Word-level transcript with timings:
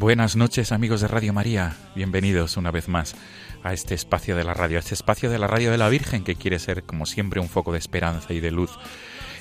Buenas 0.00 0.34
noches 0.34 0.72
amigos 0.72 1.02
de 1.02 1.08
Radio 1.08 1.34
María, 1.34 1.76
bienvenidos 1.94 2.56
una 2.56 2.70
vez 2.70 2.88
más 2.88 3.14
a 3.62 3.74
este 3.74 3.94
espacio 3.94 4.34
de 4.34 4.44
la 4.44 4.54
radio, 4.54 4.78
a 4.78 4.80
este 4.80 4.94
espacio 4.94 5.28
de 5.28 5.38
la 5.38 5.46
radio 5.46 5.70
de 5.70 5.76
la 5.76 5.90
Virgen 5.90 6.24
que 6.24 6.36
quiere 6.36 6.58
ser 6.58 6.84
como 6.84 7.04
siempre 7.04 7.38
un 7.38 7.50
foco 7.50 7.70
de 7.70 7.78
esperanza 7.78 8.32
y 8.32 8.40
de 8.40 8.50
luz. 8.50 8.70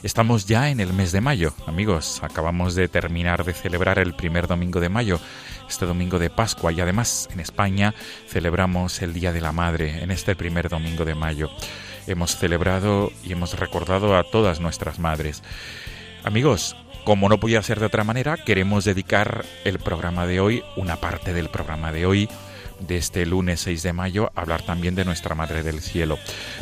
Estamos 0.03 0.47
ya 0.47 0.69
en 0.69 0.81
el 0.81 0.91
mes 0.91 1.13
de 1.13 1.21
mayo, 1.21 1.53
amigos, 1.65 2.21
acabamos 2.23 2.75
de 2.75 2.89
terminar 2.89 3.45
de 3.45 3.53
celebrar 3.53 3.99
el 3.99 4.13
primer 4.13 4.47
domingo 4.47 4.81
de 4.81 4.89
mayo, 4.89 5.21
este 5.69 5.85
domingo 5.85 6.19
de 6.19 6.29
Pascua 6.29 6.73
y 6.73 6.81
además 6.81 7.29
en 7.31 7.39
España 7.39 7.95
celebramos 8.27 9.01
el 9.01 9.13
Día 9.13 9.31
de 9.31 9.39
la 9.39 9.53
Madre 9.53 10.03
en 10.03 10.11
este 10.11 10.35
primer 10.35 10.67
domingo 10.67 11.05
de 11.05 11.15
mayo. 11.15 11.49
Hemos 12.05 12.35
celebrado 12.35 13.13
y 13.23 13.31
hemos 13.31 13.57
recordado 13.57 14.17
a 14.17 14.25
todas 14.25 14.59
nuestras 14.59 14.99
madres. 14.99 15.41
Amigos, 16.25 16.75
como 17.03 17.29
no 17.29 17.39
podía 17.39 17.61
ser 17.63 17.79
de 17.79 17.87
otra 17.87 18.03
manera, 18.03 18.37
queremos 18.37 18.85
dedicar 18.85 19.45
el 19.63 19.79
programa 19.79 20.25
de 20.25 20.39
hoy, 20.39 20.63
una 20.75 20.97
parte 20.97 21.33
del 21.33 21.49
programa 21.49 21.91
de 21.91 22.05
hoy, 22.05 22.29
de 22.79 22.97
este 22.97 23.25
lunes 23.25 23.61
6 23.61 23.83
de 23.83 23.93
mayo, 23.93 24.31
a 24.35 24.41
hablar 24.41 24.61
también 24.61 24.95
de 24.95 25.05
nuestra 25.05 25.35
Madre 25.35 25.63
del 25.63 25.81
Cielo. 25.81 26.17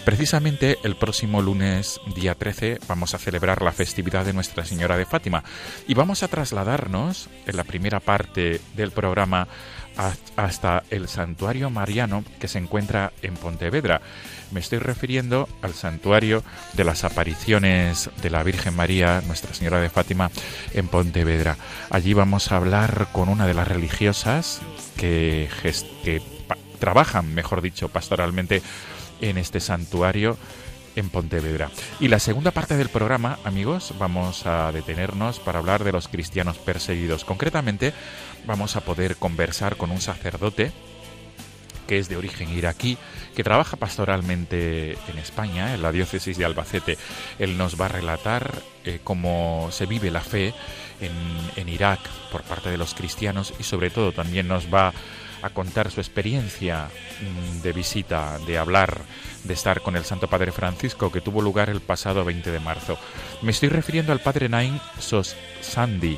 Precisamente 0.06 0.78
el 0.84 0.96
próximo 0.96 1.42
lunes, 1.42 2.00
día 2.16 2.36
13, 2.36 2.80
vamos 2.88 3.14
a 3.14 3.20
celebrar 3.20 3.62
la 3.62 3.72
festividad 3.72 4.26
de 4.26 4.34
Nuestra 4.34 4.66
Señora 4.66 4.98
de 4.98 5.06
Fátima 5.06 5.44
y 5.88 5.94
vamos 5.94 6.24
a 6.24 6.28
trasladarnos 6.28 7.30
en 7.46 7.58
la 7.58 7.64
primera 7.64 8.00
parte 8.00 8.62
del 8.76 8.92
programa 8.92 9.48
hasta 10.36 10.84
el 10.90 11.08
santuario 11.08 11.70
mariano 11.70 12.24
que 12.40 12.48
se 12.48 12.60
encuentra 12.60 13.12
en 13.22 13.34
Pontevedra. 13.36 14.02
Me 14.52 14.60
estoy 14.60 14.80
refiriendo 14.80 15.50
al 15.62 15.74
santuario 15.74 16.44
de 16.74 16.84
las 16.84 17.04
apariciones 17.04 18.10
de 18.22 18.30
la 18.30 18.44
Virgen 18.44 18.76
María, 18.76 19.22
Nuestra 19.28 19.54
Señora 19.54 19.82
de 19.82 19.90
Fátima, 19.90 20.32
en 20.74 20.88
Pontevedra. 20.88 21.58
Allí 21.90 22.14
vamos 22.14 22.52
a 22.52 22.58
hablar 22.58 23.10
con 23.12 23.30
una 23.30 23.46
de 23.48 23.54
las 23.54 23.68
religiosas 23.68 24.62
que, 24.96 25.50
trabajan, 26.80 27.34
mejor 27.34 27.62
dicho, 27.62 27.90
pastoralmente 27.90 28.62
en 29.20 29.38
este 29.38 29.60
santuario 29.60 30.38
en 30.96 31.10
Pontevedra. 31.10 31.70
Y 32.00 32.08
la 32.08 32.20
segunda 32.20 32.52
parte 32.52 32.78
del 32.78 32.90
programa, 32.90 33.40
amigos, 33.44 33.94
vamos 34.00 34.46
a 34.46 34.72
detenernos 34.72 35.40
para 35.40 35.60
hablar 35.60 35.84
de 35.84 35.92
los 35.92 36.08
cristianos 36.08 36.58
perseguidos. 36.58 37.24
Concretamente, 37.24 37.94
vamos 38.48 38.76
a 38.76 38.82
poder 38.82 39.18
conversar 39.18 39.76
con 39.76 39.92
un 39.92 40.02
sacerdote 40.02 40.72
que 41.88 41.98
es 41.98 42.10
de 42.10 42.18
origen 42.18 42.50
iraquí, 42.50 42.98
que 43.34 43.44
trabaja 43.44 43.78
pastoralmente 43.78 44.98
en 45.08 45.18
España, 45.18 45.74
en 45.74 45.82
la 45.82 45.92
diócesis 45.92 46.38
de 46.38 46.44
Albacete. 46.46 46.98
Él 47.40 47.58
nos 47.58 47.80
va 47.80 47.86
a 47.86 47.90
relatar 47.90 48.62
eh, 48.84 49.00
cómo 49.04 49.70
se 49.72 49.86
vive 49.86 50.12
la 50.12 50.22
fe 50.22 50.54
en, 51.00 51.70
Irak 51.70 52.00
por 52.32 52.44
parte 52.44 52.70
de 52.70 52.78
los 52.78 52.94
cristianos 52.94 53.54
y 53.60 53.64
sobre 53.64 53.90
todo 53.90 54.12
también 54.12 54.48
nos 54.48 54.74
va 54.74 54.94
a 55.44 55.50
contar 55.50 55.92
su 55.92 56.00
experiencia 56.00 56.88
mm, 56.88 57.62
de 57.62 57.74
visita, 57.74 58.40
de 58.48 58.58
hablar, 58.58 59.02
de 59.44 59.54
estar 59.54 59.82
con 59.82 59.96
el 59.96 60.06
Santo 60.06 60.28
Padre 60.28 60.52
Francisco 60.52 61.12
que 61.12 61.22
tuvo 61.22 61.42
lugar 61.42 61.70
el 61.70 61.82
pasado 61.82 62.26
20 62.26 62.52
de 62.52 62.60
marzo. 62.60 62.98
Me 63.42 63.52
estoy 63.52 63.70
refiriendo 63.70 64.12
al 64.12 64.20
Padre 64.20 64.50
Nain 64.50 64.80
Sos 65.00 65.36
Sandi. 65.62 66.18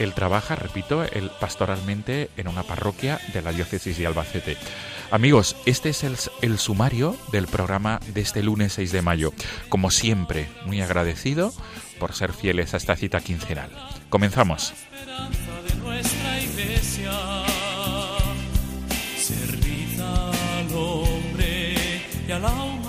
Él 0.00 0.14
trabaja, 0.14 0.56
repito, 0.56 1.04
el, 1.04 1.30
pastoralmente 1.40 2.30
en 2.36 2.48
una 2.48 2.64
parroquia 2.64 3.20
de 3.32 3.42
la 3.42 3.52
diócesis 3.52 3.96
de 3.98 4.06
Albacete. 4.06 4.56
Amigos, 5.10 5.56
este 5.66 5.90
es 5.90 6.02
el, 6.04 6.16
el, 6.42 6.58
sumario 6.58 7.16
del 7.32 7.46
programa 7.46 8.00
de 8.14 8.20
este 8.20 8.42
lunes 8.42 8.72
6 8.72 8.92
de 8.92 9.02
mayo. 9.02 9.32
Como 9.68 9.90
siempre, 9.90 10.48
muy 10.66 10.80
agradecido 10.80 11.52
por 11.98 12.14
ser 12.14 12.32
fieles 12.32 12.74
a 12.74 12.78
esta 12.78 12.96
cita 12.96 13.20
quincenal. 13.20 13.70
Comenzamos. 14.08 14.72
y 22.30 22.32
a 22.32 22.38
la 22.38 22.79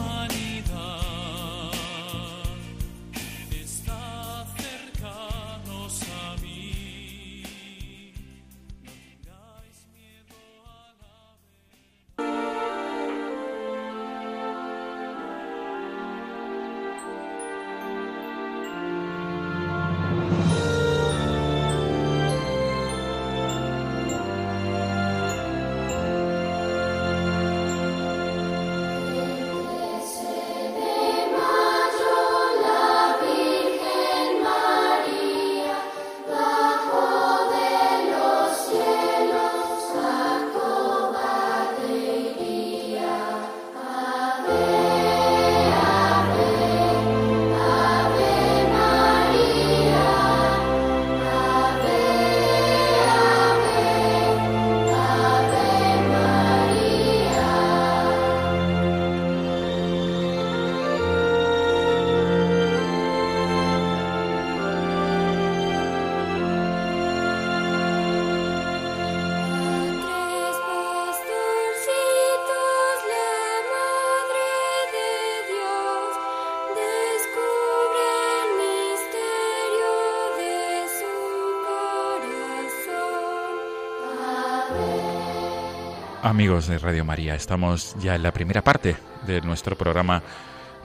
Amigos 86.31 86.67
de 86.67 86.79
Radio 86.79 87.03
María, 87.03 87.35
estamos 87.35 87.93
ya 87.99 88.15
en 88.15 88.23
la 88.23 88.31
primera 88.31 88.61
parte 88.61 88.95
de 89.27 89.41
nuestro 89.41 89.77
programa 89.77 90.23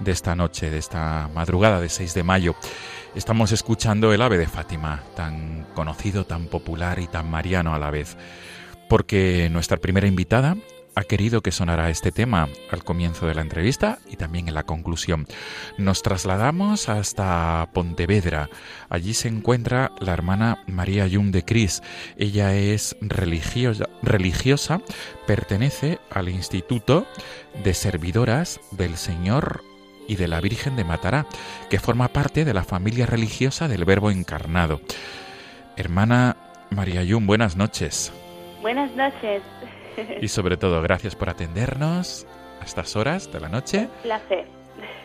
de 0.00 0.10
esta 0.10 0.34
noche, 0.34 0.70
de 0.70 0.78
esta 0.78 1.30
madrugada 1.32 1.80
de 1.80 1.88
6 1.88 2.14
de 2.14 2.24
mayo. 2.24 2.56
Estamos 3.14 3.52
escuchando 3.52 4.12
el 4.12 4.22
ave 4.22 4.38
de 4.38 4.48
Fátima, 4.48 5.04
tan 5.14 5.64
conocido, 5.72 6.26
tan 6.26 6.46
popular 6.46 6.98
y 6.98 7.06
tan 7.06 7.30
mariano 7.30 7.76
a 7.76 7.78
la 7.78 7.92
vez, 7.92 8.16
porque 8.88 9.48
nuestra 9.48 9.76
primera 9.76 10.08
invitada 10.08 10.56
ha 10.96 11.04
querido 11.04 11.42
que 11.42 11.52
sonara 11.52 11.90
este 11.90 12.10
tema 12.10 12.48
al 12.70 12.82
comienzo 12.82 13.26
de 13.26 13.34
la 13.34 13.42
entrevista 13.42 13.98
y 14.10 14.16
también 14.16 14.48
en 14.48 14.54
la 14.54 14.64
conclusión. 14.64 15.26
Nos 15.76 16.02
trasladamos 16.02 16.88
hasta 16.88 17.68
Pontevedra. 17.74 18.48
Allí 18.88 19.12
se 19.12 19.28
encuentra 19.28 19.92
la 20.00 20.14
hermana 20.14 20.64
María 20.66 21.06
Yum 21.06 21.32
de 21.32 21.44
Cris. 21.44 21.82
Ella 22.16 22.54
es 22.54 22.96
religiosa, 23.02 23.84
religiosa, 24.02 24.80
pertenece 25.26 25.98
al 26.10 26.30
Instituto 26.30 27.06
de 27.62 27.74
Servidoras 27.74 28.58
del 28.70 28.96
Señor 28.96 29.62
y 30.08 30.16
de 30.16 30.28
la 30.28 30.40
Virgen 30.40 30.76
de 30.76 30.84
Matará, 30.84 31.26
que 31.68 31.78
forma 31.78 32.08
parte 32.08 32.46
de 32.46 32.54
la 32.54 32.64
familia 32.64 33.04
religiosa 33.04 33.68
del 33.68 33.84
Verbo 33.84 34.10
encarnado. 34.10 34.80
Hermana 35.76 36.36
María 36.70 37.02
Yum, 37.02 37.26
buenas 37.26 37.54
noches. 37.54 38.12
Buenas 38.62 38.90
noches. 38.96 39.42
Y 40.20 40.28
sobre 40.28 40.56
todo, 40.56 40.82
gracias 40.82 41.14
por 41.14 41.30
atendernos 41.30 42.26
a 42.60 42.64
estas 42.64 42.96
horas 42.96 43.32
de 43.32 43.40
la 43.40 43.48
noche. 43.48 43.88
Placer. 44.02 44.46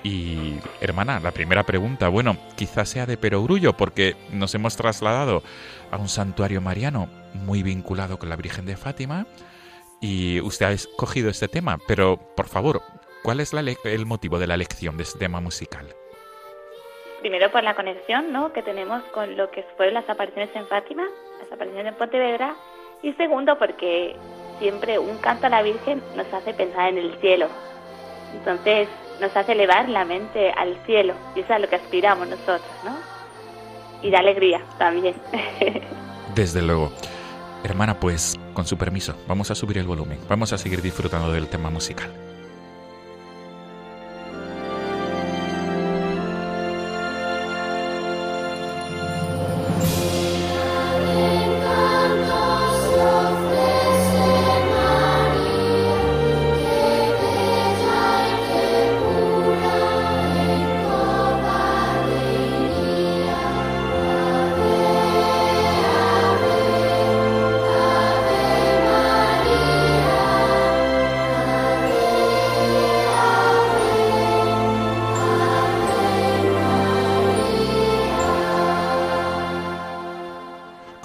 Y, 0.03 0.55
hermana, 0.81 1.19
la 1.19 1.31
primera 1.31 1.63
pregunta, 1.63 2.09
bueno, 2.09 2.35
quizás 2.55 2.89
sea 2.89 3.05
de 3.05 3.17
perogrullo, 3.17 3.73
porque 3.73 4.15
nos 4.31 4.55
hemos 4.55 4.75
trasladado 4.75 5.43
a 5.91 5.97
un 5.97 6.09
santuario 6.09 6.59
mariano 6.59 7.07
muy 7.33 7.61
vinculado 7.61 8.17
con 8.17 8.29
la 8.29 8.35
Virgen 8.35 8.65
de 8.65 8.77
Fátima 8.77 9.27
y 10.01 10.41
usted 10.41 10.65
ha 10.65 10.71
escogido 10.71 11.29
este 11.29 11.47
tema, 11.47 11.77
pero, 11.87 12.17
por 12.35 12.47
favor, 12.47 12.81
¿cuál 13.23 13.39
es 13.39 13.53
la 13.53 13.61
el 13.61 14.05
motivo 14.07 14.39
de 14.39 14.47
la 14.47 14.55
elección 14.55 14.97
de 14.97 15.03
este 15.03 15.19
tema 15.19 15.39
musical? 15.39 15.85
Primero 17.19 17.51
por 17.51 17.63
la 17.63 17.75
conexión 17.75 18.33
¿no? 18.33 18.51
que 18.51 18.63
tenemos 18.63 19.03
con 19.13 19.37
lo 19.37 19.51
que 19.51 19.61
fueron 19.77 19.93
las 19.93 20.09
apariciones 20.09 20.49
en 20.55 20.65
Fátima, 20.65 21.07
las 21.39 21.51
apariciones 21.51 21.93
en 21.93 21.99
Pontevedra. 21.99 22.55
Y 23.03 23.13
segundo 23.13 23.57
porque 23.59 24.15
siempre 24.61 24.99
un 24.99 25.17
canto 25.17 25.47
a 25.47 25.49
la 25.49 25.63
Virgen 25.63 26.01
nos 26.15 26.31
hace 26.31 26.53
pensar 26.53 26.89
en 26.89 26.99
el 26.99 27.19
cielo. 27.19 27.47
Entonces 28.33 28.87
nos 29.19 29.35
hace 29.35 29.53
elevar 29.53 29.89
la 29.89 30.05
mente 30.05 30.51
al 30.51 30.77
cielo. 30.85 31.15
Y 31.35 31.39
eso 31.39 31.47
es 31.47 31.55
a 31.55 31.59
lo 31.59 31.67
que 31.67 31.75
aspiramos 31.75 32.27
nosotros, 32.29 32.61
¿no? 32.85 32.95
Y 34.01 34.11
da 34.11 34.19
alegría 34.19 34.61
también. 34.77 35.15
Desde 36.35 36.61
luego. 36.61 36.91
Hermana, 37.63 37.99
pues, 37.99 38.39
con 38.53 38.65
su 38.65 38.77
permiso, 38.77 39.15
vamos 39.27 39.51
a 39.51 39.55
subir 39.55 39.77
el 39.77 39.85
volumen, 39.85 40.19
vamos 40.27 40.53
a 40.53 40.57
seguir 40.57 40.81
disfrutando 40.81 41.31
del 41.31 41.47
tema 41.47 41.69
musical. 41.69 42.30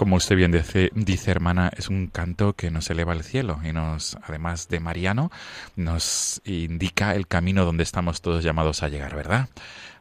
Como 0.06 0.18
usted 0.18 0.36
bien 0.36 0.52
dice, 0.52 0.92
dice, 0.94 1.32
hermana, 1.32 1.72
es 1.76 1.88
un 1.88 2.06
canto 2.06 2.52
que 2.52 2.70
nos 2.70 2.88
eleva 2.90 3.10
al 3.10 3.24
cielo 3.24 3.58
y 3.64 3.72
nos, 3.72 4.16
además 4.22 4.68
de 4.68 4.78
Mariano, 4.78 5.32
nos 5.74 6.40
indica 6.44 7.16
el 7.16 7.26
camino 7.26 7.64
donde 7.64 7.82
estamos 7.82 8.20
todos 8.20 8.44
llamados 8.44 8.84
a 8.84 8.88
llegar, 8.88 9.16
¿verdad? 9.16 9.48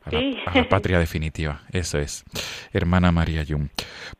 A 0.06 0.12
la, 0.12 0.20
Sí. 0.20 0.38
a 0.46 0.56
la 0.56 0.70
patria 0.70 1.00
definitiva, 1.00 1.62
eso 1.72 1.98
es. 1.98 2.24
Hermana 2.74 3.12
María 3.12 3.42
Yum. 3.44 3.70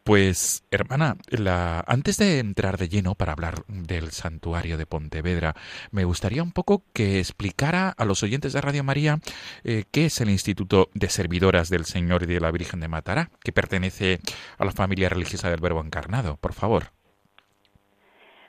Pues, 0.04 0.66
hermana, 0.72 1.16
la, 1.30 1.84
antes 1.88 2.18
de 2.18 2.40
entrar 2.40 2.78
de 2.78 2.90
lleno 2.90 3.14
para 3.16 3.34
hablar 3.34 3.64
del 3.68 4.10
santuario 4.12 4.78
de 4.78 4.86
Pontevedra, 4.88 5.54
me 5.92 6.04
gustaría 6.06 6.42
un 6.44 6.52
poco 6.52 6.84
que 6.94 7.20
explicara 7.20 7.90
a 7.96 8.06
los 8.06 8.24
oyentes 8.24 8.54
de 8.54 8.62
Radio 8.62 8.84
María 8.84 9.20
eh, 9.64 9.84
qué 9.92 10.06
es 10.06 10.20
el 10.22 10.30
Instituto 10.30 10.90
de 10.94 11.10
Servidoras 11.10 11.70
del 11.70 11.86
Señor 11.86 12.24
y 12.24 12.26
de 12.26 12.40
la 12.40 12.52
Virgen 12.52 12.80
de 12.80 12.88
Matará, 12.88 13.30
que 13.44 13.52
pertenece 13.52 14.20
a 14.58 14.66
la 14.66 14.72
familia 14.72 15.10
religiosa 15.10 15.50
del 15.50 15.62
Verbo 15.62 15.82
Encarnado, 15.82 16.38
por 16.38 16.54
favor. 16.54 16.86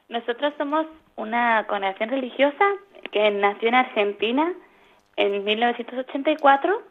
Nosotros 0.09 0.55
somos 0.57 0.87
una 1.17 1.67
congregación 1.67 2.11
religiosa 2.11 2.65
que 3.13 3.31
nació 3.31 3.69
en 3.69 3.75
Argentina 3.75 4.53
en 5.17 5.45
1984 5.45 6.83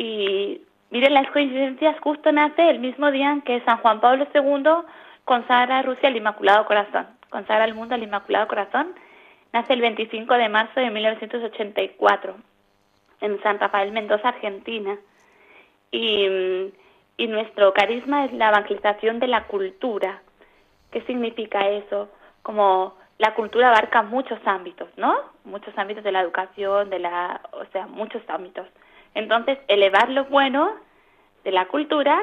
y 0.00 0.62
miren 0.88 1.12
las 1.12 1.30
coincidencias, 1.30 2.00
justo 2.00 2.32
nace 2.32 2.70
el 2.70 2.78
mismo 2.78 3.10
día 3.10 3.32
en 3.32 3.42
que 3.42 3.60
San 3.66 3.76
Juan 3.82 4.00
Pablo 4.00 4.26
II 4.34 4.88
consagra 5.26 5.80
a 5.80 5.82
Rusia 5.82 6.08
al 6.08 6.16
Inmaculado 6.16 6.64
Corazón, 6.64 7.06
consagra 7.28 7.64
al 7.64 7.74
mundo 7.74 7.94
al 7.94 8.02
Inmaculado 8.02 8.48
Corazón, 8.48 8.94
nace 9.52 9.74
el 9.74 9.82
25 9.82 10.32
de 10.32 10.48
marzo 10.48 10.80
de 10.80 10.88
1984 10.88 12.34
en 13.20 13.42
San 13.42 13.58
Rafael 13.58 13.92
Mendoza, 13.92 14.28
Argentina. 14.28 14.96
Y, 15.90 16.72
y 17.18 17.26
nuestro 17.26 17.74
carisma 17.74 18.24
es 18.24 18.32
la 18.32 18.48
evangelización 18.48 19.20
de 19.20 19.26
la 19.26 19.48
cultura. 19.48 20.22
¿Qué 20.92 21.02
significa 21.02 21.68
eso? 21.68 22.08
Como 22.40 22.96
la 23.18 23.34
cultura 23.34 23.68
abarca 23.68 24.00
muchos 24.00 24.38
ámbitos, 24.46 24.88
¿no? 24.96 25.14
Muchos 25.44 25.76
ámbitos 25.76 26.04
de 26.04 26.12
la 26.12 26.22
educación, 26.22 26.88
de 26.88 27.00
la, 27.00 27.42
o 27.52 27.66
sea, 27.66 27.86
muchos 27.86 28.22
ámbitos. 28.28 28.66
Entonces, 29.14 29.58
elevar 29.68 30.10
lo 30.10 30.24
bueno 30.26 30.74
de 31.44 31.52
la 31.52 31.66
cultura 31.66 32.20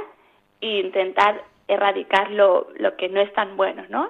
e 0.62 0.80
intentar 0.80 1.44
erradicar 1.68 2.32
lo, 2.32 2.68
lo 2.78 2.96
que 2.96 3.10
no 3.10 3.20
es 3.22 3.32
tan 3.34 3.58
bueno, 3.58 3.84
¿no? 3.90 4.10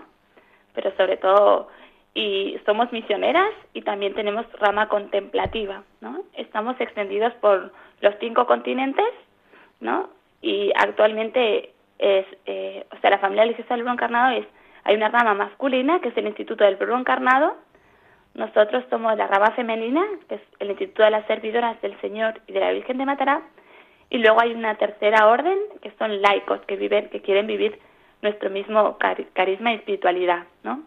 Pero 0.73 0.95
sobre 0.95 1.17
todo, 1.17 1.69
y 2.13 2.59
somos 2.65 2.91
misioneras 2.91 3.51
y 3.73 3.81
también 3.81 4.13
tenemos 4.13 4.45
rama 4.53 4.89
contemplativa, 4.89 5.83
¿no? 6.01 6.23
Estamos 6.33 6.79
extendidos 6.79 7.33
por 7.35 7.71
los 8.01 8.15
cinco 8.19 8.45
continentes, 8.45 9.05
¿no? 9.79 10.09
Y 10.41 10.71
actualmente 10.75 11.73
es, 11.99 12.25
eh, 12.45 12.85
o 12.91 12.97
sea, 12.99 13.11
la 13.11 13.19
familia 13.19 13.43
religiosa 13.43 13.73
del 13.73 13.83
Verbo 13.83 13.93
Encarnado 13.93 14.37
es, 14.37 14.45
hay 14.83 14.95
una 14.95 15.09
rama 15.09 15.33
masculina 15.33 15.99
que 15.99 16.09
es 16.09 16.17
el 16.17 16.27
Instituto 16.27 16.63
del 16.63 16.77
Verbo 16.77 16.97
Encarnado, 16.97 17.57
nosotros 18.33 18.83
somos 18.89 19.15
la 19.17 19.27
rama 19.27 19.51
femenina, 19.51 20.03
que 20.29 20.35
es 20.35 20.41
el 20.59 20.69
Instituto 20.69 21.03
de 21.03 21.11
las 21.11 21.25
Servidoras 21.27 21.81
del 21.81 21.99
Señor 22.01 22.41
y 22.47 22.53
de 22.53 22.59
la 22.59 22.71
Virgen 22.71 22.97
de 22.97 23.05
Matará, 23.05 23.41
y 24.09 24.19
luego 24.19 24.41
hay 24.41 24.53
una 24.53 24.75
tercera 24.75 25.27
orden, 25.27 25.57
que 25.81 25.91
son 25.97 26.21
laicos, 26.21 26.61
que 26.67 26.75
viven, 26.75 27.09
que 27.09 27.21
quieren 27.21 27.47
vivir 27.47 27.79
nuestro 28.21 28.49
mismo 28.49 28.97
cari- 28.99 29.27
carisma 29.33 29.71
y 29.71 29.75
espiritualidad, 29.75 30.45
¿no? 30.63 30.83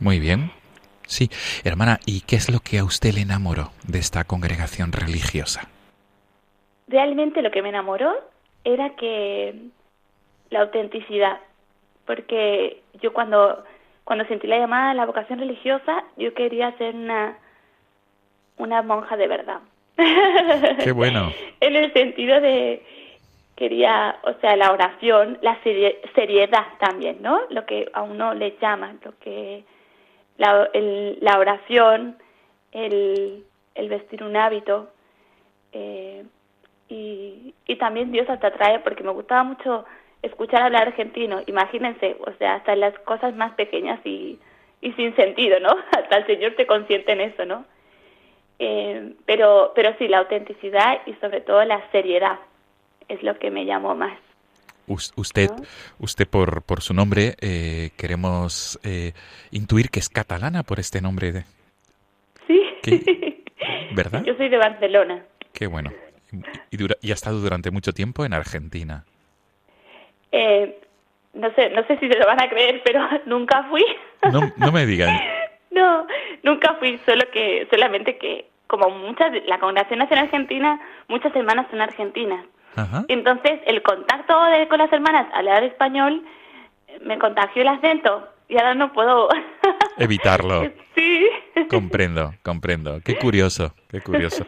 Muy 0.00 0.18
bien. 0.18 0.50
Sí, 1.06 1.30
hermana, 1.64 1.98
¿y 2.06 2.20
qué 2.22 2.36
es 2.36 2.50
lo 2.50 2.60
que 2.60 2.78
a 2.78 2.84
usted 2.84 3.12
le 3.14 3.22
enamoró 3.22 3.70
de 3.86 3.98
esta 3.98 4.24
congregación 4.24 4.92
religiosa? 4.92 5.68
realmente 6.90 7.42
lo 7.42 7.50
que 7.50 7.60
me 7.60 7.68
enamoró 7.68 8.14
era 8.64 8.96
que 8.96 9.54
la 10.48 10.60
autenticidad, 10.62 11.38
porque 12.06 12.82
yo 13.02 13.12
cuando 13.12 13.62
cuando 14.08 14.24
sentí 14.24 14.46
la 14.46 14.56
llamada 14.58 14.92
a 14.92 14.94
la 14.94 15.04
vocación 15.04 15.38
religiosa, 15.38 16.02
yo 16.16 16.32
quería 16.32 16.72
ser 16.78 16.94
una 16.94 17.36
una 18.56 18.80
monja 18.80 19.18
de 19.18 19.28
verdad. 19.28 19.60
Qué 20.82 20.92
bueno. 20.96 21.30
en 21.60 21.76
el 21.76 21.92
sentido 21.92 22.40
de 22.40 22.82
quería, 23.54 24.16
o 24.22 24.32
sea, 24.40 24.56
la 24.56 24.72
oración, 24.72 25.36
la 25.42 25.62
serie- 25.62 26.00
seriedad 26.14 26.64
también, 26.80 27.18
¿no? 27.20 27.38
Lo 27.50 27.66
que 27.66 27.90
a 27.92 28.00
uno 28.02 28.32
le 28.32 28.56
llama, 28.62 28.94
lo 29.04 29.12
que 29.18 29.62
la, 30.38 30.70
el- 30.72 31.18
la 31.20 31.38
oración, 31.38 32.16
el, 32.72 33.44
el 33.74 33.88
vestir 33.90 34.22
un 34.24 34.38
hábito, 34.38 34.88
eh, 35.72 36.24
y, 36.88 37.52
y 37.66 37.76
también 37.76 38.10
Dios 38.10 38.26
te 38.26 38.46
atrae 38.46 38.78
porque 38.78 39.02
me 39.04 39.12
gustaba 39.12 39.44
mucho 39.44 39.84
escuchar 40.22 40.62
hablar 40.62 40.88
argentino, 40.88 41.42
imagínense, 41.46 42.16
o 42.26 42.32
sea, 42.38 42.54
hasta 42.56 42.74
las 42.76 42.96
cosas 43.00 43.34
más 43.36 43.52
pequeñas 43.54 44.00
y, 44.04 44.38
y 44.80 44.92
sin 44.92 45.14
sentido, 45.16 45.60
¿no? 45.60 45.70
Hasta 45.96 46.16
el 46.18 46.26
Señor 46.26 46.54
te 46.56 46.66
consiente 46.66 47.12
en 47.12 47.20
eso, 47.20 47.44
¿no? 47.44 47.64
Eh, 48.58 49.14
pero, 49.26 49.72
pero 49.74 49.94
sí, 49.98 50.08
la 50.08 50.18
autenticidad 50.18 51.00
y 51.06 51.14
sobre 51.14 51.40
todo 51.40 51.64
la 51.64 51.88
seriedad 51.92 52.38
es 53.08 53.22
lo 53.22 53.38
que 53.38 53.50
me 53.50 53.64
llamó 53.64 53.94
más. 53.94 54.18
Us- 54.88 55.12
Usted, 55.16 55.48
usted 56.00 56.26
por, 56.26 56.62
por 56.62 56.80
su 56.80 56.94
nombre, 56.94 57.34
eh, 57.40 57.90
queremos 57.96 58.80
eh, 58.82 59.12
intuir 59.50 59.90
que 59.90 60.00
es 60.00 60.08
catalana 60.08 60.62
por 60.64 60.80
este 60.80 61.00
nombre, 61.00 61.30
de, 61.32 61.44
Sí. 62.46 62.62
¿Qué? 62.82 63.44
¿verdad? 63.94 64.24
Yo 64.24 64.34
soy 64.36 64.48
de 64.48 64.56
Barcelona. 64.58 65.22
Qué 65.52 65.66
bueno. 65.66 65.92
Y, 66.70 66.76
dura- 66.76 66.96
y 67.00 67.10
ha 67.10 67.14
estado 67.14 67.38
durante 67.40 67.70
mucho 67.70 67.92
tiempo 67.92 68.24
en 68.24 68.32
Argentina. 68.32 69.04
Eh, 70.32 70.80
no 71.34 71.52
sé, 71.54 71.70
no 71.70 71.86
sé 71.86 71.98
si 71.98 72.08
se 72.08 72.18
lo 72.18 72.26
van 72.26 72.42
a 72.42 72.48
creer, 72.48 72.82
pero 72.84 73.06
nunca 73.26 73.64
fui. 73.70 73.84
No, 74.32 74.52
no 74.56 74.72
me 74.72 74.86
digan. 74.86 75.18
No, 75.70 76.06
nunca 76.42 76.74
fui, 76.80 76.98
solo 77.06 77.22
que, 77.30 77.68
solamente 77.70 78.16
que, 78.18 78.48
como 78.66 78.88
muchas, 78.90 79.30
la 79.46 79.60
Congregación 79.60 80.00
Nacional 80.00 80.24
Argentina, 80.24 80.80
muchas 81.06 81.36
hermanas 81.36 81.66
son 81.70 81.80
argentinas. 81.80 82.44
Ajá. 82.74 83.04
Entonces, 83.06 83.60
el 83.64 83.82
contacto 83.82 84.42
de, 84.46 84.66
con 84.66 84.78
las 84.78 84.92
hermanas 84.92 85.28
al 85.34 85.46
hablar 85.46 85.64
español 85.64 86.24
me 87.02 87.18
contagió 87.18 87.62
el 87.62 87.68
acento 87.68 88.26
y 88.48 88.56
ahora 88.56 88.74
no 88.74 88.92
puedo 88.92 89.28
Evitarlo. 89.98 90.62
Sí. 90.98 91.28
Comprendo, 91.70 92.34
comprendo. 92.42 93.00
Qué 93.04 93.16
curioso, 93.18 93.72
qué 93.88 94.00
curioso. 94.00 94.44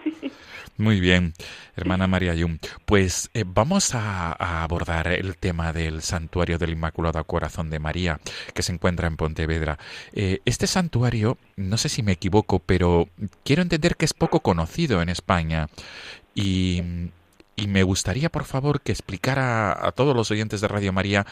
Muy 0.81 0.99
bien, 0.99 1.35
hermana 1.77 2.07
María 2.07 2.35
Yum. 2.35 2.57
Pues 2.87 3.29
eh, 3.35 3.45
vamos 3.47 3.95
a, 3.95 4.33
a 4.33 4.63
abordar 4.63 5.09
el 5.09 5.37
tema 5.37 5.75
del 5.75 6.01
santuario 6.01 6.57
del 6.57 6.71
Inmaculado 6.71 7.23
Corazón 7.25 7.69
de 7.69 7.79
María, 7.79 8.19
que 8.55 8.63
se 8.63 8.73
encuentra 8.73 9.07
en 9.07 9.19
Pontevedra. 9.19 9.79
Eh, 10.15 10.41
este 10.47 10.67
santuario, 10.67 11.37
no 11.57 11.77
sé 11.77 11.91
si 11.91 12.03
me 12.03 12.13
equivoco, 12.13 12.61
pero 12.61 13.11
quiero 13.45 13.61
entender 13.61 13.97
que 13.97 14.07
es 14.07 14.15
poco 14.15 14.41
conocido 14.41 15.03
en 15.03 15.11
España. 15.11 15.69
Y, 16.35 16.83
y 17.57 17.67
me 17.67 17.83
gustaría, 17.83 18.31
por 18.31 18.45
favor, 18.45 18.81
que 18.81 18.93
explicara 18.93 19.87
a 19.87 19.93
todos 19.93 20.17
los 20.17 20.31
oyentes 20.31 20.63
de 20.63 20.69
Radio 20.69 20.95
María 20.95 21.27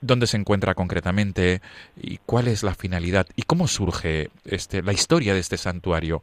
dónde 0.00 0.26
se 0.26 0.38
encuentra 0.38 0.74
concretamente 0.74 1.60
y 1.94 2.20
cuál 2.24 2.48
es 2.48 2.62
la 2.62 2.74
finalidad 2.74 3.26
y 3.36 3.42
cómo 3.42 3.68
surge 3.68 4.30
este, 4.46 4.82
la 4.82 4.94
historia 4.94 5.34
de 5.34 5.40
este 5.40 5.58
santuario. 5.58 6.22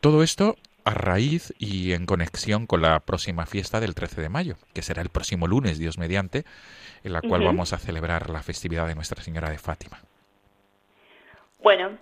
Todo 0.00 0.24
esto 0.24 0.56
a 0.84 0.94
raíz 0.94 1.54
y 1.58 1.92
en 1.92 2.06
conexión 2.06 2.66
con 2.66 2.82
la 2.82 3.00
próxima 3.00 3.46
fiesta 3.46 3.80
del 3.80 3.94
13 3.94 4.20
de 4.20 4.28
mayo, 4.28 4.54
que 4.74 4.82
será 4.82 5.02
el 5.02 5.08
próximo 5.08 5.46
lunes, 5.46 5.78
Dios 5.78 5.98
mediante, 5.98 6.44
en 7.04 7.12
la 7.12 7.22
cual 7.22 7.44
vamos 7.44 7.72
a 7.72 7.78
celebrar 7.78 8.30
la 8.30 8.42
festividad 8.42 8.86
de 8.86 8.94
Nuestra 8.94 9.22
Señora 9.22 9.50
de 9.50 9.58
Fátima. 9.58 9.98
Bueno, 11.62 11.98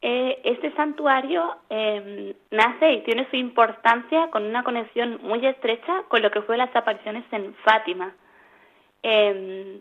eh, 0.00 0.40
este 0.44 0.72
santuario 0.74 1.56
eh, 1.70 2.34
nace 2.50 2.92
y 2.92 3.00
tiene 3.02 3.28
su 3.30 3.36
importancia 3.36 4.30
con 4.30 4.44
una 4.44 4.62
conexión 4.62 5.18
muy 5.22 5.44
estrecha 5.46 6.02
con 6.08 6.22
lo 6.22 6.30
que 6.30 6.42
fue 6.42 6.56
las 6.56 6.74
apariciones 6.76 7.24
en 7.32 7.54
Fátima. 7.64 8.14
Eh, 9.02 9.80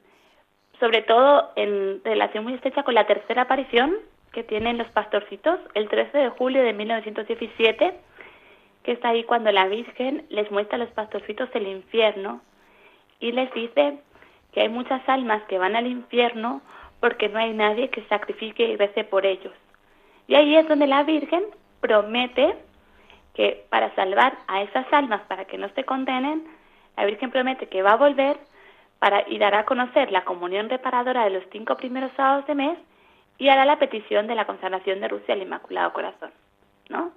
sobre 0.80 1.02
todo 1.02 1.52
en 1.56 2.02
relación 2.04 2.44
muy 2.44 2.54
estrecha 2.54 2.84
con 2.84 2.94
la 2.94 3.08
tercera 3.08 3.44
aparición 3.44 3.96
que 4.32 4.44
tienen 4.44 4.78
los 4.78 4.88
pastorcitos 4.90 5.60
el 5.74 5.90
13 5.90 6.18
de 6.18 6.30
julio 6.30 6.64
de 6.64 6.74
1917, 6.74 7.96
que 8.88 8.94
está 8.94 9.10
ahí 9.10 9.26
cuando 9.26 9.52
la 9.52 9.68
Virgen 9.68 10.26
les 10.30 10.50
muestra 10.50 10.78
a 10.78 10.80
los 10.80 10.90
pastorcitos 10.92 11.50
el 11.54 11.68
infierno 11.68 12.40
y 13.20 13.34
les 13.34 13.54
dice 13.54 14.00
que 14.54 14.62
hay 14.62 14.70
muchas 14.70 15.02
almas 15.10 15.44
que 15.50 15.58
van 15.58 15.76
al 15.76 15.88
infierno 15.88 16.62
porque 17.02 17.28
no 17.28 17.38
hay 17.38 17.54
nadie 17.54 17.90
que 17.90 18.06
sacrifique 18.06 18.64
y 18.64 18.78
rece 18.78 19.04
por 19.04 19.26
ellos. 19.26 19.54
Y 20.30 20.36
ahí 20.36 20.56
es 20.56 20.70
donde 20.70 20.88
la 20.88 21.04
Virgen 21.04 21.44
promete 21.82 22.56
que 23.34 23.66
para 23.70 23.94
salvar 23.94 24.38
a 24.48 24.62
esas 24.62 24.86
almas, 24.94 25.20
para 25.24 25.44
que 25.44 25.58
no 25.58 25.68
se 25.76 25.84
condenen, 25.84 26.48
la 26.96 27.04
Virgen 27.04 27.30
promete 27.30 27.68
que 27.68 27.82
va 27.82 27.92
a 27.92 27.98
volver 27.98 28.38
para 29.00 29.28
y 29.28 29.38
dará 29.38 29.60
a 29.60 29.66
conocer 29.66 30.14
la 30.14 30.24
comunión 30.24 30.70
reparadora 30.70 31.26
de 31.26 31.32
los 31.32 31.44
cinco 31.52 31.76
primeros 31.76 32.14
sábados 32.16 32.48
de 32.48 32.56
mes 32.56 32.78
y 33.38 33.50
hará 33.50 33.66
la 33.66 33.80
petición 33.80 34.28
de 34.28 34.36
la 34.36 34.48
consagración 34.48 35.02
de 35.02 35.10
Rusia 35.10 35.34
al 35.34 35.42
Inmaculado 35.42 35.92
Corazón, 35.92 36.32
¿no? 36.88 37.12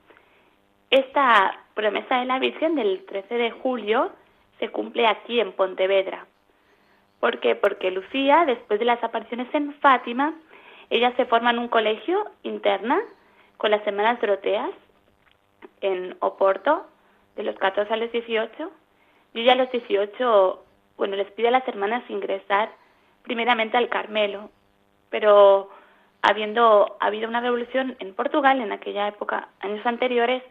Esta 0.91 1.57
promesa 1.75 2.19
de 2.19 2.25
la 2.25 2.41
Virgen 2.41 2.75
del 2.75 3.05
13 3.07 3.35
de 3.35 3.51
julio 3.53 4.11
se 4.59 4.71
cumple 4.71 5.07
aquí 5.07 5.39
en 5.39 5.53
Pontevedra. 5.53 6.27
¿Por 7.21 7.39
qué? 7.39 7.55
Porque 7.55 7.93
Lucía, 7.93 8.45
después 8.45 8.81
de 8.81 8.87
las 8.87 9.03
apariciones 9.05 9.47
en 9.55 9.73
Fátima, 9.75 10.35
ella 10.89 11.15
se 11.17 11.27
forma 11.27 11.51
en 11.51 11.61
un 11.61 11.69
colegio 11.69 12.29
interna 12.43 13.01
con 13.57 13.71
las 13.71 13.87
hermanas 13.87 14.21
Doroteas 14.21 14.71
en 15.81 16.17
Oporto, 16.21 16.87
de 17.37 17.45
los 17.45 17.57
14 17.57 17.93
a 17.93 17.97
los 17.97 18.11
18. 18.11 18.71
Y 19.35 19.43
ella 19.43 19.53
a 19.53 19.57
los 19.57 19.71
18, 19.71 20.65
bueno, 20.97 21.15
les 21.15 21.31
pide 21.33 21.49
a 21.49 21.53
las 21.53 21.69
hermanas 21.69 22.03
ingresar 22.09 22.71
primeramente 23.23 23.77
al 23.77 23.89
Carmelo, 23.89 24.51
pero 25.09 25.71
habiendo 26.23 26.97
habido 26.99 27.29
una 27.29 27.41
revolución 27.41 27.97
en 28.01 28.13
Portugal 28.15 28.61
en 28.61 28.73
aquella 28.73 29.07
época, 29.07 29.49
años 29.61 29.87
anteriores, 29.87 30.43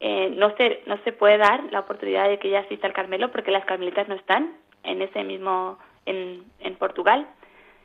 eh, 0.00 0.30
no 0.36 0.54
se 0.56 0.82
no 0.86 0.98
se 1.04 1.12
puede 1.12 1.38
dar 1.38 1.64
la 1.70 1.80
oportunidad 1.80 2.28
de 2.28 2.38
que 2.38 2.48
ella 2.48 2.60
asista 2.60 2.86
al 2.86 2.92
Carmelo 2.92 3.30
porque 3.30 3.50
las 3.50 3.64
carmelitas 3.64 4.08
no 4.08 4.14
están 4.14 4.56
en 4.82 5.02
ese 5.02 5.24
mismo 5.24 5.78
en, 6.04 6.44
en 6.60 6.76
Portugal 6.76 7.26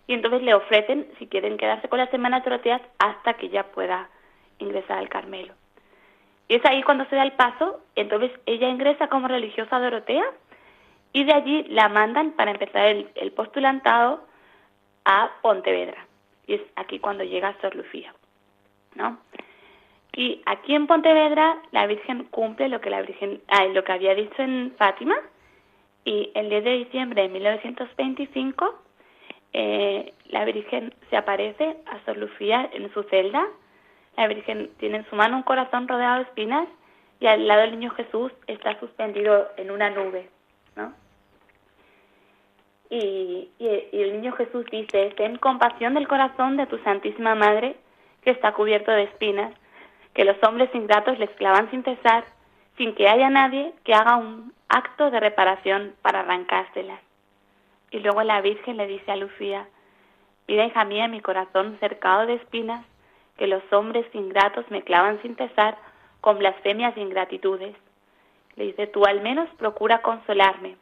y 0.07 0.13
entonces 0.13 0.41
le 0.41 0.53
ofrecen 0.53 1.07
si 1.19 1.27
quieren 1.27 1.57
quedarse 1.57 1.87
con 1.87 1.99
las 1.99 2.13
hermanas 2.13 2.43
Doroteas 2.43 2.81
hasta 2.99 3.35
que 3.35 3.45
ella 3.45 3.71
pueda 3.71 4.09
ingresar 4.59 4.97
al 4.97 5.09
Carmelo. 5.09 5.53
Y 6.47 6.55
es 6.55 6.65
ahí 6.65 6.83
cuando 6.83 7.05
se 7.05 7.15
da 7.15 7.23
el 7.23 7.31
paso, 7.31 7.79
entonces 7.95 8.31
ella 8.45 8.67
ingresa 8.67 9.07
como 9.07 9.29
religiosa 9.29 9.79
Dorotea 9.79 10.25
y 11.13 11.23
de 11.23 11.33
allí 11.33 11.63
la 11.69 11.87
mandan 11.87 12.31
para 12.31 12.51
empezar 12.51 12.87
el, 12.87 13.09
el 13.15 13.31
postulantado 13.31 14.25
a 15.05 15.31
Pontevedra. 15.41 16.05
Y 16.47 16.55
es 16.55 16.61
aquí 16.75 16.99
cuando 16.99 17.23
llega 17.23 17.55
Sor 17.61 17.75
Lucía, 17.75 18.13
¿no? 18.95 19.17
Y 20.13 20.41
aquí 20.45 20.75
en 20.75 20.87
Pontevedra 20.87 21.57
la 21.71 21.87
Virgen 21.87 22.25
cumple 22.25 22.67
lo 22.69 22.81
que 22.81 22.89
la 22.89 23.01
Virgen, 23.01 23.41
ah, 23.47 23.65
lo 23.65 23.83
que 23.83 23.91
había 23.93 24.13
dicho 24.13 24.41
en 24.41 24.73
Fátima 24.77 25.15
y 26.03 26.31
el 26.35 26.49
10 26.49 26.63
de 26.63 26.71
diciembre 26.77 27.21
de 27.23 27.29
1925 27.29 28.75
eh, 29.53 30.13
la 30.29 30.45
Virgen 30.45 30.93
se 31.09 31.17
aparece 31.17 31.77
a 31.85 31.99
Sor 32.05 32.17
Lucía 32.17 32.69
en 32.73 32.91
su 32.93 33.03
celda. 33.03 33.45
La 34.17 34.27
Virgen 34.27 34.69
tiene 34.79 34.97
en 34.97 35.09
su 35.09 35.15
mano 35.15 35.37
un 35.37 35.43
corazón 35.43 35.87
rodeado 35.87 36.17
de 36.17 36.23
espinas 36.23 36.67
y 37.19 37.27
al 37.27 37.47
lado 37.47 37.61
del 37.61 37.71
niño 37.71 37.91
Jesús 37.91 38.31
está 38.47 38.79
suspendido 38.79 39.47
en 39.57 39.71
una 39.71 39.89
nube, 39.89 40.29
¿no? 40.75 40.93
Y, 42.89 43.49
y- 43.59 43.87
y 43.93 44.01
el 44.01 44.13
niño 44.13 44.33
Jesús 44.33 44.65
dice, 44.71 45.13
ten 45.15 45.37
compasión 45.37 45.93
del 45.93 46.07
corazón 46.07 46.57
de 46.57 46.65
tu 46.65 46.77
Santísima 46.79 47.35
Madre, 47.35 47.75
que 48.23 48.31
está 48.31 48.53
cubierto 48.53 48.91
de 48.91 49.03
espinas, 49.03 49.53
que 50.13 50.25
los 50.25 50.35
hombres 50.43 50.69
ingratos 50.73 51.17
les 51.19 51.29
clavan 51.31 51.69
sin 51.71 51.83
cesar, 51.83 52.25
sin 52.77 52.95
que 52.95 53.07
haya 53.07 53.29
nadie 53.29 53.73
que 53.83 53.93
haga 53.93 54.17
un 54.17 54.53
acto 54.67 55.11
de 55.11 55.19
reparación 55.19 55.95
para 56.01 56.21
arrancárselas. 56.21 56.99
Y 57.91 57.99
luego 57.99 58.23
la 58.23 58.41
Virgen 58.41 58.77
le 58.77 58.87
dice 58.87 59.11
a 59.11 59.17
Lucía, 59.17 59.67
mira 60.47 60.65
hija 60.65 60.85
mía 60.85 61.07
mi 61.07 61.21
corazón 61.21 61.77
cercado 61.79 62.25
de 62.25 62.35
espinas, 62.35 62.85
que 63.37 63.47
los 63.47 63.63
hombres 63.71 64.05
ingratos 64.13 64.65
me 64.69 64.83
clavan 64.83 65.21
sin 65.21 65.35
cesar 65.35 65.77
con 66.21 66.37
blasfemias 66.37 66.95
e 66.95 67.01
ingratitudes. 67.01 67.75
Le 68.55 68.65
dice, 68.65 68.87
tú 68.87 69.05
al 69.05 69.21
menos 69.21 69.49
procura 69.57 70.01
consolarme. 70.01 70.77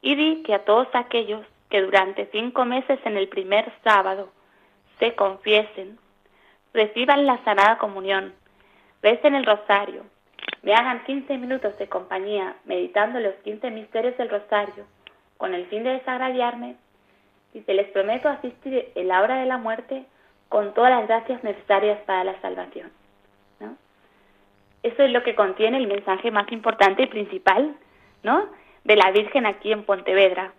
Y 0.00 0.14
di 0.14 0.42
que 0.42 0.54
a 0.54 0.64
todos 0.64 0.88
aquellos 0.94 1.44
que 1.68 1.82
durante 1.82 2.26
cinco 2.32 2.64
meses 2.64 2.98
en 3.04 3.16
el 3.16 3.28
primer 3.28 3.72
sábado 3.82 4.30
se 4.98 5.14
confiesen, 5.14 5.98
reciban 6.76 7.26
la 7.26 7.42
Sagrada 7.42 7.78
Comunión, 7.78 8.34
recen 9.02 9.34
el 9.34 9.44
rosario, 9.44 10.04
me 10.62 10.74
hagan 10.74 11.04
15 11.04 11.38
minutos 11.38 11.76
de 11.78 11.88
compañía 11.88 12.56
meditando 12.64 13.18
los 13.18 13.34
15 13.36 13.70
misterios 13.70 14.16
del 14.18 14.28
rosario, 14.28 14.84
con 15.38 15.54
el 15.54 15.66
fin 15.66 15.82
de 15.82 15.94
desagraviarme, 15.94 16.76
y 17.54 17.62
se 17.62 17.74
les 17.74 17.88
prometo 17.88 18.28
asistir 18.28 18.92
en 18.94 19.08
la 19.08 19.22
hora 19.22 19.36
de 19.38 19.46
la 19.46 19.56
muerte 19.56 20.04
con 20.48 20.74
todas 20.74 20.90
las 20.90 21.08
gracias 21.08 21.42
necesarias 21.42 21.98
para 22.06 22.24
la 22.24 22.40
salvación. 22.40 22.90
Eso 24.82 25.02
es 25.02 25.10
lo 25.10 25.24
que 25.24 25.34
contiene 25.34 25.78
el 25.78 25.88
mensaje 25.88 26.30
más 26.30 26.52
importante 26.52 27.02
y 27.02 27.06
principal, 27.06 27.74
¿no? 28.22 28.46
De 28.84 28.94
la 28.94 29.10
Virgen 29.10 29.44
aquí 29.44 29.72
en 29.72 29.82
Pontevedra. 29.82 30.52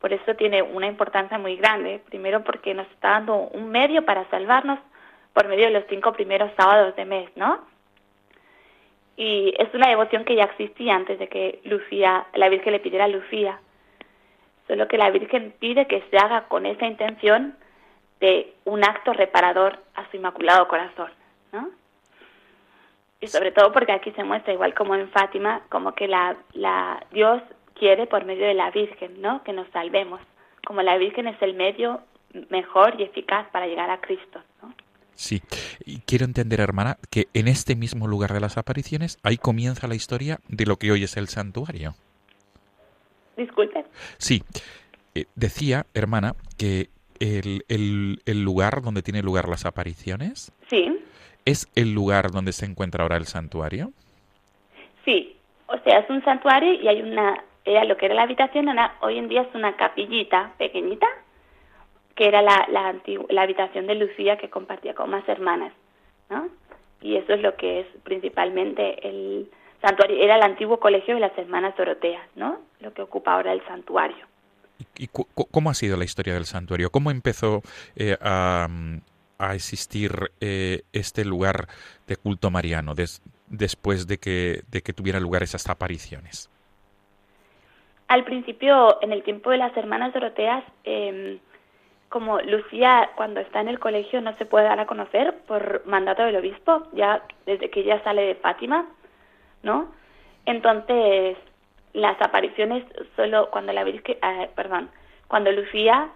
Por 0.00 0.14
eso 0.14 0.34
tiene 0.36 0.62
una 0.62 0.86
importancia 0.86 1.36
muy 1.36 1.56
grande. 1.56 2.00
Primero 2.06 2.44
porque 2.44 2.72
nos 2.72 2.86
está 2.92 3.10
dando 3.10 3.36
un 3.36 3.68
medio 3.68 4.06
para 4.06 4.24
salvarnos 4.30 4.78
por 5.38 5.46
medio 5.46 5.66
de 5.66 5.70
los 5.70 5.84
cinco 5.88 6.12
primeros 6.14 6.50
sábados 6.56 6.96
de 6.96 7.04
mes, 7.04 7.30
¿no? 7.36 7.60
Y 9.16 9.54
es 9.56 9.72
una 9.72 9.88
devoción 9.88 10.24
que 10.24 10.34
ya 10.34 10.42
existía 10.42 10.96
antes 10.96 11.16
de 11.20 11.28
que 11.28 11.60
Lucía, 11.62 12.26
la 12.34 12.48
Virgen 12.48 12.72
le 12.72 12.80
pidiera 12.80 13.04
a 13.04 13.08
Lucía. 13.08 13.60
Solo 14.66 14.88
que 14.88 14.98
la 14.98 15.10
Virgen 15.10 15.54
pide 15.60 15.86
que 15.86 16.02
se 16.10 16.18
haga 16.18 16.48
con 16.48 16.66
esa 16.66 16.86
intención 16.86 17.56
de 18.18 18.52
un 18.64 18.82
acto 18.82 19.12
reparador 19.12 19.78
a 19.94 20.10
su 20.10 20.16
inmaculado 20.16 20.66
corazón, 20.66 21.12
¿no? 21.52 21.70
Y 23.20 23.28
sobre 23.28 23.52
todo 23.52 23.70
porque 23.70 23.92
aquí 23.92 24.10
se 24.10 24.24
muestra, 24.24 24.52
igual 24.52 24.74
como 24.74 24.96
en 24.96 25.08
Fátima, 25.10 25.60
como 25.68 25.94
que 25.94 26.08
la, 26.08 26.36
la 26.52 27.06
Dios 27.12 27.40
quiere 27.74 28.08
por 28.08 28.24
medio 28.24 28.44
de 28.44 28.54
la 28.54 28.72
Virgen, 28.72 29.22
¿no? 29.22 29.44
Que 29.44 29.52
nos 29.52 29.68
salvemos. 29.68 30.20
Como 30.66 30.82
la 30.82 30.96
Virgen 30.96 31.28
es 31.28 31.40
el 31.42 31.54
medio 31.54 32.00
mejor 32.50 33.00
y 33.00 33.04
eficaz 33.04 33.46
para 33.52 33.68
llegar 33.68 33.88
a 33.88 34.00
Cristo, 34.00 34.42
¿no? 34.60 34.74
Sí, 35.20 35.42
y 35.84 35.98
quiero 36.06 36.24
entender, 36.24 36.60
hermana, 36.60 36.96
que 37.10 37.26
en 37.34 37.48
este 37.48 37.74
mismo 37.74 38.06
lugar 38.06 38.32
de 38.32 38.38
las 38.38 38.56
apariciones, 38.56 39.18
ahí 39.24 39.36
comienza 39.36 39.88
la 39.88 39.96
historia 39.96 40.38
de 40.46 40.64
lo 40.64 40.76
que 40.76 40.92
hoy 40.92 41.02
es 41.02 41.16
el 41.16 41.26
santuario. 41.26 41.96
Disculpen. 43.36 43.84
Sí, 44.18 44.44
eh, 45.16 45.24
decía, 45.34 45.86
hermana, 45.92 46.36
que 46.56 46.88
el, 47.18 47.64
el- 47.68 48.22
el 48.26 48.42
lugar 48.44 48.80
donde 48.80 49.02
tiene 49.02 49.22
lugar 49.22 49.48
las 49.48 49.64
apariciones 49.66 50.52
Sí, 50.70 50.96
es 51.44 51.66
el 51.74 51.92
lugar 51.94 52.30
donde 52.30 52.52
se 52.52 52.66
encuentra 52.66 53.02
ahora 53.02 53.16
el 53.16 53.26
santuario. 53.26 53.90
sí. 55.04 55.34
O 55.70 55.76
sea, 55.84 55.98
es 55.98 56.08
un 56.08 56.24
santuario 56.24 56.72
y 56.74 56.88
hay 56.88 57.02
una, 57.02 57.44
era 57.64 57.84
lo 57.84 57.96
que 57.98 58.06
era 58.06 58.14
la 58.14 58.22
habitación, 58.22 58.68
ahora 58.70 58.96
hoy 59.02 59.18
en 59.18 59.28
día 59.28 59.42
es 59.42 59.54
una 59.54 59.76
capillita 59.76 60.54
pequeñita, 60.58 61.06
que 62.18 62.26
era 62.26 62.42
la, 62.42 62.66
la, 62.68 62.96
la 63.30 63.42
habitación 63.42 63.86
de 63.86 63.94
Lucía 63.94 64.38
que 64.38 64.50
compartía 64.50 64.92
con 64.92 65.08
más 65.08 65.26
hermanas, 65.28 65.72
¿no? 66.28 66.48
Y 67.00 67.14
eso 67.14 67.32
es 67.34 67.40
lo 67.40 67.54
que 67.56 67.80
es 67.82 67.86
principalmente 68.02 69.08
el 69.08 69.48
santuario, 69.80 70.20
era 70.20 70.34
el 70.34 70.42
antiguo 70.42 70.80
colegio 70.80 71.14
de 71.14 71.20
las 71.20 71.38
hermanas 71.38 71.76
Doroteas, 71.76 72.26
¿no? 72.34 72.58
Lo 72.80 72.92
que 72.92 73.02
ocupa 73.02 73.34
ahora 73.34 73.52
el 73.52 73.64
santuario. 73.66 74.26
¿Y, 74.96 75.06
cu- 75.06 75.28
cómo 75.52 75.70
ha 75.70 75.74
sido 75.74 75.96
la 75.96 76.04
historia 76.04 76.34
del 76.34 76.44
santuario? 76.44 76.90
¿Cómo 76.90 77.12
empezó 77.12 77.62
eh, 77.94 78.16
a, 78.20 78.66
a 79.38 79.54
existir 79.54 80.10
eh, 80.40 80.82
este 80.92 81.24
lugar 81.24 81.68
de 82.08 82.16
culto 82.16 82.50
mariano 82.50 82.96
des- 82.96 83.22
después 83.46 84.08
de 84.08 84.18
que, 84.18 84.62
de 84.72 84.80
que 84.82 84.92
tuviera 84.92 85.20
lugar 85.20 85.44
esas 85.44 85.68
apariciones? 85.68 86.50
Al 88.08 88.24
principio, 88.24 89.00
en 89.02 89.12
el 89.12 89.22
tiempo 89.22 89.50
de 89.50 89.58
las 89.58 89.76
hermanas 89.76 90.12
Doroteas, 90.14 90.64
eh, 90.82 91.38
como 92.08 92.40
Lucía 92.40 93.10
cuando 93.16 93.40
está 93.40 93.60
en 93.60 93.68
el 93.68 93.78
colegio 93.78 94.20
no 94.20 94.34
se 94.36 94.46
puede 94.46 94.66
dar 94.66 94.80
a 94.80 94.86
conocer 94.86 95.34
por 95.46 95.86
mandato 95.86 96.22
del 96.22 96.36
obispo, 96.36 96.84
ya 96.92 97.22
desde 97.46 97.70
que 97.70 97.80
ella 97.80 98.02
sale 98.02 98.22
de 98.22 98.34
Fátima, 98.36 98.86
¿no? 99.62 99.92
Entonces, 100.46 101.36
las 101.92 102.20
apariciones 102.22 102.84
solo 103.16 103.50
cuando 103.50 103.72
la 103.72 103.84
Virgen, 103.84 104.16
eh, 104.22 104.50
perdón, 104.54 104.90
cuando 105.26 105.52
Lucía 105.52 106.08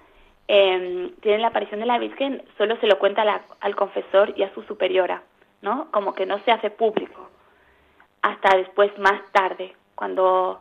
eh, 0.49 1.13
tiene 1.21 1.39
la 1.39 1.49
aparición 1.49 1.81
de 1.81 1.87
la 1.87 1.99
Virgen, 1.99 2.43
solo 2.57 2.77
se 2.77 2.87
lo 2.87 2.99
cuenta 2.99 3.43
al 3.61 3.77
confesor 3.77 4.33
y 4.37 4.43
a 4.43 4.55
su 4.55 4.63
superiora, 4.63 5.23
¿no? 5.61 5.91
Como 5.91 6.15
que 6.15 6.27
no 6.27 6.39
se 6.41 6.53
hace 6.53 6.71
público 6.71 7.29
hasta 8.23 8.57
después 8.57 8.97
más 8.99 9.21
tarde, 9.33 9.75
cuando 9.95 10.61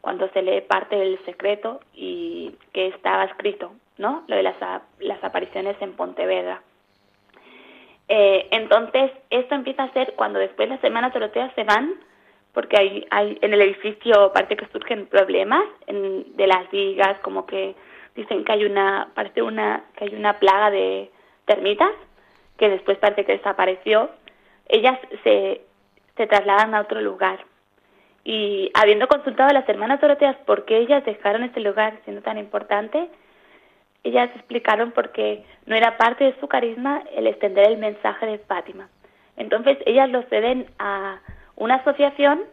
cuando 0.00 0.28
se 0.28 0.42
lee 0.42 0.60
parte 0.60 0.96
del 0.96 1.18
secreto 1.24 1.80
y 1.92 2.54
que 2.72 2.86
estaba 2.88 3.24
escrito, 3.24 3.72
¿no? 3.98 4.24
Lo 4.26 4.36
de 4.36 4.42
las, 4.42 4.56
las 5.00 5.22
apariciones 5.22 5.76
en 5.80 5.92
Pontevedra. 5.94 6.62
Eh, 8.08 8.48
entonces, 8.52 9.10
esto 9.30 9.54
empieza 9.54 9.82
a 9.84 9.92
ser 9.92 10.14
cuando 10.14 10.38
después 10.38 10.68
las 10.68 10.82
hermanas 10.82 11.12
doroteas 11.12 11.52
se 11.54 11.64
van, 11.64 11.94
porque 12.54 12.78
hay, 12.78 13.06
hay 13.10 13.38
en 13.42 13.52
el 13.52 13.60
edificio 13.60 14.32
parece 14.32 14.56
que 14.56 14.66
surgen 14.68 15.06
problemas 15.06 15.64
en- 15.86 16.36
de 16.36 16.46
las 16.46 16.70
vigas, 16.70 17.18
como 17.20 17.44
que 17.46 17.74
dicen 18.14 18.44
que 18.44 18.52
hay 18.52 18.64
una, 18.64 19.08
parece 19.14 19.42
una, 19.42 19.84
que 19.96 20.04
hay 20.04 20.14
una 20.14 20.38
plaga 20.38 20.70
de 20.70 21.10
termitas, 21.44 21.92
que 22.56 22.70
después 22.70 22.98
parece 22.98 23.24
que 23.24 23.32
desapareció. 23.36 24.10
Ellas 24.68 24.98
se, 25.22 25.60
se 26.16 26.26
trasladan 26.26 26.74
a 26.74 26.80
otro 26.80 27.00
lugar. 27.00 27.44
Y 28.24 28.70
habiendo 28.74 29.06
consultado 29.06 29.50
a 29.50 29.54
las 29.54 29.68
hermanas 29.68 30.00
Doroteas 30.00 30.36
por 30.44 30.64
qué 30.64 30.78
ellas 30.78 31.04
dejaron 31.04 31.44
ese 31.44 31.60
lugar 31.60 31.98
siendo 32.04 32.22
tan 32.22 32.36
importante, 32.38 33.08
ellas 34.04 34.30
explicaron 34.34 34.92
por 34.92 35.12
qué 35.12 35.44
no 35.66 35.74
era 35.74 35.96
parte 35.96 36.24
de 36.24 36.38
su 36.40 36.48
carisma 36.48 37.02
el 37.14 37.26
extender 37.26 37.68
el 37.68 37.78
mensaje 37.78 38.26
de 38.26 38.38
Fátima. 38.38 38.88
Entonces 39.36 39.78
ellas 39.86 40.08
lo 40.10 40.22
ceden 40.24 40.66
a 40.78 41.20
una 41.56 41.76
asociación 41.76 42.44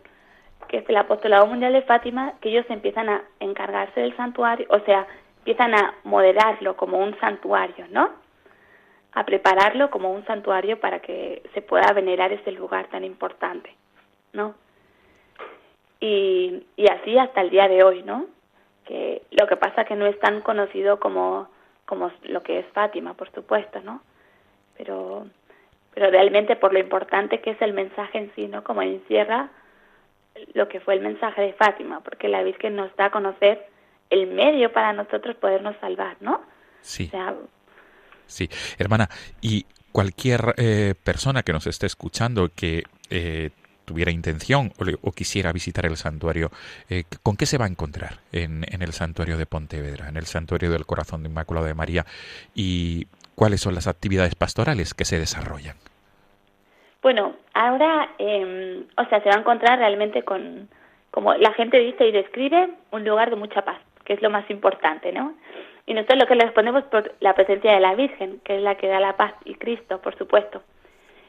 que 0.68 0.78
es 0.78 0.90
el 0.90 0.98
Apostolado 0.98 1.46
Mundial 1.46 1.74
de 1.74 1.84
Fátima, 1.84 2.34
que 2.42 2.50
ellos 2.50 2.66
empiezan 2.70 3.08
a 3.08 3.22
encargarse 3.40 4.02
del 4.02 4.16
santuario, 4.18 4.66
o 4.70 4.80
sea, 4.80 5.06
empiezan 5.39 5.76
a 5.76 5.93
moderarlo 6.04 6.76
como 6.76 6.98
un 6.98 7.15
santuario, 7.19 7.86
¿no? 7.91 8.10
A 9.12 9.26
prepararlo 9.26 9.91
como 9.91 10.12
un 10.12 10.26
santuario 10.26 10.80
para 10.80 11.02
que 11.02 11.43
se 11.54 11.62
pueda 11.62 11.93
venerar 11.93 12.34
ese 12.34 12.52
lugar 12.52 12.88
tan 12.88 13.04
importante, 13.04 13.76
¿no? 14.34 14.56
y, 16.00 16.65
y 16.76 16.88
así 16.88 17.17
hasta 17.17 17.41
el 17.41 17.50
día 17.50 17.67
de 17.67 17.84
hoy, 17.84 18.04
¿no? 18.04 18.26
Que 18.86 19.24
lo 19.32 19.48
que 19.48 19.58
pasa 19.58 19.86
que 19.86 19.95
no 19.95 20.06
es 20.06 20.19
tan 20.19 20.41
conocido 20.41 21.00
como, 21.00 21.50
como 21.86 22.12
lo 22.24 22.43
que 22.43 22.60
es 22.60 22.65
Fátima, 22.74 23.15
por 23.15 23.32
supuesto, 23.32 23.82
¿no? 23.82 24.02
Pero, 24.78 25.28
pero 25.93 26.12
realmente 26.12 26.56
por 26.56 26.74
lo 26.74 26.80
importante 26.80 27.41
que 27.41 27.52
es 27.52 27.62
el 27.62 27.74
mensaje 27.74 28.17
en 28.17 28.32
sí, 28.36 28.48
¿no? 28.48 28.63
Como 28.63 28.82
encierra 28.82 29.50
lo 30.54 30.67
que 30.67 30.80
fue 30.82 30.95
el 30.95 31.02
mensaje 31.02 31.41
de 31.41 31.54
Fátima, 31.54 32.02
porque 32.02 32.28
la 32.28 32.43
Virgen 32.43 32.76
nos 32.76 32.95
da 32.95 33.06
a 33.06 33.12
conocer 33.12 33.67
el 34.10 34.28
medio 34.28 34.71
para 34.71 34.93
nosotros 34.93 35.36
podernos 35.38 35.76
salvar, 35.80 36.17
¿no? 36.19 36.41
Sí. 36.82 37.06
O 37.08 37.12
sea, 37.12 37.34
Sí, 38.28 38.50
hermana, 38.78 39.10
y 39.41 39.65
cualquier 39.91 40.56
eh, 40.58 40.95
persona 41.04 41.43
que 41.43 41.54
nos 41.54 41.67
esté 41.67 41.86
escuchando 41.86 42.50
que 42.54 42.84
eh, 43.10 43.52
tuviera 43.86 44.12
intención 44.12 44.74
o, 44.80 44.84
le- 44.84 44.98
o 45.02 45.12
quisiera 45.12 45.52
visitar 45.54 45.86
el 45.86 45.95
santuario, 45.98 46.52
eh, 46.89 47.04
¿con 47.24 47.38
qué 47.38 47.45
se 47.45 47.58
va 47.58 47.65
a 47.65 47.69
encontrar 47.69 48.19
en, 48.32 48.65
el 48.82 48.91
santuario 48.93 49.38
de 49.38 49.45
Pontevedra, 49.45 50.10
en 50.10 50.17
el 50.17 50.26
santuario 50.26 50.71
del 50.71 50.86
Corazón 50.86 51.24
de 51.24 51.30
Inmaculado 51.30 51.65
de 51.67 51.74
María? 51.74 52.06
¿Y 52.54 53.08
cuáles 53.36 53.62
son 53.62 53.76
las 53.76 53.88
actividades 53.88 54.36
pastorales 54.36 54.93
que 54.93 55.06
se 55.06 55.19
desarrollan? 55.19 55.78
Bueno, 57.02 57.36
ahora, 57.54 58.10
eh, 58.17 58.84
o 58.98 59.06
sea, 59.06 59.21
se 59.21 59.30
va 59.30 59.36
a 59.36 59.39
encontrar 59.39 59.78
realmente 59.80 60.24
con, 60.24 60.67
como 61.12 61.34
la 61.36 61.54
gente 61.54 61.78
dice 61.78 62.08
y 62.08 62.12
describe, 62.12 62.69
un 62.91 63.06
lugar 63.06 63.30
de 63.30 63.36
mucha 63.36 63.63
paz, 63.63 63.80
que 64.04 64.13
es 64.13 64.21
lo 64.21 64.30
más 64.30 64.50
importante, 64.50 65.12
¿no? 65.12 65.34
Y 65.86 65.93
nosotros 65.93 66.17
lo 66.19 66.26
que 66.28 66.34
le 66.36 66.45
respondemos 66.45 66.84
por 66.86 67.13
la 67.19 67.36
presencia 67.36 67.74
de 67.74 67.80
la 67.80 67.93
Virgen, 67.93 68.39
que 68.43 68.58
es 68.58 68.63
la 68.63 68.76
que 68.76 68.88
da 68.88 69.00
la 69.00 69.15
paz, 69.15 69.34
y 69.45 69.54
Cristo, 69.54 70.02
por 70.02 70.17
supuesto. 70.17 70.63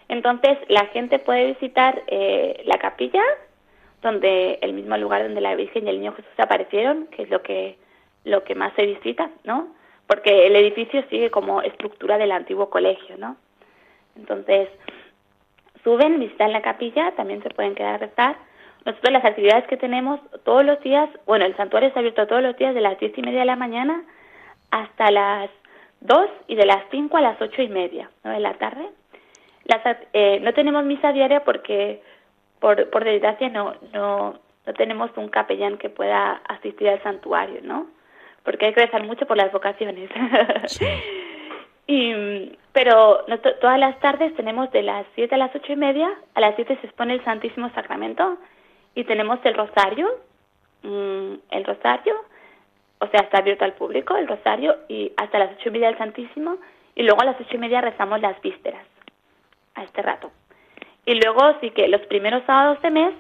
Entonces, 0.09 0.59
la 0.69 0.87
gente 0.87 1.19
puede 1.19 1.53
visitar 1.53 2.03
eh, 2.07 2.63
la 2.65 2.79
capilla, 2.79 3.23
donde 4.03 4.59
el 4.63 4.73
mismo 4.73 4.97
lugar 4.97 5.23
donde 5.23 5.41
la 5.41 5.55
Virgen 5.55 5.87
y 5.87 5.91
el 5.91 6.01
Niño 6.01 6.13
Jesús 6.13 6.33
aparecieron, 6.39 7.07
que 7.09 7.23
es 7.23 7.31
lo 7.31 7.43
que 7.43 7.79
lo 8.27 8.43
que 8.43 8.57
más 8.57 8.73
se 8.75 8.85
visita, 8.85 9.31
¿no? 9.45 9.69
Porque 10.07 10.47
el 10.47 10.57
edificio 10.57 11.03
sigue 11.09 11.31
como 11.31 11.63
estructura 11.63 12.19
del 12.19 12.33
antiguo 12.33 12.71
colegio, 12.71 13.17
¿no? 13.17 13.37
Entonces, 14.17 14.69
suben, 15.85 16.19
visitan 16.19 16.53
la 16.53 16.61
capilla, 16.61 17.13
también 17.13 17.43
se 17.43 17.51
pueden 17.51 17.75
quedar 17.75 17.95
a 17.95 17.99
rezar. 17.99 18.37
Nosotros 18.85 19.13
las 19.13 19.25
actividades 19.25 19.67
que 19.69 19.77
tenemos 19.77 20.21
todos 20.45 20.65
los 20.65 20.81
días, 20.81 21.09
bueno, 21.25 21.45
el 21.45 21.57
santuario 21.57 21.89
está 21.89 22.01
abierto 22.01 22.27
todos 22.27 22.43
los 22.43 22.57
días 22.57 22.75
de 22.75 22.81
las 22.81 22.99
diez 22.99 23.17
y 23.17 23.23
media 23.23 23.41
de 23.41 23.47
la 23.47 23.57
mañana 23.57 24.03
hasta 24.71 25.11
las 25.11 25.51
dos 26.01 26.29
y 26.49 26.57
de 26.57 26.67
las 26.67 26.83
cinco 26.91 27.17
a 27.17 27.21
las 27.21 27.41
ocho 27.41 27.63
y 27.63 27.69
media 27.69 28.11
¿no? 28.25 28.33
de 28.33 28.41
la 28.41 28.55
tarde. 28.55 28.89
Las, 29.67 29.83
eh, 30.13 30.39
no 30.41 30.53
tenemos 30.55 30.85
misa 30.85 31.13
diaria 31.13 31.43
porque, 31.45 32.03
por, 32.61 32.89
por 32.91 33.05
desgracia, 33.05 33.49
no, 33.49 33.75
no, 33.93 34.39
no 34.67 34.73
tenemos 34.75 35.11
un 35.17 35.29
capellán 35.29 35.77
que 35.79 35.89
pueda 35.91 36.41
asistir 36.49 36.89
al 36.89 37.03
santuario, 37.03 37.61
¿no? 37.63 37.89
Porque 38.45 38.67
hay 38.67 38.75
que 38.75 38.85
rezar 38.87 39.03
mucho 39.05 39.27
por 39.27 39.37
las 39.37 39.53
vocaciones. 39.53 40.09
Sí. 40.67 40.87
Y, 41.89 42.59
pero 42.73 43.25
noto- 43.29 43.55
todas 43.61 43.79
las 43.79 43.99
tardes 44.01 44.35
tenemos 44.35 44.71
de 44.73 44.83
las 44.83 45.07
7 45.15 45.35
a 45.37 45.39
las 45.39 45.55
ocho 45.55 45.73
y 45.73 45.77
media, 45.77 46.11
a 46.35 46.41
las 46.41 46.57
7 46.57 46.77
se 46.81 46.87
expone 46.89 47.13
el 47.15 47.25
Santísimo 47.25 47.71
Sacramento 47.71 48.39
y 48.97 49.05
tenemos 49.05 49.39
el 49.45 49.55
rosario, 49.55 50.09
mm, 50.83 51.35
el 51.51 51.65
rosario, 51.65 52.17
o 52.99 53.07
sea, 53.07 53.21
está 53.21 53.39
abierto 53.39 53.65
al 53.65 53.75
público 53.75 54.17
el 54.17 54.27
rosario 54.27 54.75
y 54.89 55.13
hasta 55.17 55.39
las 55.39 55.53
ocho 55.53 55.69
y 55.69 55.73
media 55.73 55.89
el 55.91 55.99
Santísimo 55.99 56.57
y 56.97 57.05
luego 57.05 57.21
a 57.21 57.27
las 57.27 57.41
ocho 57.41 57.55
y 57.55 57.59
media 57.59 57.81
rezamos 57.81 58.21
las 58.21 58.41
vísperas 58.41 58.85
a 59.77 59.85
este 59.85 60.03
rato. 60.03 60.31
Y 61.05 61.15
luego 61.15 61.41
sí 61.61 61.71
que 61.71 61.87
los 61.89 62.01
primeros 62.03 62.43
sábados 62.47 62.83
de 62.83 62.91
mes, 62.91 63.15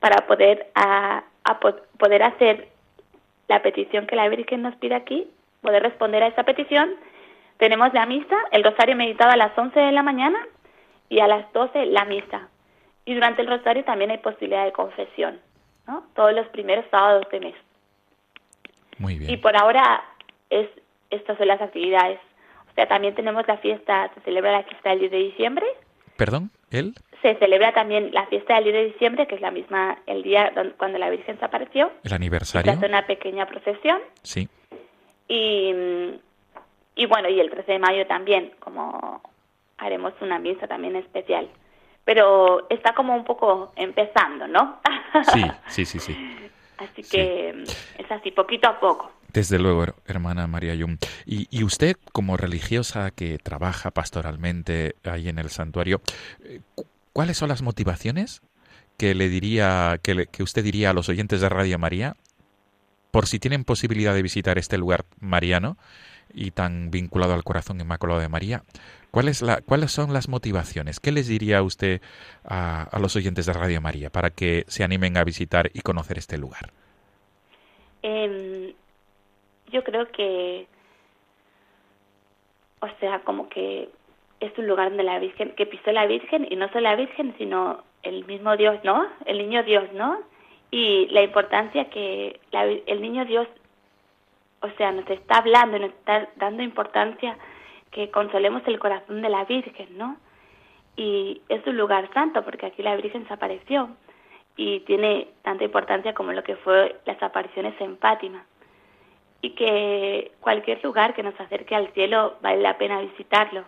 para 0.00 0.26
poder, 0.26 0.70
a, 0.74 1.24
a 1.44 1.60
po- 1.60 1.76
poder 1.98 2.22
hacer 2.22 2.68
la 3.48 3.62
petición 3.62 4.06
que 4.06 4.16
la 4.16 4.28
Virgen 4.28 4.62
nos 4.62 4.76
pide 4.76 4.94
aquí, 4.94 5.28
poder 5.62 5.82
responder 5.82 6.22
a 6.22 6.26
esa 6.26 6.42
petición, 6.44 6.94
tenemos 7.58 7.92
la 7.94 8.04
misa, 8.06 8.36
el 8.50 8.64
rosario 8.64 8.96
meditado 8.96 9.30
a 9.30 9.36
las 9.36 9.56
11 9.56 9.78
de 9.78 9.92
la 9.92 10.02
mañana 10.02 10.46
y 11.08 11.20
a 11.20 11.26
las 11.28 11.50
12 11.52 11.86
la 11.86 12.04
misa. 12.04 12.48
Y 13.04 13.14
durante 13.14 13.42
el 13.42 13.48
rosario 13.48 13.84
también 13.84 14.10
hay 14.10 14.18
posibilidad 14.18 14.64
de 14.64 14.72
confesión, 14.72 15.40
¿no? 15.86 16.04
Todos 16.14 16.32
los 16.34 16.46
primeros 16.48 16.84
sábados 16.90 17.24
de 17.30 17.40
mes. 17.40 17.54
Muy 18.98 19.18
bien. 19.18 19.30
Y 19.30 19.36
por 19.38 19.56
ahora 19.56 20.02
es 20.50 20.68
estas 21.10 21.36
son 21.38 21.48
las 21.48 21.60
actividades. 21.60 22.18
O 22.70 22.74
sea, 22.74 22.86
también 22.88 23.14
tenemos 23.14 23.46
la 23.46 23.58
fiesta, 23.58 24.10
se 24.14 24.20
celebra 24.22 24.52
la 24.52 24.62
fiesta 24.62 24.90
del 24.90 25.00
10 25.00 25.10
de 25.10 25.18
diciembre, 25.18 25.66
¿Perdón? 26.16 26.50
¿Él? 26.70 26.94
se 27.22 27.36
celebra 27.36 27.72
también 27.72 28.10
la 28.12 28.26
fiesta 28.26 28.56
del 28.56 28.64
10 28.64 28.74
de 28.74 28.84
diciembre, 28.86 29.26
que 29.28 29.36
es 29.36 29.40
la 29.40 29.52
misma 29.52 29.96
el 30.06 30.24
día 30.24 30.52
cuando 30.76 30.98
la 30.98 31.08
Virgen 31.08 31.38
se 31.38 31.44
apareció. 31.44 31.92
¿El 32.02 32.10
Se 32.10 32.16
aniversario? 32.16 32.72
hace 32.72 32.86
una 32.86 33.06
pequeña 33.06 33.46
procesión 33.46 34.00
haremos 39.78 40.12
una 40.20 40.40
misa 40.40 40.66
también 40.66 40.96
especial. 40.96 41.48
Pero 42.04 42.66
está 42.70 42.92
como 42.94 43.14
un 43.14 43.24
poco 43.24 43.72
empezando, 43.76 44.48
¿no? 44.48 44.80
Sí, 45.32 45.44
sí, 45.68 45.84
sí, 45.86 46.00
sí. 46.00 46.16
Así 46.78 47.04
Sí. 47.04 47.16
que 47.16 47.50
es 47.98 48.10
así, 48.10 48.32
poquito 48.32 48.68
a 48.68 48.80
poco. 48.80 49.12
Desde 49.32 49.58
luego, 49.58 49.84
her- 49.84 49.94
hermana 50.06 50.46
María 50.46 50.74
Yum. 50.74 50.98
Y, 51.24 51.64
usted, 51.64 51.96
como 52.12 52.36
religiosa 52.36 53.10
que 53.10 53.38
trabaja 53.38 53.90
pastoralmente 53.90 54.96
ahí 55.04 55.28
en 55.28 55.38
el 55.38 55.48
santuario, 55.50 56.02
eh, 56.44 56.60
cu- 56.74 56.86
¿cuáles 57.12 57.38
son 57.38 57.48
las 57.48 57.62
motivaciones 57.62 58.42
que 58.98 59.14
le 59.14 59.28
diría, 59.28 59.98
que, 60.02 60.14
le- 60.14 60.28
usted 60.40 60.62
diría 60.62 60.90
a 60.90 60.92
los 60.92 61.08
oyentes 61.08 61.40
de 61.40 61.48
Radio 61.48 61.78
María, 61.78 62.16
por 63.10 63.26
si 63.26 63.38
tienen 63.38 63.64
posibilidad 63.64 64.14
de 64.14 64.22
visitar 64.22 64.58
este 64.58 64.78
lugar 64.78 65.04
mariano 65.20 65.76
y 66.34 66.50
tan 66.50 66.90
vinculado 66.90 67.34
al 67.34 67.44
corazón 67.44 67.80
inmaculado 67.80 68.20
de 68.20 68.28
María? 68.28 68.62
¿Cuál 69.10 69.30
la, 69.42 69.60
¿Cuáles 69.60 69.92
son 69.92 70.12
las 70.14 70.28
motivaciones? 70.28 70.98
¿Qué 71.00 71.12
les 71.12 71.26
diría 71.26 71.62
usted 71.62 72.00
a, 72.44 72.82
a 72.84 72.98
los 72.98 73.14
oyentes 73.16 73.44
de 73.46 73.52
Radio 73.52 73.80
María 73.82 74.10
para 74.10 74.30
que 74.30 74.64
se 74.68 74.84
animen 74.84 75.16
a 75.18 75.24
visitar 75.24 75.70
y 75.74 75.80
conocer 75.80 76.16
este 76.18 76.38
lugar? 76.38 76.72
Em, 78.02 78.72
yo 79.72 79.82
creo 79.82 80.10
que, 80.12 80.66
o 82.80 82.88
sea, 83.00 83.20
como 83.20 83.48
que 83.48 83.88
es 84.40 84.56
un 84.58 84.66
lugar 84.66 84.88
donde 84.88 85.04
la 85.04 85.18
Virgen, 85.18 85.54
que 85.54 85.66
pisó 85.66 85.92
la 85.92 86.06
Virgen, 86.06 86.46
y 86.50 86.56
no 86.56 86.68
solo 86.68 86.80
la 86.80 86.96
Virgen, 86.96 87.34
sino 87.38 87.82
el 88.02 88.24
mismo 88.26 88.56
Dios, 88.56 88.78
¿no? 88.84 89.06
El 89.24 89.38
niño 89.38 89.62
Dios, 89.62 89.92
¿no? 89.92 90.18
Y 90.70 91.06
la 91.08 91.22
importancia 91.22 91.90
que 91.90 92.40
la 92.50 92.64
el 92.64 93.00
niño 93.00 93.24
Dios, 93.24 93.46
o 94.60 94.68
sea, 94.76 94.92
nos 94.92 95.08
está 95.08 95.38
hablando, 95.38 95.78
nos 95.78 95.90
está 95.90 96.28
dando 96.36 96.62
importancia 96.62 97.36
que 97.90 98.10
consolemos 98.10 98.62
el 98.66 98.78
corazón 98.78 99.22
de 99.22 99.28
la 99.28 99.44
Virgen, 99.44 99.96
¿no? 99.96 100.16
Y 100.96 101.40
es 101.48 101.66
un 101.66 101.76
lugar 101.76 102.12
santo, 102.12 102.44
porque 102.44 102.66
aquí 102.66 102.82
la 102.82 102.96
Virgen 102.96 103.26
se 103.26 103.34
apareció 103.34 103.90
y 104.56 104.80
tiene 104.80 105.28
tanta 105.42 105.64
importancia 105.64 106.14
como 106.14 106.32
lo 106.32 106.42
que 106.42 106.56
fue 106.56 106.96
las 107.06 107.22
apariciones 107.22 107.80
en 107.80 107.96
Fátima. 107.98 108.44
Y 109.42 109.50
que 109.50 110.32
cualquier 110.40 110.82
lugar 110.82 111.14
que 111.14 111.22
nos 111.22 111.38
acerque 111.38 111.74
al 111.74 111.92
cielo 111.92 112.36
vale 112.40 112.62
la 112.62 112.78
pena 112.78 113.00
visitarlo, 113.00 113.64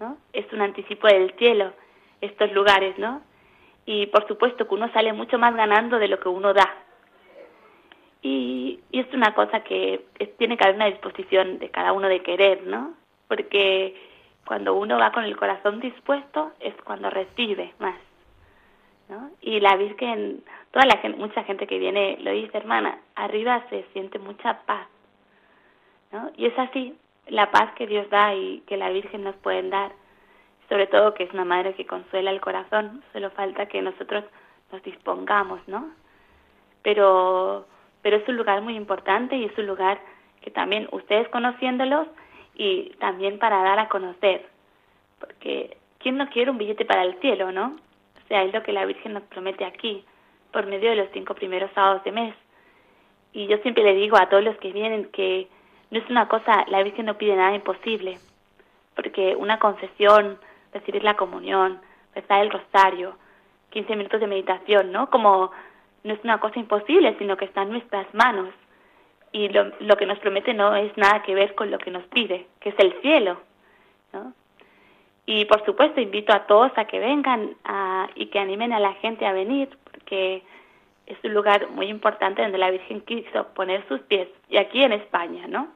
¿no? 0.00 0.16
Es 0.32 0.50
un 0.52 0.62
anticipo 0.62 1.06
del 1.06 1.32
cielo, 1.32 1.72
estos 2.20 2.50
lugares, 2.52 2.96
¿no? 2.98 3.20
Y 3.84 4.06
por 4.06 4.26
supuesto 4.26 4.66
que 4.66 4.74
uno 4.74 4.90
sale 4.92 5.12
mucho 5.12 5.38
más 5.38 5.54
ganando 5.54 5.98
de 5.98 6.08
lo 6.08 6.18
que 6.20 6.28
uno 6.28 6.54
da. 6.54 6.72
Y, 8.22 8.80
y 8.90 9.00
es 9.00 9.12
una 9.12 9.34
cosa 9.34 9.60
que 9.60 10.06
tiene 10.38 10.56
que 10.56 10.64
haber 10.64 10.76
una 10.76 10.86
disposición 10.86 11.58
de 11.58 11.68
cada 11.70 11.92
uno 11.92 12.08
de 12.08 12.22
querer, 12.22 12.64
¿no? 12.64 12.94
Porque 13.26 13.94
cuando 14.48 14.74
uno 14.74 14.98
va 14.98 15.12
con 15.12 15.24
el 15.24 15.36
corazón 15.36 15.78
dispuesto 15.78 16.52
es 16.58 16.74
cuando 16.82 17.10
recibe 17.10 17.74
más. 17.78 17.96
¿no? 19.08 19.30
Y 19.42 19.60
la 19.60 19.76
Virgen, 19.76 20.42
toda 20.70 20.86
la 20.86 20.96
gente, 20.98 21.18
mucha 21.18 21.44
gente 21.44 21.66
que 21.66 21.78
viene 21.78 22.16
lo 22.22 22.30
dice, 22.30 22.56
hermana, 22.56 22.98
arriba 23.14 23.64
se 23.68 23.84
siente 23.92 24.18
mucha 24.18 24.62
paz, 24.64 24.86
¿no? 26.12 26.30
Y 26.36 26.46
es 26.46 26.58
así, 26.58 26.96
la 27.26 27.50
paz 27.50 27.72
que 27.74 27.86
Dios 27.86 28.08
da 28.10 28.34
y 28.34 28.60
que 28.66 28.76
la 28.76 28.90
Virgen 28.90 29.24
nos 29.24 29.36
puede 29.36 29.68
dar, 29.68 29.92
sobre 30.68 30.86
todo 30.86 31.14
que 31.14 31.24
es 31.24 31.32
una 31.32 31.44
madre 31.44 31.74
que 31.74 31.86
consuela 31.86 32.30
el 32.30 32.40
corazón, 32.40 33.02
solo 33.12 33.30
falta 33.30 33.66
que 33.66 33.82
nosotros 33.82 34.24
nos 34.72 34.82
dispongamos, 34.82 35.60
¿no? 35.66 35.90
Pero, 36.82 37.66
pero 38.02 38.16
es 38.16 38.28
un 38.28 38.36
lugar 38.36 38.62
muy 38.62 38.76
importante 38.76 39.36
y 39.36 39.44
es 39.44 39.58
un 39.58 39.66
lugar 39.66 40.00
que 40.40 40.50
también 40.50 40.88
ustedes 40.92 41.28
conociéndolos 41.28 42.06
y 42.54 42.90
también 42.98 43.38
para 43.38 43.62
dar 43.62 43.78
a 43.78 43.88
conocer, 43.88 44.46
porque 45.20 45.76
¿quién 45.98 46.16
no 46.16 46.28
quiere 46.28 46.50
un 46.50 46.58
billete 46.58 46.84
para 46.84 47.02
el 47.02 47.18
cielo, 47.20 47.52
no? 47.52 47.76
O 48.24 48.28
sea, 48.28 48.42
es 48.42 48.52
lo 48.52 48.62
que 48.62 48.72
la 48.72 48.84
Virgen 48.84 49.14
nos 49.14 49.22
promete 49.24 49.64
aquí, 49.64 50.04
por 50.52 50.66
medio 50.66 50.90
de 50.90 50.96
los 50.96 51.08
cinco 51.12 51.34
primeros 51.34 51.70
sábados 51.74 52.04
de 52.04 52.12
mes. 52.12 52.34
Y 53.32 53.46
yo 53.46 53.58
siempre 53.58 53.84
le 53.84 53.94
digo 53.94 54.16
a 54.16 54.28
todos 54.28 54.42
los 54.42 54.56
que 54.56 54.72
vienen 54.72 55.10
que 55.12 55.48
no 55.90 55.98
es 55.98 56.08
una 56.10 56.28
cosa, 56.28 56.64
la 56.68 56.82
Virgen 56.82 57.06
no 57.06 57.16
pide 57.18 57.36
nada 57.36 57.54
imposible, 57.54 58.18
porque 58.94 59.34
una 59.36 59.58
confesión, 59.58 60.38
recibir 60.72 61.02
la 61.04 61.14
comunión, 61.14 61.80
rezar 62.14 62.42
el 62.42 62.50
rosario, 62.50 63.16
15 63.70 63.96
minutos 63.96 64.20
de 64.20 64.26
meditación, 64.26 64.92
¿no? 64.92 65.08
Como 65.10 65.50
no 66.04 66.14
es 66.14 66.20
una 66.24 66.38
cosa 66.40 66.58
imposible, 66.58 67.16
sino 67.18 67.36
que 67.36 67.44
está 67.44 67.62
en 67.62 67.70
nuestras 67.70 68.12
manos. 68.14 68.48
Y 69.32 69.48
lo, 69.48 69.72
lo 69.80 69.96
que 69.96 70.06
nos 70.06 70.18
promete 70.20 70.54
no 70.54 70.74
es 70.74 70.96
nada 70.96 71.22
que 71.22 71.34
ver 71.34 71.54
con 71.54 71.70
lo 71.70 71.78
que 71.78 71.90
nos 71.90 72.04
pide, 72.04 72.46
que 72.60 72.70
es 72.70 72.74
el 72.78 72.94
cielo, 73.02 73.38
¿no? 74.12 74.32
Y 75.26 75.44
por 75.44 75.62
supuesto 75.66 76.00
invito 76.00 76.32
a 76.32 76.46
todos 76.46 76.72
a 76.76 76.86
que 76.86 76.98
vengan 76.98 77.50
a- 77.64 78.08
y 78.14 78.26
que 78.26 78.38
animen 78.38 78.72
a 78.72 78.80
la 78.80 78.94
gente 78.94 79.26
a 79.26 79.32
venir, 79.32 79.68
porque 79.90 80.42
es 81.06 81.18
un 81.22 81.34
lugar 81.34 81.68
muy 81.70 81.86
importante 81.88 82.40
donde 82.42 82.56
la 82.58 82.70
Virgen 82.70 83.02
quiso 83.02 83.48
poner 83.48 83.86
sus 83.88 84.00
pies, 84.00 84.28
y 84.48 84.56
aquí 84.56 84.82
en 84.82 84.92
España, 84.92 85.46
¿no? 85.46 85.68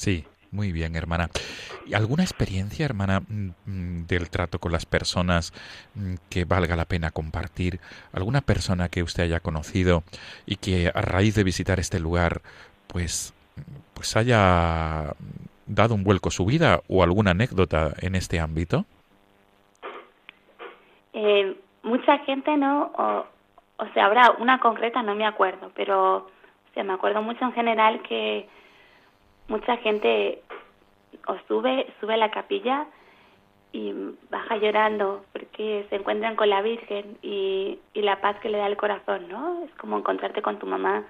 Sí, 0.00 0.24
muy 0.50 0.72
bien, 0.72 0.96
hermana. 0.96 1.28
¿Y 1.84 1.92
alguna 1.92 2.22
experiencia, 2.22 2.86
hermana, 2.86 3.20
mm, 3.20 3.50
mm, 3.66 4.06
del 4.06 4.30
trato 4.30 4.58
con 4.58 4.72
las 4.72 4.86
personas 4.86 5.52
mm, 5.94 6.14
que 6.30 6.46
valga 6.46 6.74
la 6.74 6.86
pena 6.86 7.10
compartir? 7.10 7.80
¿Alguna 8.14 8.40
persona 8.40 8.88
que 8.88 9.02
usted 9.02 9.24
haya 9.24 9.40
conocido 9.40 10.02
y 10.46 10.56
que 10.56 10.88
a 10.88 11.02
raíz 11.02 11.34
de 11.34 11.44
visitar 11.44 11.78
este 11.78 12.00
lugar, 12.00 12.40
pues, 12.86 13.34
pues 13.92 14.16
haya 14.16 15.12
dado 15.66 15.94
un 15.96 16.02
vuelco 16.02 16.30
a 16.30 16.32
su 16.32 16.46
vida 16.46 16.80
o 16.88 17.02
alguna 17.02 17.32
anécdota 17.32 17.92
en 18.00 18.14
este 18.14 18.40
ámbito? 18.40 18.86
Eh, 21.12 21.54
mucha 21.82 22.20
gente, 22.20 22.56
¿no? 22.56 22.90
O, 22.96 23.26
o 23.76 23.92
sea, 23.92 24.06
habrá 24.06 24.30
una 24.38 24.60
concreta, 24.60 25.02
no 25.02 25.14
me 25.14 25.26
acuerdo, 25.26 25.70
pero 25.76 26.26
o 26.74 26.84
me 26.84 26.94
acuerdo 26.94 27.20
mucho 27.20 27.44
en 27.44 27.52
general 27.52 28.00
que 28.00 28.48
mucha 29.50 29.76
gente 29.78 30.42
o 31.26 31.36
sube, 31.48 31.86
sube 32.00 32.14
a 32.14 32.16
la 32.16 32.30
capilla 32.30 32.86
y 33.72 33.92
baja 34.30 34.56
llorando 34.56 35.24
porque 35.32 35.86
se 35.90 35.96
encuentran 35.96 36.36
con 36.36 36.48
la 36.48 36.62
Virgen 36.62 37.18
y, 37.20 37.78
y 37.92 38.02
la 38.02 38.20
paz 38.20 38.38
que 38.40 38.48
le 38.48 38.58
da 38.58 38.66
el 38.66 38.76
corazón, 38.76 39.28
¿no? 39.28 39.62
Es 39.64 39.70
como 39.74 39.98
encontrarte 39.98 40.40
con 40.40 40.58
tu 40.58 40.66
mamá. 40.66 41.04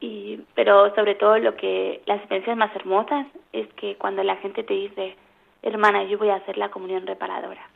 Y, 0.00 0.40
pero 0.54 0.94
sobre 0.94 1.14
todo 1.14 1.38
lo 1.38 1.56
que 1.56 2.02
las 2.06 2.18
experiencias 2.18 2.56
más 2.56 2.74
hermosas 2.74 3.26
es 3.52 3.72
que 3.74 3.96
cuando 3.96 4.22
la 4.22 4.36
gente 4.36 4.62
te 4.62 4.74
dice, 4.74 5.16
hermana, 5.62 6.04
yo 6.04 6.18
voy 6.18 6.30
a 6.30 6.36
hacer 6.36 6.58
la 6.58 6.70
comunión 6.70 7.06
reparadora. 7.06 7.68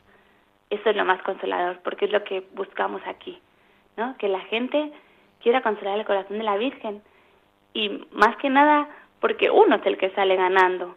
Eso 0.69 0.89
es 0.89 0.95
lo 0.95 1.05
más 1.05 1.21
consolador, 1.23 1.79
porque 1.83 2.05
es 2.05 2.11
lo 2.11 2.23
que 2.23 2.45
buscamos 2.53 3.01
aquí, 3.05 3.39
¿no? 3.97 4.15
Que 4.17 4.27
la 4.27 4.41
gente 4.41 4.91
quiera 5.41 5.61
consolar 5.61 5.97
el 5.97 6.05
corazón 6.05 6.37
de 6.37 6.43
la 6.43 6.57
Virgen 6.57 7.01
y 7.73 8.05
más 8.11 8.35
que 8.37 8.49
nada 8.49 8.87
porque 9.19 9.49
uno 9.49 9.75
es 9.75 9.85
el 9.85 9.97
que 9.97 10.11
sale 10.11 10.35
ganando, 10.35 10.95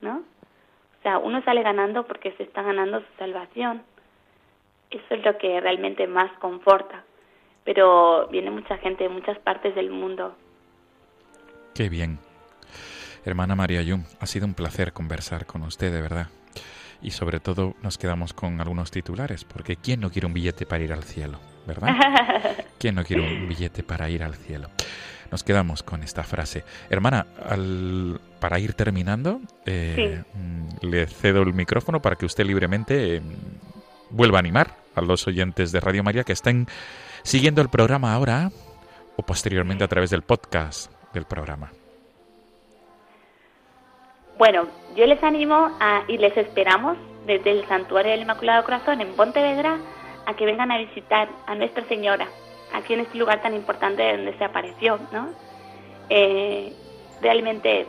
¿no? 0.00 0.18
O 0.18 1.02
sea, 1.02 1.18
uno 1.18 1.42
sale 1.42 1.62
ganando 1.62 2.04
porque 2.06 2.32
se 2.32 2.42
está 2.42 2.62
ganando 2.62 3.00
su 3.00 3.06
salvación. 3.18 3.82
Eso 4.90 5.14
es 5.14 5.24
lo 5.24 5.36
que 5.38 5.60
realmente 5.60 6.06
más 6.06 6.30
conforta. 6.38 7.04
Pero 7.64 8.26
viene 8.28 8.50
mucha 8.50 8.78
gente 8.78 9.04
de 9.04 9.10
muchas 9.10 9.38
partes 9.38 9.74
del 9.74 9.90
mundo. 9.90 10.34
Qué 11.74 11.88
bien. 11.88 12.18
Hermana 13.24 13.54
María 13.54 13.82
Yum, 13.82 14.04
ha 14.20 14.26
sido 14.26 14.46
un 14.46 14.54
placer 14.54 14.92
conversar 14.92 15.46
con 15.46 15.62
usted, 15.62 15.92
de 15.92 16.00
verdad. 16.00 16.28
Y 17.02 17.10
sobre 17.10 17.38
todo 17.38 17.74
nos 17.82 17.98
quedamos 17.98 18.32
con 18.32 18.60
algunos 18.60 18.90
titulares, 18.90 19.44
porque 19.44 19.76
¿quién 19.76 20.00
no 20.00 20.10
quiere 20.10 20.26
un 20.26 20.32
billete 20.32 20.66
para 20.66 20.82
ir 20.82 20.92
al 20.92 21.04
cielo? 21.04 21.38
¿Verdad? 21.68 21.88
¿Quién 22.78 22.94
no 22.96 23.04
quiere 23.04 23.22
un 23.22 23.46
billete 23.48 23.82
para 23.84 24.08
ir 24.08 24.22
al 24.24 24.34
cielo? 24.34 24.68
Nos 25.30 25.44
quedamos 25.44 25.82
con 25.82 26.02
esta 26.02 26.24
frase. 26.24 26.64
Hermana, 26.88 27.26
al- 27.46 28.18
para 28.40 28.58
ir 28.58 28.72
terminando, 28.72 29.40
eh, 29.66 30.22
mm, 30.34 30.86
le 30.86 31.06
cedo 31.06 31.42
el 31.42 31.52
micrófono 31.52 32.00
para 32.00 32.16
que 32.16 32.24
usted 32.24 32.46
libremente 32.46 33.16
eh, 33.16 33.22
vuelva 34.10 34.38
a 34.38 34.40
animar 34.40 34.74
a 34.94 35.02
los 35.02 35.26
oyentes 35.26 35.70
de 35.70 35.80
Radio 35.80 36.02
María 36.02 36.24
que 36.24 36.32
estén 36.32 36.66
siguiendo 37.22 37.60
el 37.60 37.68
programa 37.68 38.14
ahora 38.14 38.50
o 39.16 39.22
posteriormente 39.22 39.84
a 39.84 39.88
través 39.88 40.08
del 40.08 40.22
podcast 40.22 40.90
del 41.12 41.26
programa. 41.26 41.70
Bueno, 44.38 44.66
yo 44.96 45.04
les 45.06 45.22
animo 45.22 45.76
a, 45.80 46.04
y 46.08 46.16
les 46.16 46.36
esperamos 46.36 46.96
desde 47.26 47.50
el 47.50 47.66
Santuario 47.68 48.12
del 48.12 48.22
Inmaculado 48.22 48.64
Corazón 48.64 49.00
en 49.00 49.08
Pontevedra 49.14 49.76
a 50.28 50.34
que 50.34 50.44
vengan 50.44 50.70
a 50.70 50.76
visitar 50.76 51.26
a 51.46 51.54
Nuestra 51.54 51.84
Señora, 51.84 52.28
aquí 52.74 52.92
en 52.92 53.00
este 53.00 53.16
lugar 53.16 53.40
tan 53.40 53.54
importante 53.54 54.12
donde 54.14 54.36
se 54.36 54.44
apareció, 54.44 54.98
¿no? 55.10 55.30
Eh, 56.10 56.70
realmente, 57.22 57.86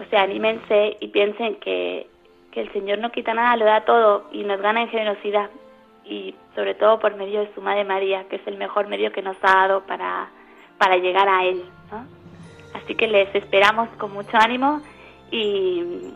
o 0.00 0.04
sea, 0.08 0.22
anímense 0.22 0.96
y 0.98 1.08
piensen 1.08 1.56
que, 1.56 2.06
que 2.50 2.62
el 2.62 2.72
Señor 2.72 2.98
no 2.98 3.12
quita 3.12 3.34
nada, 3.34 3.56
lo 3.56 3.66
da 3.66 3.84
todo 3.84 4.26
y 4.32 4.42
nos 4.44 4.58
gana 4.62 4.80
en 4.80 4.88
generosidad 4.88 5.50
y 6.02 6.34
sobre 6.54 6.74
todo 6.74 6.98
por 6.98 7.14
medio 7.14 7.40
de 7.40 7.52
su 7.54 7.60
Madre 7.60 7.84
María, 7.84 8.24
que 8.30 8.36
es 8.36 8.46
el 8.46 8.56
mejor 8.56 8.88
medio 8.88 9.12
que 9.12 9.20
nos 9.20 9.36
ha 9.42 9.54
dado 9.54 9.82
para, 9.82 10.30
para 10.78 10.96
llegar 10.96 11.28
a 11.28 11.44
Él, 11.44 11.62
¿no? 11.92 12.06
Así 12.72 12.94
que 12.94 13.06
les 13.06 13.34
esperamos 13.34 13.90
con 13.98 14.14
mucho 14.14 14.38
ánimo 14.38 14.80
y, 15.30 16.14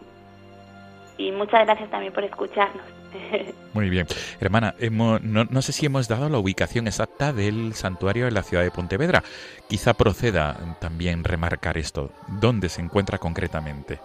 y 1.18 1.32
muchas 1.32 1.66
gracias 1.66 1.90
también 1.90 2.14
por 2.14 2.24
escucharnos. 2.24 2.99
Muy 3.74 3.88
bien. 3.88 4.06
Hermana, 4.40 4.74
hemos- 4.78 5.22
no, 5.22 5.44
no 5.44 5.62
sé 5.62 5.72
si 5.72 5.86
hemos 5.86 6.08
dado 6.08 6.28
la 6.28 6.38
ubicación 6.38 6.86
exacta 6.86 7.32
del 7.32 7.74
santuario 7.74 8.26
en 8.26 8.34
la 8.34 8.42
ciudad 8.42 8.62
de 8.64 8.70
Pontevedra. 8.70 9.22
Quizá 9.68 9.94
proceda 9.94 10.56
también 10.80 11.24
remarcar 11.24 11.78
esto. 11.78 12.10
¿Dónde 12.28 12.68
se 12.68 12.80
encuentra 12.82 13.18
concretamente? 13.18 14.00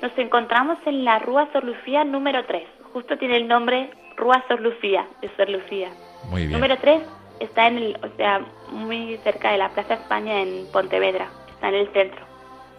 Nos 0.00 0.16
encontramos 0.16 0.78
en 0.86 1.04
la 1.04 1.18
Rúa 1.18 1.48
Sor 1.52 1.64
Lucía 1.64 2.04
número 2.04 2.44
3. 2.46 2.62
Justo 2.92 3.18
tiene 3.18 3.36
el 3.36 3.48
nombre 3.48 3.90
Rúa 4.16 4.42
Sor 4.48 4.60
Lucía, 4.60 5.06
de 5.20 5.30
Sor 5.36 5.50
Lucía. 5.50 5.90
Muy 6.30 6.42
bien. 6.42 6.52
Número 6.52 6.76
3 6.80 7.02
está 7.40 7.66
en 7.68 7.78
el, 7.78 7.96
o 8.02 8.16
sea, 8.16 8.40
muy 8.70 9.18
cerca 9.24 9.52
de 9.52 9.58
la 9.58 9.68
Plaza 9.70 9.94
España 9.94 10.40
en 10.40 10.66
Pontevedra. 10.72 11.28
Está 11.50 11.68
en 11.68 11.74
el 11.74 11.92
centro. 11.92 12.27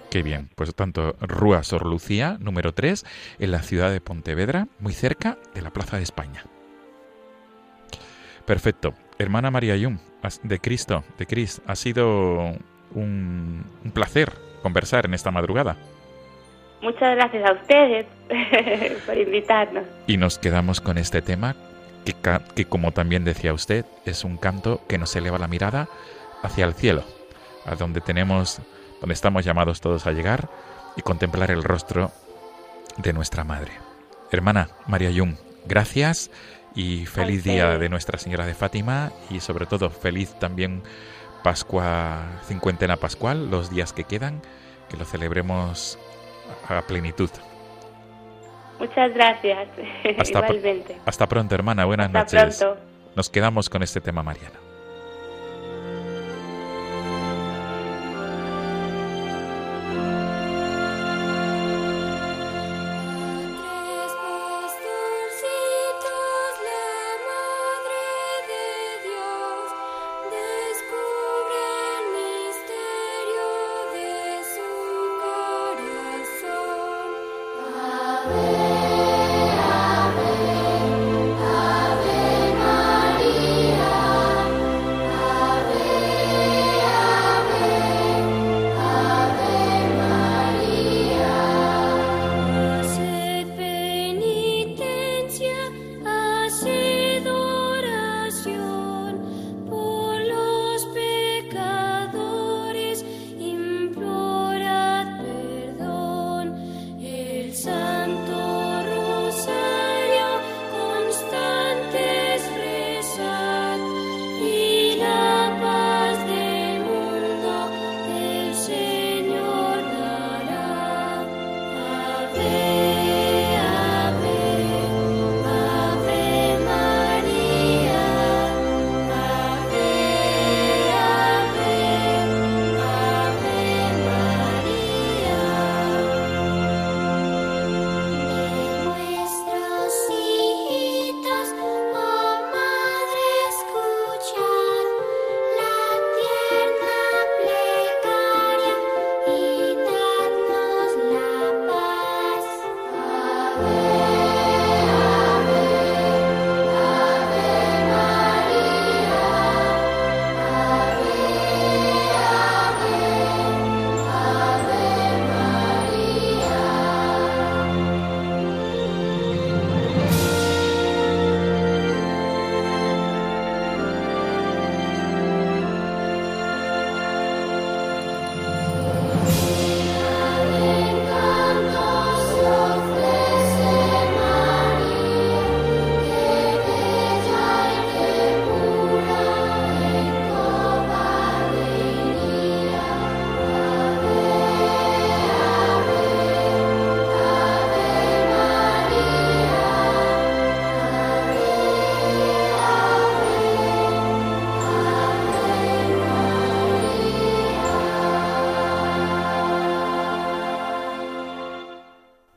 Qué 0.09 0.23
bien. 0.23 0.49
Pues 0.55 0.73
tanto 0.73 1.15
Rúa 1.21 1.63
Sor 1.63 1.85
Lucía, 1.85 2.37
número 2.39 2.73
3, 2.73 3.05
en 3.39 3.51
la 3.51 3.61
ciudad 3.61 3.91
de 3.91 4.01
Pontevedra, 4.01 4.67
muy 4.79 4.93
cerca 4.93 5.37
de 5.53 5.61
la 5.61 5.71
Plaza 5.71 5.97
de 5.97 6.03
España. 6.03 6.43
Perfecto. 8.45 8.93
Hermana 9.19 9.51
María 9.51 9.75
Yum, 9.75 9.99
de 10.43 10.59
Cristo, 10.59 11.03
de 11.17 11.27
Cris, 11.27 11.61
ha 11.67 11.75
sido 11.75 12.55
un, 12.95 13.65
un 13.83 13.91
placer 13.93 14.31
conversar 14.63 15.05
en 15.05 15.13
esta 15.13 15.29
madrugada. 15.29 15.77
Muchas 16.81 17.15
gracias 17.15 17.49
a 17.49 17.53
ustedes 17.53 18.07
por 19.05 19.17
invitarnos. 19.17 19.83
Y 20.07 20.17
nos 20.17 20.39
quedamos 20.39 20.79
con 20.79 20.97
este 20.97 21.21
tema 21.21 21.55
que, 22.05 22.15
que, 22.55 22.65
como 22.65 22.91
también 22.91 23.25
decía 23.25 23.53
usted, 23.53 23.85
es 24.05 24.23
un 24.23 24.37
canto 24.37 24.81
que 24.87 24.97
nos 24.97 25.15
eleva 25.15 25.37
la 25.37 25.47
mirada 25.47 25.89
hacia 26.41 26.65
el 26.65 26.73
cielo, 26.73 27.03
a 27.65 27.75
donde 27.75 27.99
tenemos, 28.01 28.61
donde 28.99 29.13
estamos 29.13 29.45
llamados 29.45 29.81
todos 29.81 30.05
a 30.07 30.11
llegar 30.11 30.49
y 30.95 31.01
contemplar 31.01 31.51
el 31.51 31.63
rostro 31.63 32.11
de 32.97 33.13
nuestra 33.13 33.43
Madre. 33.43 33.71
Hermana 34.31 34.69
María 34.87 35.09
Yum, 35.11 35.35
gracias 35.65 36.29
y 36.75 37.05
feliz 37.05 37.43
día 37.43 37.77
de 37.77 37.89
Nuestra 37.89 38.17
Señora 38.19 38.45
de 38.45 38.53
Fátima 38.53 39.11
y 39.29 39.39
sobre 39.39 39.65
todo 39.65 39.89
feliz 39.89 40.33
también 40.39 40.83
Pascua, 41.43 42.17
cincuentena 42.47 42.97
pascual, 42.97 43.49
los 43.49 43.69
días 43.69 43.93
que 43.93 44.03
quedan, 44.03 44.41
que 44.89 44.97
lo 44.97 45.05
celebremos 45.05 45.97
a 46.67 46.81
plenitud. 46.81 47.29
Muchas 48.77 49.13
gracias. 49.13 49.67
Hasta 50.17 50.41
pr- 50.47 50.55
Igualmente. 50.55 50.97
Hasta 51.05 51.27
pronto, 51.27 51.55
hermana. 51.55 51.85
Buenas 51.85 52.13
Hasta 52.13 52.37
noches. 52.43 52.57
pronto. 52.59 52.81
Nos 53.15 53.29
quedamos 53.29 53.69
con 53.69 53.83
este 53.83 54.01
tema, 54.01 54.21
Mariana. 54.21 54.59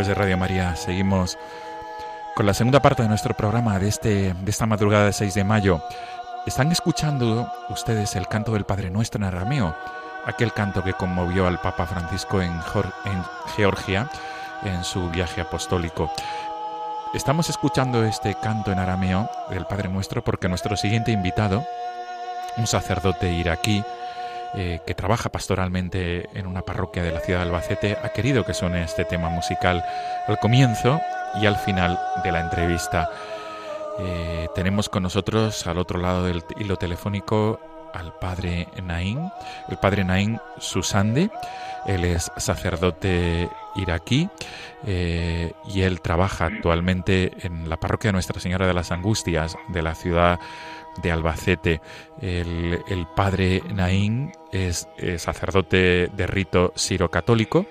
Amigos 0.00 0.16
de 0.16 0.22
Radio 0.22 0.38
María, 0.38 0.76
seguimos 0.76 1.36
con 2.34 2.46
la 2.46 2.54
segunda 2.54 2.80
parte 2.80 3.02
de 3.02 3.08
nuestro 3.10 3.34
programa 3.34 3.78
de, 3.78 3.88
este, 3.88 4.32
de 4.32 4.50
esta 4.50 4.64
madrugada 4.64 5.04
de 5.04 5.12
6 5.12 5.34
de 5.34 5.44
mayo. 5.44 5.82
Están 6.46 6.72
escuchando 6.72 7.52
ustedes 7.68 8.16
el 8.16 8.26
canto 8.26 8.54
del 8.54 8.64
Padre 8.64 8.88
Nuestro 8.88 9.18
en 9.18 9.24
arameo, 9.24 9.76
aquel 10.24 10.54
canto 10.54 10.82
que 10.82 10.94
conmovió 10.94 11.46
al 11.46 11.60
Papa 11.60 11.84
Francisco 11.84 12.40
en, 12.40 12.50
en 12.50 13.24
Georgia 13.56 14.08
en 14.64 14.84
su 14.84 15.10
viaje 15.10 15.42
apostólico. 15.42 16.10
Estamos 17.12 17.50
escuchando 17.50 18.02
este 18.02 18.34
canto 18.36 18.72
en 18.72 18.78
arameo 18.78 19.28
del 19.50 19.66
Padre 19.66 19.90
Nuestro 19.90 20.24
porque 20.24 20.48
nuestro 20.48 20.78
siguiente 20.78 21.12
invitado, 21.12 21.62
un 22.56 22.66
sacerdote 22.66 23.30
iraquí, 23.30 23.84
eh, 24.54 24.80
que 24.86 24.94
trabaja 24.94 25.30
pastoralmente 25.30 26.28
en 26.38 26.46
una 26.46 26.62
parroquia 26.62 27.02
de 27.02 27.12
la 27.12 27.20
ciudad 27.20 27.40
de 27.40 27.46
Albacete, 27.46 27.96
ha 28.02 28.08
querido 28.10 28.44
que 28.44 28.54
suene 28.54 28.82
este 28.82 29.04
tema 29.04 29.28
musical 29.28 29.84
al 30.26 30.38
comienzo 30.38 31.00
y 31.40 31.46
al 31.46 31.56
final 31.56 31.98
de 32.24 32.32
la 32.32 32.40
entrevista. 32.40 33.10
Eh, 33.98 34.48
tenemos 34.54 34.88
con 34.88 35.02
nosotros 35.02 35.66
al 35.66 35.78
otro 35.78 36.00
lado 36.00 36.24
del 36.24 36.42
hilo 36.58 36.76
telefónico 36.76 37.60
al 37.92 38.12
padre 38.14 38.68
Naín, 38.82 39.30
el 39.68 39.76
padre 39.76 40.04
Naín 40.04 40.40
Susande. 40.58 41.30
Él 41.86 42.04
es 42.04 42.30
sacerdote 42.36 43.48
iraquí 43.76 44.28
eh, 44.86 45.52
y 45.68 45.82
él 45.82 46.00
trabaja 46.00 46.46
actualmente 46.46 47.32
en 47.46 47.68
la 47.68 47.78
parroquia 47.78 48.12
Nuestra 48.12 48.40
Señora 48.40 48.66
de 48.66 48.74
las 48.74 48.92
Angustias 48.92 49.56
de 49.68 49.82
la 49.82 49.94
ciudad 49.94 50.40
de 51.02 51.12
Albacete. 51.12 51.80
El, 52.20 53.06
padre 53.14 53.62
Naín 53.72 54.32
es, 54.52 54.88
eh, 54.98 55.18
sacerdote 55.18 56.08
de 56.08 56.26
rito 56.26 56.72
sirocatólico 56.74 57.66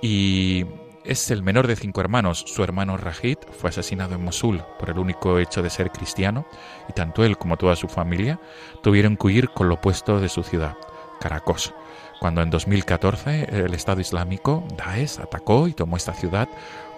y 0.00 0.64
es 1.04 1.30
el 1.30 1.42
menor 1.42 1.66
de 1.66 1.76
cinco 1.76 2.00
hermanos. 2.00 2.44
Su 2.46 2.62
hermano 2.62 2.96
Rajid 2.96 3.38
fue 3.50 3.70
asesinado 3.70 4.14
en 4.14 4.24
Mosul 4.24 4.62
por 4.78 4.90
el 4.90 4.98
único 4.98 5.38
hecho 5.38 5.62
de 5.62 5.70
ser 5.70 5.90
cristiano 5.90 6.46
y 6.88 6.92
tanto 6.92 7.24
él 7.24 7.38
como 7.38 7.56
toda 7.56 7.76
su 7.76 7.88
familia 7.88 8.38
tuvieron 8.82 9.16
que 9.16 9.26
huir 9.26 9.48
con 9.50 9.68
lo 9.68 9.74
opuesto 9.76 10.20
de 10.20 10.28
su 10.28 10.42
ciudad, 10.42 10.76
Caracos. 11.20 11.74
Cuando 12.20 12.42
en 12.42 12.50
2014 12.50 13.64
el 13.64 13.72
Estado 13.72 14.02
Islámico, 14.02 14.62
Daesh, 14.76 15.20
atacó 15.20 15.66
y 15.68 15.72
tomó 15.72 15.96
esta 15.96 16.12
ciudad 16.12 16.48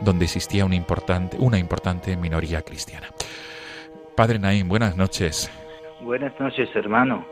donde 0.02 0.24
existía 0.24 0.64
una 0.64 0.74
importante, 0.74 1.36
una 1.38 1.58
importante 1.58 2.16
minoría 2.16 2.62
cristiana. 2.62 3.06
Padre 4.16 4.40
Naín, 4.40 4.68
buenas 4.68 4.96
noches. 4.96 5.48
Buenas 6.00 6.32
noches, 6.40 6.68
hermano. 6.74 7.24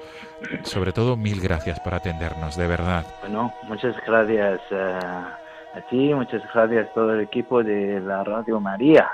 Sobre 0.63 0.93
todo, 0.93 1.17
mil 1.17 1.41
gracias 1.41 1.81
por 1.81 1.93
atendernos, 1.93 2.57
de 2.57 2.69
verdad. 2.69 3.05
Bueno, 3.23 3.53
muchas 3.65 3.97
gracias 4.07 4.61
eh, 4.71 4.99
a 5.75 5.81
ti, 5.91 6.15
muchas 6.15 6.43
gracias 6.55 6.87
a 6.87 6.93
todo 6.93 7.13
el 7.15 7.23
equipo 7.23 7.65
de 7.65 8.01
la 8.01 8.23
Radio 8.23 8.61
María. 8.61 9.11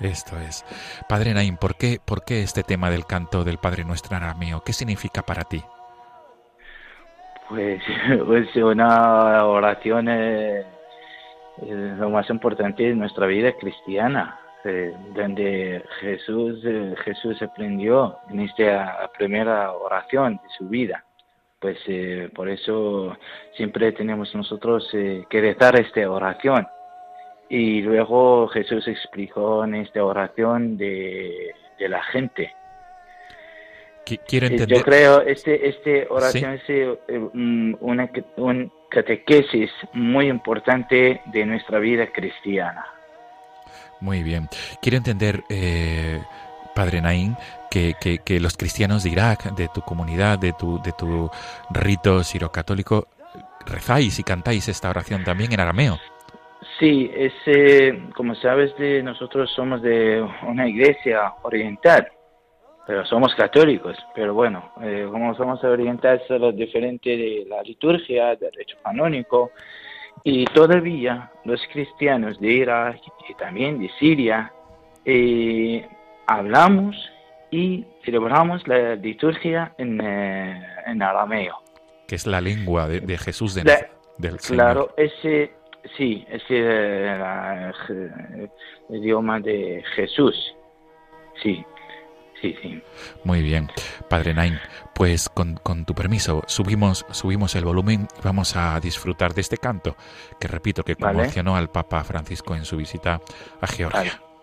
Esto 0.00 0.36
es. 0.40 0.64
Padre 1.08 1.32
Naín, 1.32 1.56
¿por 1.56 1.76
qué, 1.76 2.00
¿por 2.04 2.24
qué 2.24 2.42
este 2.42 2.64
tema 2.64 2.90
del 2.90 3.06
canto 3.06 3.44
del 3.44 3.58
Padre 3.58 3.84
Nuestro 3.84 4.16
arameo? 4.16 4.64
¿Qué 4.64 4.72
significa 4.72 5.22
para 5.22 5.44
ti? 5.44 5.62
Pues, 7.48 7.82
pues 8.26 8.56
una 8.56 9.44
oración 9.46 10.08
es 10.08 10.66
lo 11.98 12.10
más 12.10 12.28
importante 12.30 12.82
de 12.82 12.94
nuestra 12.94 13.26
vida 13.26 13.52
cristiana, 13.52 14.38
eh, 14.64 14.94
donde 15.14 15.84
Jesús, 16.00 16.60
eh, 16.64 16.94
Jesús 17.04 17.40
aprendió 17.42 18.18
en 18.30 18.40
esta 18.40 19.10
primera 19.16 19.72
oración 19.72 20.40
de 20.42 20.48
su 20.56 20.68
vida. 20.68 21.04
Pues 21.64 21.78
eh, 21.86 22.28
por 22.34 22.50
eso 22.50 23.16
siempre 23.56 23.92
tenemos 23.92 24.34
nosotros 24.34 24.86
eh, 24.92 25.24
que 25.30 25.40
rezar 25.40 25.80
esta 25.80 26.10
oración. 26.10 26.66
Y 27.48 27.80
luego 27.80 28.48
Jesús 28.48 28.86
explicó 28.86 29.64
en 29.64 29.76
esta 29.76 30.04
oración 30.04 30.76
de, 30.76 31.54
de 31.78 31.88
la 31.88 32.02
gente. 32.02 32.54
Quiero 34.04 34.46
Eh, 34.46 34.50
entender. 34.50 34.78
Yo 34.78 34.84
creo 34.84 35.20
este 35.22 35.68
este 35.68 36.06
oración 36.10 36.52
es 36.54 36.62
eh, 36.68 36.96
mm, 37.32 37.74
una 37.80 38.08
ca- 38.08 38.22
un 38.36 38.70
catequesis 38.90 39.70
muy 39.92 40.28
importante 40.28 41.20
de 41.26 41.46
nuestra 41.46 41.78
vida 41.78 42.06
cristiana. 42.12 42.84
Muy 44.00 44.22
bien. 44.22 44.48
Quiero 44.82 44.98
entender, 44.98 45.42
eh, 45.48 46.20
Padre 46.74 47.00
Naín, 47.00 47.36
que, 47.70 47.94
que- 48.00 48.18
que 48.18 48.40
los 48.40 48.56
cristianos 48.56 49.04
de 49.04 49.10
Irak, 49.10 49.54
de 49.54 49.68
tu 49.68 49.80
comunidad, 49.80 50.38
de 50.38 50.52
tu, 50.52 50.80
de 50.82 50.92
tu 50.92 51.30
rito 51.70 52.22
sirocatólico, 52.22 53.08
rezáis 53.66 54.18
y 54.18 54.22
cantáis 54.24 54.68
esta 54.68 54.90
oración 54.90 55.24
también 55.24 55.52
en 55.52 55.60
arameo. 55.60 55.98
Sí, 56.78 57.10
es 57.14 57.32
eh, 57.46 58.08
como 58.14 58.34
sabes 58.34 58.76
de 58.76 59.02
nosotros 59.02 59.50
somos 59.54 59.80
de 59.80 60.20
una 60.46 60.68
iglesia 60.68 61.32
oriental, 61.42 62.08
pero 62.86 63.04
somos 63.06 63.34
católicos. 63.34 63.96
Pero 64.14 64.34
bueno, 64.34 64.72
eh, 64.82 65.06
como 65.10 65.34
somos 65.34 65.62
orientales 65.64 66.22
es 66.28 66.40
lo 66.40 66.52
diferente 66.52 67.10
de 67.16 67.46
la 67.48 67.62
liturgia, 67.62 68.28
del 68.36 68.50
derecho 68.50 68.76
canónico. 68.82 69.50
Y 70.22 70.44
todavía 70.46 71.30
los 71.44 71.60
cristianos 71.72 72.40
de 72.40 72.48
Irak 72.52 73.00
y 73.28 73.34
también 73.34 73.78
de 73.78 73.90
Siria 73.98 74.52
eh, 75.04 75.86
hablamos 76.26 76.96
y 77.50 77.84
celebramos 78.04 78.66
la 78.66 78.94
liturgia 78.94 79.74
en, 79.78 80.00
eh, 80.02 80.62
en 80.86 81.02
arameo. 81.02 81.56
que 82.08 82.14
es 82.16 82.26
la 82.26 82.40
lengua 82.40 82.88
de, 82.88 83.00
de 83.00 83.18
Jesús 83.18 83.54
de 83.54 83.64
La- 83.64 83.88
del 84.18 84.38
Señor. 84.40 84.62
Claro, 84.64 84.94
ese, 84.96 85.52
sí, 85.96 86.24
ese 86.30 86.44
eh, 86.50 87.72
el 88.88 88.96
idioma 88.96 89.40
de 89.40 89.82
Jesús. 89.94 90.54
Sí, 91.42 91.64
sí, 92.44 92.56
sí. 92.62 92.82
Muy 93.24 93.42
bien, 93.42 93.70
Padre 94.08 94.34
Nain. 94.34 94.58
Pues 94.94 95.28
con, 95.28 95.56
con 95.56 95.84
tu 95.84 95.94
permiso, 95.94 96.42
subimos, 96.46 97.04
subimos 97.10 97.54
el 97.54 97.64
volumen 97.64 98.06
y 98.18 98.22
vamos 98.22 98.54
a 98.56 98.78
disfrutar 98.80 99.34
de 99.34 99.40
este 99.40 99.56
canto, 99.56 99.96
que 100.38 100.46
repito 100.46 100.84
que 100.84 100.94
Vale. 100.94 101.18
conmocionó 101.18 101.56
al 101.56 101.70
Papa 101.70 102.04
Francisco 102.04 102.54
en 102.54 102.64
su 102.64 102.76
visita 102.76 103.20
a 103.60 103.66
Georgia. 103.66 103.98
Vale. 103.98 104.33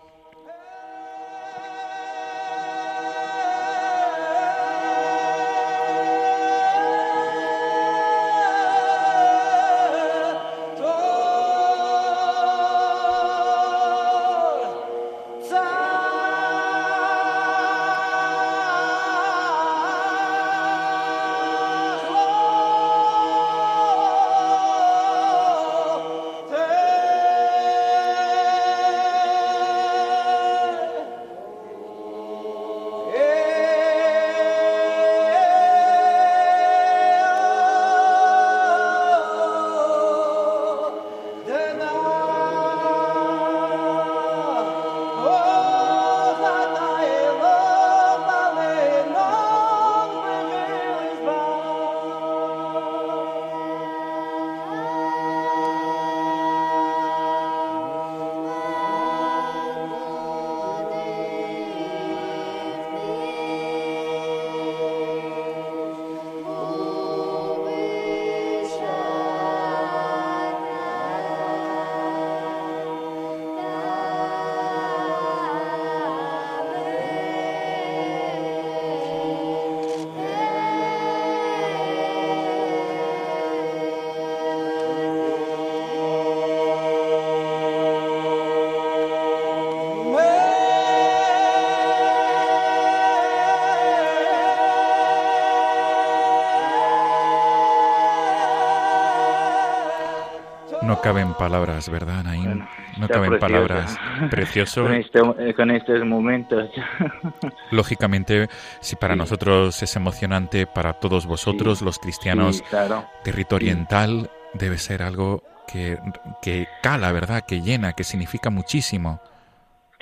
Caben 101.02 101.34
palabras, 101.34 101.88
¿verdad, 101.90 102.22
Naim? 102.24 102.44
Bueno, 102.44 102.68
no 102.98 103.08
caben 103.08 103.30
precioso. 103.30 103.40
palabras. 103.40 103.98
Precioso. 104.30 104.82
con, 104.84 104.94
este- 104.94 105.20
eh, 105.38 105.54
con 105.54 105.70
estos 105.70 106.04
momentos. 106.04 106.70
Lógicamente, 107.70 108.48
si 108.80 108.96
para 108.96 109.14
Sí. 109.14 109.18
nosotros 109.18 109.82
es 109.82 109.96
emocionante, 109.96 110.66
para 110.66 110.94
todos 110.94 111.26
vosotros, 111.26 111.78
Sí. 111.78 111.84
los 111.84 111.98
cristianos, 111.98 112.56
Sí, 112.58 112.64
claro. 112.70 113.04
territorio 113.24 113.70
oriental 113.70 114.30
debe 114.54 114.78
ser 114.78 115.02
algo 115.02 115.42
que, 115.66 115.98
que 116.40 116.66
cala, 116.82 117.12
¿verdad? 117.12 117.42
Que 117.46 117.60
llena, 117.60 117.92
que 117.92 118.04
significa 118.04 118.50
muchísimo. 118.50 119.20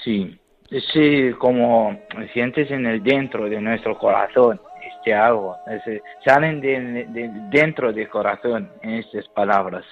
Sí, 0.02 0.40
sí, 0.92 1.30
como 1.38 1.98
sientes 2.32 2.70
en 2.70 2.86
el 2.86 3.02
dentro 3.02 3.48
de 3.48 3.60
nuestro 3.60 3.98
corazón 3.98 4.60
este 4.98 5.14
algo, 5.14 5.56
ese- 5.66 6.02
salen 6.24 6.60
de, 6.60 7.04
de- 7.08 7.30
dentro 7.50 7.92
del 7.92 8.08
corazón 8.08 8.70
en 8.82 8.90
estas 8.94 9.28
palabras. 9.28 9.84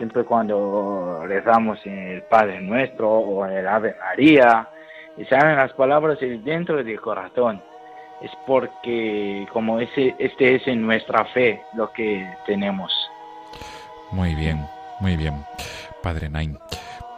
Siempre 0.00 0.24
cuando 0.24 1.26
rezamos 1.26 1.78
el 1.84 2.22
Padre 2.22 2.58
Nuestro 2.62 3.10
o 3.10 3.44
el 3.44 3.68
Ave 3.68 3.94
María, 4.00 4.66
y 5.18 5.26
salen 5.26 5.56
las 5.56 5.74
palabras 5.74 6.18
de 6.20 6.38
dentro 6.38 6.82
del 6.82 6.98
corazón. 6.98 7.62
Es 8.22 8.30
porque 8.46 9.46
como 9.52 9.78
ese, 9.78 10.14
este 10.18 10.54
es 10.54 10.66
en 10.68 10.80
nuestra 10.86 11.26
fe 11.26 11.60
lo 11.74 11.92
que 11.92 12.26
tenemos. 12.46 12.90
Muy 14.10 14.34
bien, 14.34 14.66
muy 15.00 15.16
bien, 15.16 15.34
Padre 16.02 16.30
Naim. 16.30 16.56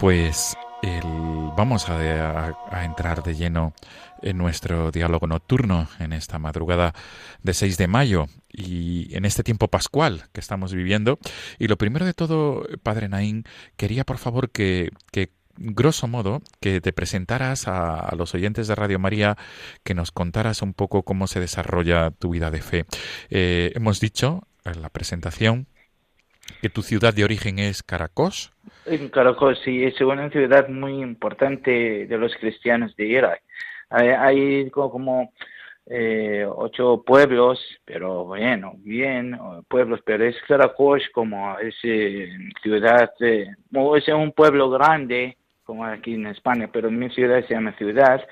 Pues 0.00 0.58
el- 0.82 1.50
vamos 1.56 1.88
a, 1.88 2.54
entrar 2.84 3.22
de 3.22 3.34
lleno 3.34 3.74
en 4.22 4.38
nuestro 4.38 4.90
diálogo 4.90 5.26
nocturno 5.26 5.88
en 5.98 6.12
esta 6.12 6.38
madrugada 6.38 6.94
de 7.42 7.54
6 7.54 7.76
de 7.76 7.86
mayo 7.88 8.26
y 8.52 9.14
en 9.14 9.24
este 9.24 9.42
tiempo 9.42 9.68
pascual 9.68 10.24
que 10.32 10.40
estamos 10.40 10.72
viviendo. 10.74 11.18
Y 11.58 11.68
lo 11.68 11.76
primero 11.78 12.04
de 12.06 12.14
todo, 12.14 12.66
Padre 12.82 13.08
Naim, 13.08 13.44
quería 13.76 14.04
por 14.04 14.18
favor 14.18 14.50
que, 14.50 14.90
que 15.10 15.30
grosso 15.56 16.08
modo, 16.08 16.40
que 16.60 16.80
te 16.80 16.92
presentaras 16.92 17.68
a, 17.68 17.98
a 17.98 18.14
los 18.16 18.34
oyentes 18.34 18.68
de 18.68 18.74
Radio 18.74 18.98
María, 18.98 19.36
que 19.84 19.94
nos 19.94 20.10
contaras 20.10 20.62
un 20.62 20.72
poco 20.72 21.02
cómo 21.02 21.26
se 21.26 21.40
desarrolla 21.40 22.10
tu 22.10 22.30
vida 22.30 22.50
de 22.50 22.62
fe. 22.62 22.86
Eh, 23.30 23.72
hemos 23.74 24.00
dicho 24.00 24.46
en 24.64 24.80
la 24.82 24.88
presentación 24.88 25.66
que 26.60 26.70
tu 26.70 26.82
ciudad 26.82 27.12
de 27.14 27.24
origen 27.24 27.58
es 27.58 27.82
Caracos. 27.82 28.51
En 28.84 29.08
Caracol 29.10 29.56
sí 29.64 29.84
es 29.84 30.00
una 30.00 30.28
ciudad 30.30 30.68
muy 30.68 31.00
importante 31.02 32.06
de 32.06 32.18
los 32.18 32.34
cristianos 32.36 32.94
de 32.96 33.06
Irak. 33.06 33.42
Hay, 33.90 34.08
hay 34.08 34.70
co- 34.70 34.90
como 34.90 35.32
eh, 35.86 36.44
ocho 36.48 37.02
pueblos, 37.04 37.60
pero 37.84 38.24
bueno, 38.24 38.72
bien, 38.78 39.34
o 39.34 39.62
pueblos, 39.68 40.00
pero 40.04 40.24
es 40.24 40.36
Caracol 40.48 41.00
como 41.12 41.58
es 41.58 41.74
eh, 41.84 42.28
ciudad, 42.62 43.10
eh, 43.20 43.46
es 43.96 44.08
un 44.08 44.32
pueblo 44.32 44.70
grande, 44.70 45.36
como 45.64 45.84
aquí 45.84 46.14
en 46.14 46.26
España, 46.26 46.68
pero 46.72 46.90
mi 46.90 47.08
ciudad 47.10 47.44
se 47.46 47.54
llama 47.54 47.76
ciudad, 47.76 48.24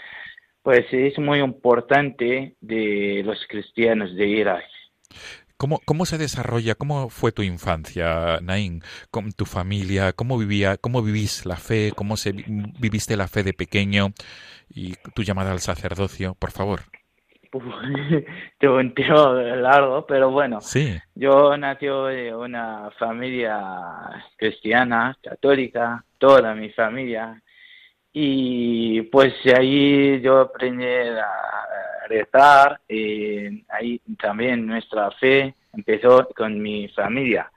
pues 0.62 0.86
es 0.92 1.18
muy 1.18 1.38
importante 1.40 2.54
de 2.60 3.22
los 3.24 3.38
cristianos 3.48 4.14
de 4.16 4.26
Irak. 4.26 4.64
¿Cómo, 5.60 5.78
¿Cómo 5.84 6.06
se 6.06 6.16
desarrolla? 6.16 6.74
¿Cómo 6.74 7.10
fue 7.10 7.32
tu 7.32 7.42
infancia, 7.42 8.38
Naín? 8.40 8.80
¿Con 9.10 9.30
tu 9.32 9.44
familia? 9.44 10.14
¿Cómo 10.14 10.38
vivía? 10.38 10.78
¿Cómo 10.78 11.02
vivís 11.02 11.44
la 11.44 11.56
fe? 11.56 11.92
¿Cómo 11.94 12.16
se 12.16 12.32
vi- 12.32 12.44
viviste 12.78 13.14
la 13.14 13.28
fe 13.28 13.42
de 13.42 13.52
pequeño? 13.52 14.14
Y 14.70 14.94
tu 15.14 15.22
llamada 15.22 15.52
al 15.52 15.58
sacerdocio, 15.60 16.34
por 16.34 16.50
favor. 16.50 16.80
Tengo 18.58 18.76
un 18.76 18.94
tema 18.94 19.32
largo, 19.34 20.06
pero 20.06 20.30
bueno. 20.30 20.62
Sí. 20.62 20.98
Yo 21.14 21.54
nací 21.58 21.84
de 21.84 22.34
una 22.34 22.90
familia 22.98 23.60
cristiana, 24.38 25.18
católica, 25.22 26.02
toda 26.16 26.54
mi 26.54 26.70
familia. 26.70 27.42
Y 28.12 29.02
pues 29.02 29.34
ahí 29.56 30.20
yo 30.20 30.40
aprendí 30.40 30.84
a 30.84 32.06
rezar. 32.08 32.80
Y 32.88 33.64
ahí 33.68 34.00
también 34.20 34.66
nuestra 34.66 35.10
fe 35.12 35.54
empezó 35.72 36.28
con 36.36 36.60
mi 36.60 36.88
familia. 36.88 37.50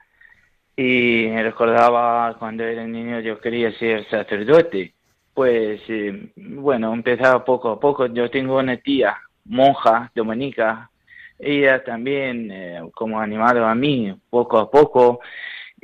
Y 0.76 1.28
me 1.28 1.42
recordaba 1.42 2.36
cuando 2.38 2.64
era 2.64 2.86
niño 2.86 3.20
yo 3.20 3.40
quería 3.40 3.72
ser 3.78 4.08
sacerdote. 4.08 4.94
Pues 5.32 5.80
eh, 5.88 6.30
bueno, 6.36 6.92
empezaba 6.94 7.44
poco 7.44 7.70
a 7.70 7.80
poco. 7.80 8.06
Yo 8.06 8.30
tengo 8.30 8.58
una 8.58 8.76
tía, 8.76 9.16
monja, 9.44 10.10
dominica, 10.14 10.90
ella 11.38 11.82
también 11.82 12.50
eh, 12.50 12.80
como 12.94 13.20
animado 13.20 13.66
a 13.66 13.74
mí 13.74 14.14
poco 14.30 14.58
a 14.58 14.70
poco 14.70 15.20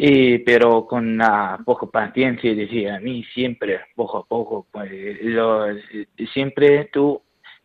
y 0.03 0.39
pero 0.39 0.87
con 0.87 1.19
la 1.19 1.61
poca 1.63 1.85
paciencia 1.85 2.55
decía 2.55 2.97
a 2.97 3.01
mí 3.01 3.23
siempre 3.35 3.81
poco 3.95 4.17
a 4.17 4.25
poco 4.25 4.67
pues 4.73 4.91
siempre 6.33 6.87
tú 6.91 7.21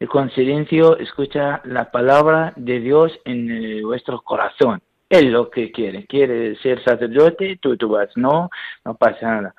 con 0.09 0.29
silencio 0.31 0.97
escucha 0.97 1.61
la 1.63 1.89
palabra 1.91 2.51
de 2.57 2.81
Dios 2.81 3.17
en 3.23 3.49
eh, 3.49 3.81
vuestro 3.83 4.21
corazón. 4.21 4.81
Él 5.07 5.31
lo 5.31 5.49
que 5.49 5.71
quiere. 5.71 6.05
Quiere 6.07 6.57
ser 6.57 6.83
sacerdote 6.83 7.57
tú 7.61 7.77
tú 7.77 7.87
vas 7.87 8.09
no 8.17 8.49
no 8.83 8.95
pasa 8.95 9.27
nada 9.27 9.55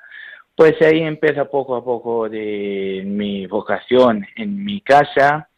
pues 0.55 0.79
ahí 0.83 1.01
empieza 1.01 1.45
poco 1.45 1.75
a 1.75 1.83
poco 1.83 2.29
de 2.29 3.01
mi 3.07 3.47
vocación 3.47 4.23
en 4.35 4.63
mi 4.63 4.81
casa 4.81 5.49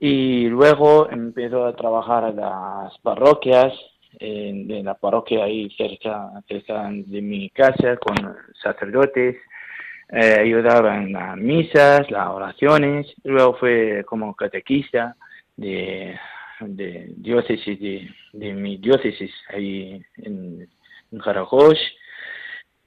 y 0.00 0.48
luego 0.48 1.08
empezó 1.08 1.66
a 1.66 1.76
trabajar 1.76 2.30
en 2.30 2.36
las 2.36 2.98
parroquias, 2.98 3.72
en, 4.20 4.84
la 4.84 4.94
parroquia 4.94 5.44
ahí 5.44 5.70
cerca, 5.76 6.30
cerca 6.48 6.88
de 6.90 7.22
mi 7.22 7.50
casa 7.50 7.96
con 7.96 8.16
sacerdotes, 8.62 9.36
eh, 10.10 10.36
ayudaba 10.40 10.96
en 10.96 11.12
las 11.12 11.36
misas, 11.36 12.10
las 12.10 12.28
oraciones, 12.28 13.06
luego 13.24 13.54
fue 13.54 14.04
como 14.06 14.34
catequista 14.34 15.16
de, 15.56 16.18
de 16.60 17.12
diócesis, 17.16 17.80
de, 17.80 18.10
de 18.32 18.52
mi 18.52 18.76
diócesis 18.76 19.32
ahí 19.48 20.02
en, 20.18 20.68
en. 21.10 21.18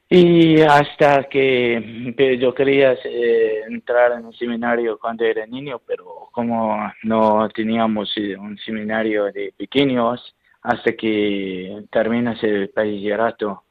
Y 0.09 0.61
hasta 0.61 1.23
que 1.25 2.13
que 2.17 2.37
yo 2.39 2.53
quería 2.53 2.93
eh, 3.03 3.63
entrar 3.67 4.13
en 4.13 4.25
un 4.25 4.33
seminario 4.33 4.97
cuando 4.97 5.25
era 5.25 5.45
niño, 5.45 5.81
pero 5.85 6.29
como 6.31 6.91
no 7.03 7.49
teníamos 7.49 8.13
eh, 8.17 8.37
un 8.37 8.57
seminario 8.59 9.25
de 9.25 9.53
pequeños, 9.57 10.35
hasta 10.69 10.91
que 10.93 11.83
terminas 11.89 12.43
el 12.43 12.69
bachillerato, 12.75 13.63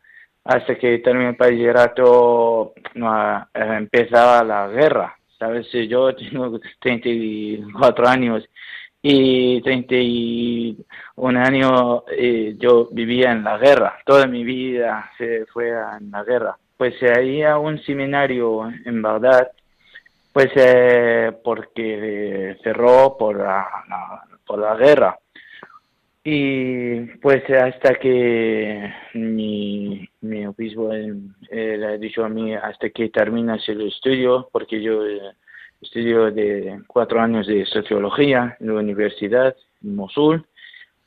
hasta 0.44 0.76
que 0.76 0.98
termina 1.00 1.30
el 1.30 1.36
bachillerato, 1.36 2.72
no, 2.94 3.38
eh, 3.52 3.76
empezaba 3.76 4.42
la 4.42 4.68
guerra. 4.68 5.14
Sabes, 5.38 5.66
yo 5.88 6.14
tengo 6.14 6.58
34 6.80 8.08
años 8.08 8.48
y 9.02 9.60
31 9.62 11.36
años 11.40 12.02
eh, 12.10 12.54
yo 12.58 12.88
vivía 12.90 13.32
en 13.32 13.44
la 13.44 13.58
guerra, 13.58 13.98
toda 14.04 14.26
mi 14.26 14.42
vida 14.44 15.10
se 15.18 15.44
fue 15.46 15.68
en 15.70 16.10
la 16.10 16.24
guerra. 16.24 16.56
Pues 16.78 16.94
ahí 17.02 17.42
a 17.42 17.58
un 17.58 17.78
seminario 17.82 18.68
en 18.84 19.02
Bagdad, 19.02 19.48
pues 20.32 20.50
eh, 20.56 21.32
porque 21.44 22.50
eh, 22.52 22.58
cerró 22.62 23.16
por 23.18 23.36
la- 23.38 24.22
por 24.46 24.58
la 24.60 24.74
guerra. 24.76 25.18
Y 26.28 27.02
pues 27.22 27.48
hasta 27.50 27.94
que 28.00 28.92
mi, 29.14 30.08
mi 30.22 30.44
obispo 30.44 30.92
le 30.92 31.86
ha 31.86 31.96
dicho 31.98 32.24
a 32.24 32.28
mí 32.28 32.52
hasta 32.52 32.90
que 32.90 33.10
terminas 33.10 33.68
el 33.68 33.82
estudio, 33.82 34.48
porque 34.50 34.82
yo 34.82 35.06
eh, 35.06 35.20
estudio 35.80 36.32
de 36.32 36.80
cuatro 36.88 37.20
años 37.20 37.46
de 37.46 37.64
sociología 37.66 38.56
en 38.58 38.66
la 38.66 38.72
universidad 38.72 39.54
en 39.84 39.94
Mosul, 39.94 40.44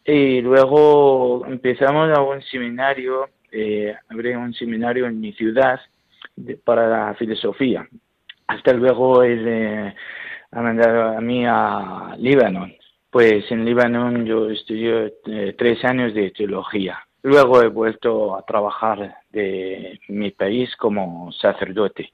y 0.05 0.39
luego 0.39 1.45
empezamos 1.45 2.17
a 2.17 2.21
un 2.21 2.41
seminario, 2.43 3.27
eh, 3.51 3.93
abrí 4.07 4.33
un 4.35 4.53
seminario 4.53 5.05
en 5.05 5.19
mi 5.19 5.33
ciudad 5.33 5.81
para 6.63 6.87
la 6.87 7.13
filosofía. 7.15 7.85
Hasta 8.47 8.71
luego 8.71 9.21
él 9.23 9.45
eh, 9.45 9.93
ha 10.51 10.61
mandado 10.61 11.17
a 11.17 11.19
mí 11.19 11.43
a 11.45 12.15
Líbano. 12.17 12.69
Pues 13.09 13.49
en 13.51 13.65
Líbano 13.65 14.23
yo 14.23 14.49
estudié 14.49 15.15
eh, 15.25 15.55
tres 15.57 15.83
años 15.83 16.13
de 16.13 16.31
teología. 16.31 16.99
Luego 17.23 17.61
he 17.61 17.67
vuelto 17.67 18.35
a 18.35 18.45
trabajar 18.45 19.17
de 19.31 19.99
mi 20.07 20.31
país 20.31 20.73
como 20.77 21.31
sacerdote. 21.31 22.11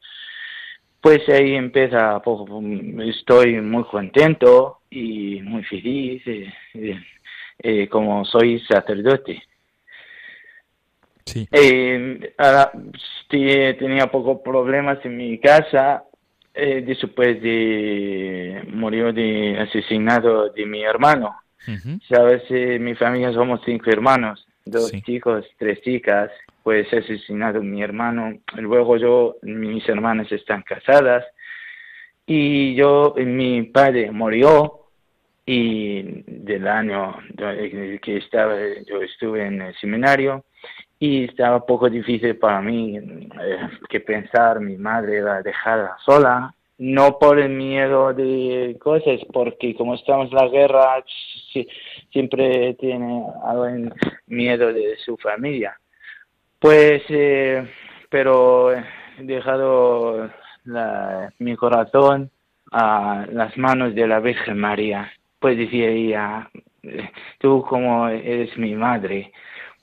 Pues 1.01 1.27
ahí 1.29 1.53
empieza, 1.53 2.19
poco, 2.21 2.59
estoy 3.03 3.61
muy 3.61 3.83
contento 3.83 4.79
y 4.89 5.41
muy 5.43 5.63
feliz 5.63 6.25
eh, 6.25 6.51
eh, 6.73 6.99
eh, 7.59 7.87
como 7.87 8.25
soy 8.25 8.59
sacerdote. 8.61 9.43
Sí. 11.25 11.47
Eh, 11.51 12.33
ahora, 12.37 12.71
sí, 13.29 13.47
tenía 13.77 14.07
pocos 14.07 14.39
problemas 14.43 15.03
en 15.05 15.17
mi 15.17 15.37
casa 15.39 16.03
eh, 16.55 16.83
después 16.85 17.41
de 17.41 18.63
murió 18.73 19.11
de 19.13 19.57
asesinado 19.59 20.49
de 20.49 20.65
mi 20.65 20.83
hermano. 20.83 21.35
Sabes, 22.07 22.43
Eh, 22.49 22.77
mi 22.79 22.93
familia 22.95 23.31
somos 23.33 23.61
cinco 23.65 23.89
hermanos, 23.89 24.47
dos 24.65 24.89
Sí. 24.89 25.01
chicos, 25.01 25.45
tres 25.57 25.81
chicas. 25.81 26.31
pues 26.63 26.91
asesinado 26.91 27.61
mi 27.61 27.83
hermano. 27.83 28.39
Luego 28.57 28.97
yo, 28.97 29.35
mis 29.43 29.87
hermanas 29.87 30.31
están 30.31 30.63
casadas 30.63 31.23
y 32.25 32.73
yo, 32.73 33.13
mi 33.19 33.61
padre 33.63 34.09
murió 34.09 34.79
y 35.45 36.01
del 36.25 36.67
año 36.67 37.17
de- 37.35 37.99
que 38.01 38.17
estaba, 38.17 38.55
yo 38.87 38.99
estuve 39.03 39.45
en 39.45 39.61
el 39.61 39.75
seminario 39.75 40.43
y 40.99 41.25
estaba 41.25 41.57
un 41.57 41.65
poco 41.65 41.89
difícil 41.89 42.37
para 42.37 42.61
mí 42.61 42.97
eh, 42.97 43.69
que 43.89 43.99
pensar 43.99 44.59
mi 44.59 44.77
madre 44.77 45.21
va 45.21 45.37
a 45.37 45.41
dejarla 45.41 45.97
sola, 46.05 46.53
no 46.77 47.17
por 47.19 47.39
el 47.39 47.49
miedo 47.49 48.13
de 48.13 48.75
cosas, 48.79 49.19
porque 49.31 49.75
como 49.75 49.95
estamos 49.95 50.29
en 50.31 50.35
la 50.37 50.47
guerra, 50.47 51.03
si- 51.51 51.67
siempre 52.11 52.73
tiene 52.75 53.23
algo 53.45 53.67
en 53.67 53.93
miedo 54.27 54.73
de 54.73 54.97
su 54.97 55.15
familia. 55.17 55.77
Pues, 56.59 57.03
eh, 57.09 57.65
pero 58.09 58.71
he 58.73 58.83
dejado 59.19 60.29
mi 61.39 61.55
corazón 61.55 62.29
a 62.71 63.25
las 63.31 63.57
manos 63.57 63.93
de 63.95 64.07
la 64.07 64.19
Virgen 64.19 64.57
María. 64.57 65.11
Pues 65.39 65.57
decía 65.57 65.87
ella, 65.89 66.49
eh, 66.83 67.09
tú 67.39 67.63
como 67.67 68.07
eres 68.09 68.57
mi 68.57 68.73
madre, 68.75 69.31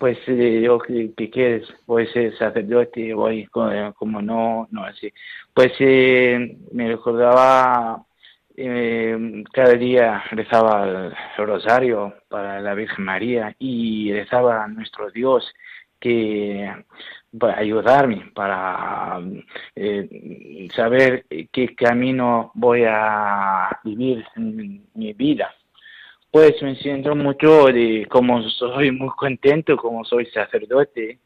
pues 0.03 0.19
eh, 0.27 0.61
yo 0.61 0.81
que, 0.81 1.13
quieres, 1.31 1.63
a 1.87 2.07
ser 2.07 2.37
sacerdote, 2.37 3.15
voy 3.15 3.47
co- 3.47 3.71
como 3.97 4.21
no, 4.21 4.67
no 4.73 4.83
así. 4.85 5.13
Pues 5.55 5.75
eh, 5.79 6.57
me 6.73 6.89
recordaba, 6.89 8.05
eh, 8.57 9.45
cada 9.53 9.75
día 9.75 10.25
rezaba 10.33 11.13
el 11.39 11.47
rosario 11.47 12.15
para 12.29 12.61
la 12.61 12.75
Virgen 12.75 13.05
María 13.05 13.55
y 13.61 14.13
rezaba 14.13 14.65
a 14.65 14.67
nuestro 14.67 15.09
Dios 15.13 15.49
que 16.01 16.69
para 17.39 17.59
ayudarme 17.61 18.33
para 18.35 19.21
eh, 19.77 20.69
saber 20.75 21.27
qué 21.53 21.77
camino 21.77 22.51
voy 22.55 22.83
a 22.89 23.79
vivir 23.85 24.25
en 24.35 24.85
mi 24.95 25.13
vida. 25.13 25.55
Pues 26.33 26.61
me 26.63 26.75
siento 26.77 27.15
mucho 27.15 27.67
de 27.67 28.07
como 28.09 28.43
soy 28.43 28.91
muy 28.91 29.11
contento 29.11 29.77
como 29.77 30.03
soy 30.05 30.25
sacerdote 30.27 31.19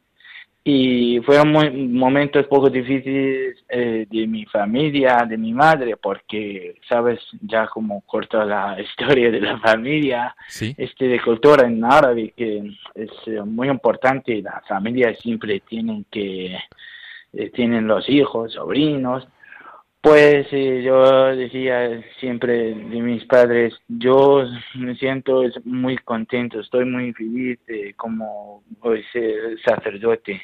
y 0.65 1.21
fueron 1.21 1.49
muy- 1.53 1.69
momentos 1.71 2.45
poco 2.47 2.69
difíciles 2.69 3.55
eh, 3.69 4.05
de 4.11 4.27
mi 4.27 4.43
familia, 4.47 5.25
de 5.25 5.37
mi 5.37 5.53
madre, 5.53 5.95
porque 5.95 6.75
sabes 6.89 7.21
ya 7.41 7.67
como 7.67 8.01
corta 8.01 8.43
la 8.43 8.75
historia 8.81 9.31
de 9.31 9.39
la 9.39 9.57
familia, 9.59 10.35
Sí. 10.49 10.75
este 10.77 11.07
de 11.07 11.21
cultura 11.21 11.65
en 11.65 11.85
árabe 11.85 12.33
que 12.35 12.69
es 12.95 13.11
eh, 13.27 13.41
muy 13.45 13.69
importante, 13.69 14.41
la 14.41 14.61
familia 14.67 15.15
siempre 15.15 15.61
tienen 15.61 16.05
que 16.11 16.57
eh, 17.33 17.49
tienen 17.51 17.87
los 17.87 18.09
hijos, 18.09 18.51
sobrinos, 18.53 19.25
pues 20.07 20.47
yo 20.51 21.35
decía 21.35 22.01
siempre 22.21 22.75
de 22.75 23.01
mis 23.01 23.25
padres, 23.25 23.73
yo 23.89 24.45
me 24.75 24.95
siento 24.95 25.43
muy 25.65 25.97
contento, 25.97 26.61
estoy 26.61 26.85
muy 26.85 27.11
feliz 27.11 27.59
como 27.97 28.63
sacerdote. 29.65 30.41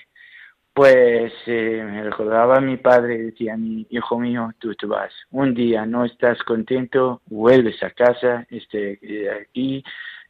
Pues 0.74 1.32
eh, 1.46 1.82
me 1.86 2.04
recordaba 2.04 2.58
a 2.58 2.62
mi 2.62 2.76
padre, 2.76 3.18
decía 3.20 3.56
mi 3.56 3.88
hijo 3.90 4.20
mío, 4.20 4.52
tú 4.60 4.76
te 4.76 4.86
vas. 4.86 5.14
Un 5.32 5.54
día 5.54 5.86
no 5.86 6.04
estás 6.04 6.44
contento, 6.44 7.22
vuelves 7.28 7.82
a 7.84 7.92
casa, 7.92 8.46
este, 8.50 9.00
eh, 9.02 9.30
aquí 9.32 9.82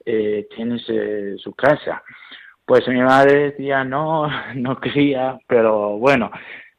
eh, 0.05 0.47
tienes 0.55 0.84
eh, 0.89 1.38
su 1.38 1.53
casa. 1.53 2.03
Pues 2.65 2.88
mi 2.88 3.01
madre 3.01 3.51
decía, 3.51 3.84
no, 3.84 4.29
no 4.55 4.79
quería, 4.79 5.39
pero 5.47 5.97
bueno, 5.97 6.29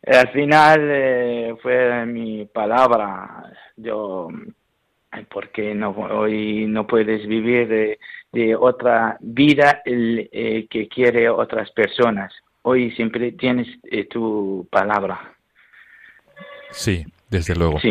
al 0.07 0.29
final 0.33 0.81
eh, 0.91 1.55
fue 1.63 2.07
mi 2.07 2.45
palabra. 2.47 3.53
Yo, 3.77 4.29
porque 5.33 5.75
no, 5.75 5.91
hoy 5.91 6.67
no 6.67 6.87
puedes 6.87 7.27
vivir 7.27 7.69
de, 7.69 7.99
de 8.33 8.57
otra 8.57 9.17
vida 9.21 9.83
el, 9.85 10.29
eh, 10.33 10.67
que 10.69 10.89
quiere 10.89 11.29
otras 11.29 11.71
personas. 11.71 12.33
Hoy 12.63 12.91
siempre 12.93 13.33
tienes 13.33 13.69
eh, 13.85 14.05
tu 14.05 14.67
palabra. 14.71 15.35
Sí, 16.71 17.05
desde 17.29 17.55
luego. 17.55 17.79
Sí. 17.81 17.91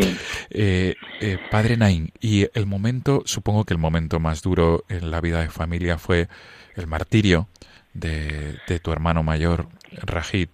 Eh, 0.50 0.94
eh, 1.20 1.38
padre 1.50 1.76
Nain, 1.76 2.12
y 2.20 2.48
el 2.54 2.66
momento, 2.66 3.22
supongo 3.24 3.64
que 3.64 3.74
el 3.74 3.78
momento 3.78 4.20
más 4.20 4.42
duro 4.42 4.84
en 4.88 5.10
la 5.10 5.20
vida 5.20 5.40
de 5.40 5.48
familia 5.48 5.96
fue 5.96 6.28
el 6.76 6.86
martirio 6.86 7.48
de, 7.94 8.56
de 8.66 8.80
tu 8.80 8.92
hermano 8.92 9.22
mayor, 9.22 9.68
Rajid, 10.02 10.48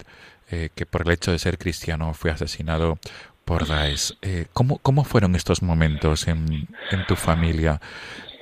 eh, 0.51 0.69
que 0.75 0.85
por 0.85 1.03
el 1.03 1.11
hecho 1.13 1.31
de 1.31 1.39
ser 1.39 1.57
cristiano 1.57 2.13
fue 2.13 2.31
asesinado 2.31 2.97
por 3.45 3.67
Daesh. 3.67 4.13
Eh, 4.21 4.45
¿cómo, 4.53 4.77
¿Cómo 4.79 5.03
fueron 5.03 5.35
estos 5.35 5.61
momentos 5.61 6.27
en, 6.27 6.67
en 6.91 7.05
tu 7.07 7.15
familia, 7.15 7.79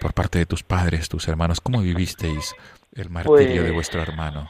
por 0.02 0.14
parte 0.14 0.40
de 0.40 0.46
tus 0.46 0.64
padres, 0.64 1.10
tus 1.10 1.28
hermanos? 1.28 1.62
¿Cómo 1.62 1.82
vivisteis 1.82 2.56
el 2.96 3.10
martirio 3.10 3.62
de 3.62 3.70
Pues- 3.70 3.74
vuestro 3.74 4.02
hermano? 4.02 4.50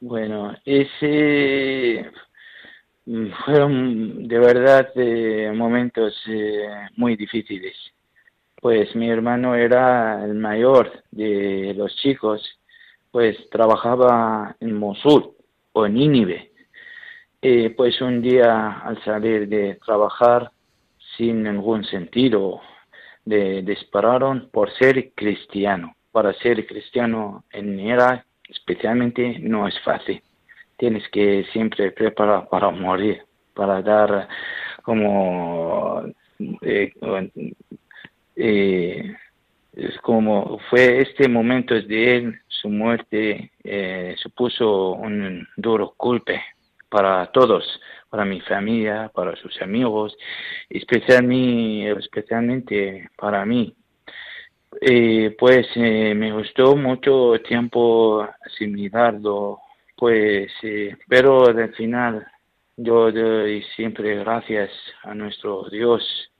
Bueno, 0.00 0.56
ese 0.64 2.08
mm, 3.06 3.26
fueron 3.44 4.28
de 4.28 4.38
verdad 4.38 4.88
eh, 4.94 5.50
momentos 5.54 6.14
eh, 6.28 6.68
muy 6.96 7.16
difíciles. 7.16 7.74
Pues 8.60 8.94
mi 8.94 9.08
hermano 9.10 9.54
era 9.54 10.24
el 10.24 10.34
mayor 10.34 11.04
de 11.10 11.74
los 11.76 11.94
chicos, 11.96 12.42
pues 13.10 13.36
trabajaba 13.50 14.56
en 14.60 14.74
Mosul 14.74 15.30
o 15.72 15.86
en 15.86 15.94
Nínive. 15.94 16.52
Eh, 17.40 17.70
pues 17.76 18.00
un 18.00 18.20
día 18.20 18.80
al 18.80 19.02
salir 19.04 19.48
de 19.48 19.76
trabajar 19.84 20.50
sin 21.16 21.44
ningún 21.44 21.84
sentido, 21.84 22.60
le 23.24 23.62
dispararon 23.62 24.48
por 24.50 24.72
ser 24.72 25.12
cristiano. 25.14 25.94
Para 26.10 26.32
ser 26.34 26.66
cristiano 26.66 27.44
en 27.52 27.78
Irak 27.78 28.26
especialmente 28.48 29.38
no 29.38 29.68
es 29.68 29.78
fácil. 29.80 30.20
Tienes 30.76 31.08
que 31.10 31.44
siempre 31.52 31.92
preparar 31.92 32.48
para 32.48 32.70
morir, 32.70 33.22
para 33.54 33.82
dar 33.82 34.28
como 34.82 36.02
eh, 36.62 36.92
eh, 38.36 39.14
como 40.02 40.58
fue 40.70 41.02
este 41.02 41.28
momento 41.28 41.74
de 41.74 42.16
él, 42.16 42.40
su 42.48 42.68
muerte 42.68 43.52
eh, 43.62 44.14
supuso 44.18 44.92
un 44.92 45.46
duro 45.56 45.94
golpe 45.96 46.40
para 46.88 47.26
todos, 47.32 47.64
para 48.10 48.24
mi 48.24 48.40
familia, 48.40 49.10
para 49.14 49.36
sus 49.36 49.60
amigos, 49.60 50.16
especialmente, 50.68 51.90
especialmente 51.98 53.08
para 53.16 53.44
mí. 53.44 53.74
Eh, 54.80 55.34
pues 55.38 55.66
eh, 55.76 56.14
me 56.14 56.32
gustó 56.32 56.76
mucho 56.76 57.40
tiempo 57.46 58.26
asimilarlo, 58.44 59.60
pues, 59.96 60.52
eh, 60.62 60.96
pero 61.08 61.46
al 61.46 61.74
final 61.74 62.26
yo 62.76 63.10
doy 63.10 63.62
siempre 63.74 64.16
gracias 64.16 64.70
a 65.02 65.14
nuestro 65.14 65.68
Dios 65.70 66.30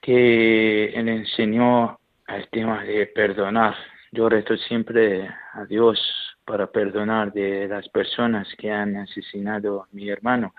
que 0.00 0.86
Él 0.86 1.08
enseñó 1.08 1.98
el 2.28 2.48
tema 2.48 2.84
de 2.84 3.06
perdonar. 3.06 3.74
Yo 4.12 4.28
reto 4.28 4.56
siempre 4.56 5.28
a 5.54 5.64
Dios 5.64 6.35
para 6.46 6.68
perdonar 6.68 7.32
de 7.32 7.68
las 7.68 7.88
personas 7.88 8.48
que 8.56 8.70
han 8.70 8.96
asesinado 8.96 9.82
a 9.82 9.88
mi 9.92 10.08
hermano. 10.08 10.54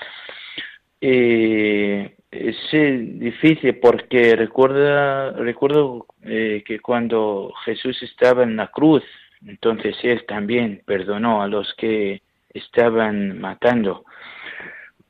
Eh, 1.00 2.16
es 2.30 2.58
eh, 2.74 3.00
difícil 3.00 3.76
porque 3.78 4.36
recuerda, 4.36 5.32
recuerdo 5.32 6.08
eh, 6.24 6.64
que 6.66 6.80
cuando 6.80 7.54
Jesús 7.66 8.02
estaba 8.04 8.44
en 8.44 8.58
la 8.58 8.68
cruz, 8.68 9.04
entonces 9.46 9.96
Él 10.04 10.26
también 10.28 10.82
perdonó 10.86 11.42
a 11.42 11.48
los 11.48 11.74
que 11.76 12.22
estaban 12.54 13.40
matando. 13.40 14.04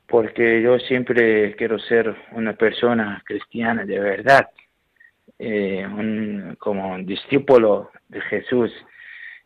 Porque 0.06 0.62
yo 0.62 0.78
siempre 0.78 1.54
quiero 1.56 1.78
ser 1.78 2.14
una 2.32 2.54
persona 2.54 3.22
cristiana 3.26 3.84
de 3.84 3.98
verdad, 3.98 4.48
un, 5.38 6.56
como 6.58 6.94
un 6.94 7.04
discípulo 7.04 7.90
de 8.08 8.20
Jesús. 8.22 8.72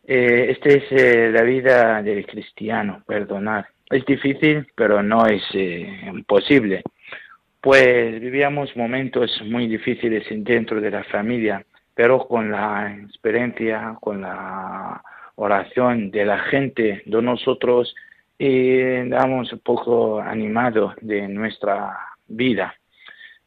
Eh, 0.05 0.47
esta 0.51 0.69
es 0.69 0.83
eh, 0.91 1.31
la 1.31 1.43
vida 1.43 2.01
del 2.01 2.25
cristiano, 2.25 3.03
perdonar. 3.05 3.67
Es 3.89 4.05
difícil, 4.05 4.67
pero 4.75 5.01
no 5.03 5.25
es 5.25 5.43
eh, 5.53 6.01
imposible. 6.07 6.83
Pues 7.61 8.19
vivíamos 8.19 8.75
momentos 8.75 9.41
muy 9.45 9.67
difíciles 9.67 10.25
dentro 10.29 10.81
de 10.81 10.91
la 10.91 11.03
familia, 11.05 11.65
pero 11.93 12.27
con 12.27 12.51
la 12.51 12.97
experiencia, 13.03 13.95
con 14.01 14.21
la 14.21 15.01
oración 15.35 16.11
de 16.11 16.25
la 16.25 16.39
gente, 16.39 17.03
de 17.05 17.21
nosotros, 17.21 17.95
eh, 18.39 19.05
damos 19.07 19.53
un 19.53 19.59
poco 19.59 20.19
animado 20.19 20.93
de 21.01 21.27
nuestra 21.27 21.97
vida. 22.27 22.75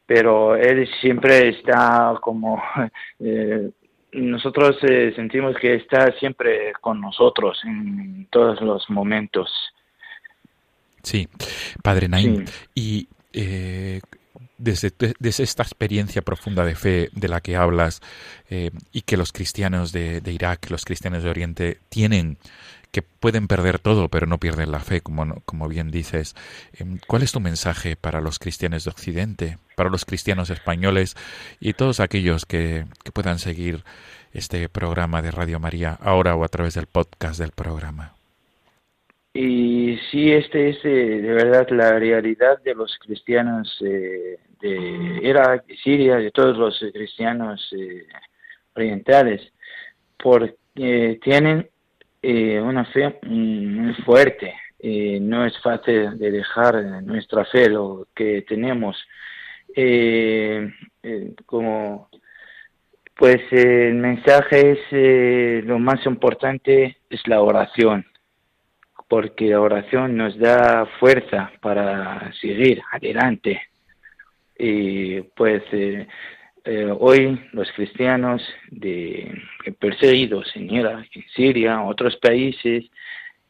Pero 0.06 0.56
Él 0.56 0.88
siempre 1.00 1.48
está 1.48 2.14
como, 2.20 2.62
eh, 3.20 3.70
nosotros 4.12 4.76
eh, 4.82 5.12
sentimos 5.14 5.56
que 5.60 5.74
está 5.74 6.12
siempre 6.18 6.72
con 6.80 7.00
nosotros 7.00 7.58
en 7.64 8.26
todos 8.30 8.60
los 8.60 8.88
momentos. 8.88 9.50
Sí, 11.02 11.28
Padre 11.82 12.08
Naim. 12.08 12.46
Sí. 12.46 12.52
Y 12.74 13.08
eh, 13.32 14.00
desde, 14.58 14.92
desde 15.18 15.44
esta 15.44 15.62
experiencia 15.62 16.22
profunda 16.22 16.64
de 16.64 16.74
fe 16.74 17.10
de 17.12 17.28
la 17.28 17.40
que 17.40 17.56
hablas 17.56 18.00
eh, 18.48 18.70
y 18.92 19.02
que 19.02 19.16
los 19.16 19.32
cristianos 19.32 19.92
de, 19.92 20.20
de 20.20 20.32
Irak, 20.32 20.70
los 20.70 20.84
cristianos 20.84 21.22
de 21.22 21.30
Oriente 21.30 21.78
tienen, 21.88 22.38
que 22.96 23.02
pueden 23.02 23.46
perder 23.46 23.78
todo, 23.78 24.08
pero 24.08 24.26
no 24.26 24.38
pierden 24.38 24.72
la 24.72 24.80
fe, 24.80 25.02
como, 25.02 25.42
como 25.44 25.68
bien 25.68 25.90
dices. 25.90 26.34
Em, 26.72 26.98
¿Cuál 27.06 27.22
es 27.22 27.30
tu 27.30 27.40
mensaje 27.40 27.94
para 27.94 28.22
los 28.22 28.38
cristianos 28.38 28.84
de 28.84 28.90
Occidente, 28.90 29.58
para 29.76 29.90
los 29.90 30.06
cristianos 30.06 30.48
españoles 30.48 31.14
y 31.60 31.74
todos 31.74 32.00
aquellos 32.00 32.46
que, 32.46 32.86
que 33.04 33.12
puedan 33.12 33.38
seguir 33.38 33.84
este 34.32 34.70
programa 34.70 35.20
de 35.20 35.30
Radio 35.30 35.60
María 35.60 35.98
ahora 36.00 36.36
o 36.36 36.42
a 36.42 36.48
través 36.48 36.72
del 36.72 36.86
podcast 36.86 37.38
del 37.38 37.50
programa? 37.50 38.14
Y 39.34 39.98
sí, 40.10 40.32
este 40.32 40.70
es 40.70 40.78
eh, 40.82 41.20
de 41.20 41.34
verdad 41.34 41.68
la 41.72 41.98
realidad 41.98 42.62
de 42.62 42.74
los 42.74 42.96
cristianos 43.04 43.76
eh, 43.84 44.38
de 44.62 45.20
Irak, 45.22 45.66
de 45.66 45.76
Siria, 45.76 46.16
de 46.16 46.30
todos 46.30 46.56
los 46.56 46.82
eh, 46.82 46.90
cristianos 46.94 47.60
orientales, 48.74 49.52
porque 50.16 51.20
tienen 51.22 51.68
eh, 52.28 52.60
una 52.60 52.84
fe 52.86 53.18
muy 53.22 53.94
fuerte. 54.04 54.52
Eh, 54.78 55.18
no 55.20 55.46
es 55.46 55.56
fácil 55.60 56.18
de 56.18 56.30
dejar 56.32 57.02
nuestra 57.02 57.44
fe, 57.44 57.68
lo 57.68 58.08
que 58.14 58.42
tenemos. 58.42 58.96
Eh, 59.74 60.72
eh, 61.02 61.34
como 61.44 62.08
pues 63.16 63.36
eh, 63.52 63.88
el 63.88 63.94
mensaje 63.94 64.72
es 64.72 64.78
eh, 64.90 65.62
lo 65.64 65.78
más 65.78 66.04
importante 66.06 66.98
es 67.08 67.26
la 67.26 67.40
oración 67.42 68.04
porque 69.08 69.50
la 69.50 69.60
oración 69.60 70.16
nos 70.16 70.36
da 70.36 70.86
fuerza 70.98 71.52
para 71.60 72.32
seguir 72.40 72.82
adelante. 72.90 73.62
Y 74.58 75.20
pues 75.20 75.62
eh, 76.66 76.92
hoy 76.98 77.40
los 77.52 77.70
cristianos 77.72 78.42
de, 78.70 79.32
perseguidos 79.78 80.50
en 80.56 80.70
Irak, 80.70 81.08
en 81.14 81.24
Siria, 81.34 81.82
otros 81.82 82.16
países, 82.16 82.84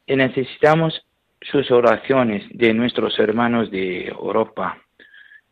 eh, 0.06 0.16
necesitamos 0.16 1.04
sus 1.40 1.70
oraciones 1.70 2.44
de 2.50 2.74
nuestros 2.74 3.18
hermanos 3.18 3.70
de 3.70 4.06
Europa, 4.08 4.78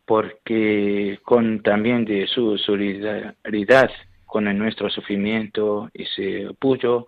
porque 0.05 1.19
con 1.23 1.61
también 1.61 2.05
de 2.05 2.27
su 2.27 2.57
solidaridad 2.57 3.89
con 4.25 4.57
nuestro 4.57 4.89
sufrimiento, 4.89 5.89
ese 5.93 6.47
apoyo, 6.47 7.07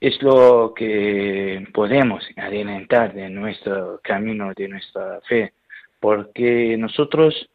es 0.00 0.22
lo 0.22 0.74
que 0.76 1.66
podemos 1.72 2.24
adelantar 2.36 3.14
de 3.14 3.28
nuestro 3.30 4.00
camino, 4.02 4.52
de 4.54 4.68
nuestra 4.68 5.20
fe, 5.22 5.54
porque 5.98 6.76
nosotros, 6.78 7.48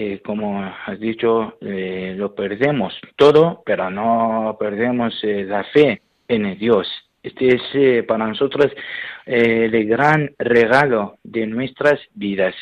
eh, 0.00 0.20
como 0.24 0.62
has 0.62 1.00
dicho, 1.00 1.58
eh, 1.60 2.14
lo 2.16 2.32
perdemos 2.32 2.94
todo, 3.16 3.64
pero 3.66 3.90
no 3.90 4.56
perdemos 4.56 5.12
eh, 5.24 5.42
la 5.44 5.64
fe 5.64 6.00
en 6.28 6.56
Dios. 6.56 6.86
Este 7.20 7.56
es 7.56 8.04
para 8.04 8.28
nosotros 8.28 8.68
el 9.26 9.86
gran 9.86 10.30
regalo 10.38 11.16
de 11.24 11.48
nuestras 11.48 11.98
vidas. 12.14 12.54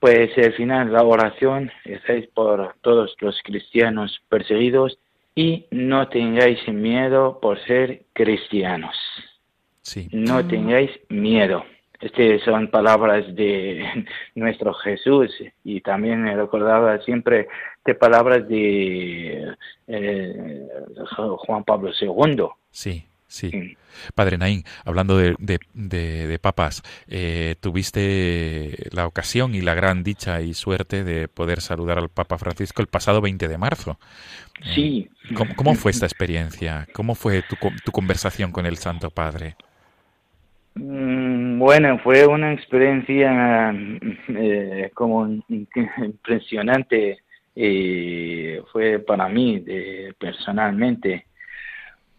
Pues 0.00 0.30
al 0.38 0.54
final 0.54 0.94
la 0.94 1.04
oración 1.04 1.70
es 1.84 2.26
por 2.28 2.74
todos 2.80 3.14
los 3.20 3.38
cristianos 3.42 4.18
perseguidos 4.30 4.98
y 5.34 5.66
no 5.70 6.08
tengáis 6.08 6.66
miedo 6.68 7.38
por 7.38 7.62
ser 7.66 8.06
cristianos. 8.14 8.96
Sí. 9.82 10.08
No 10.10 10.48
tengáis 10.48 10.90
miedo. 11.10 11.66
Estas 12.00 12.42
son 12.44 12.68
palabras 12.70 13.24
de 13.34 13.84
nuestro 14.34 14.74
Jesús 14.74 15.30
y 15.64 15.80
también 15.80 16.22
me 16.22 16.36
recordaba 16.36 16.98
siempre 17.02 17.48
de 17.84 17.94
palabras 17.94 18.46
de 18.48 19.54
eh, 19.86 20.68
Juan 21.38 21.64
Pablo 21.64 21.90
II. 21.98 22.46
Sí, 22.70 23.06
sí. 23.26 23.76
Padre 24.14 24.36
Naín, 24.36 24.64
hablando 24.84 25.16
de, 25.16 25.34
de, 25.38 25.58
de- 25.72 26.26
de 26.26 26.38
papas, 26.38 26.82
eh, 27.08 27.54
tuviste 27.60 28.76
la 28.92 29.06
ocasión 29.06 29.54
y 29.54 29.62
la 29.62 29.74
gran 29.74 30.02
dicha 30.02 30.40
y 30.42 30.52
suerte 30.52 31.02
de 31.04 31.28
poder 31.28 31.60
saludar 31.60 31.98
al 31.98 32.08
Papa 32.10 32.36
Francisco 32.38 32.82
el 32.82 32.88
pasado 32.88 33.20
20 33.22 33.48
de 33.48 33.56
marzo. 33.58 33.98
Sí. 34.74 35.08
¿Cómo, 35.34 35.54
cómo 35.56 35.74
fue 35.74 35.90
esta 35.92 36.06
experiencia? 36.06 36.86
¿Cómo 36.92 37.14
fue 37.14 37.42
tu, 37.42 37.56
tu 37.84 37.92
conversación 37.92 38.52
con 38.52 38.66
el 38.66 38.76
Santo 38.76 39.10
Padre? 39.10 39.56
Mm, 40.76 41.58
Bueno, 41.58 41.98
fue 42.00 42.26
una 42.26 42.52
experiencia 42.52 43.72
eh, 44.28 44.90
como 44.94 45.26
impresionante 45.26 47.18
y 47.54 48.56
fue 48.72 48.98
para 48.98 49.28
mí 49.28 49.64
personalmente. 50.18 51.26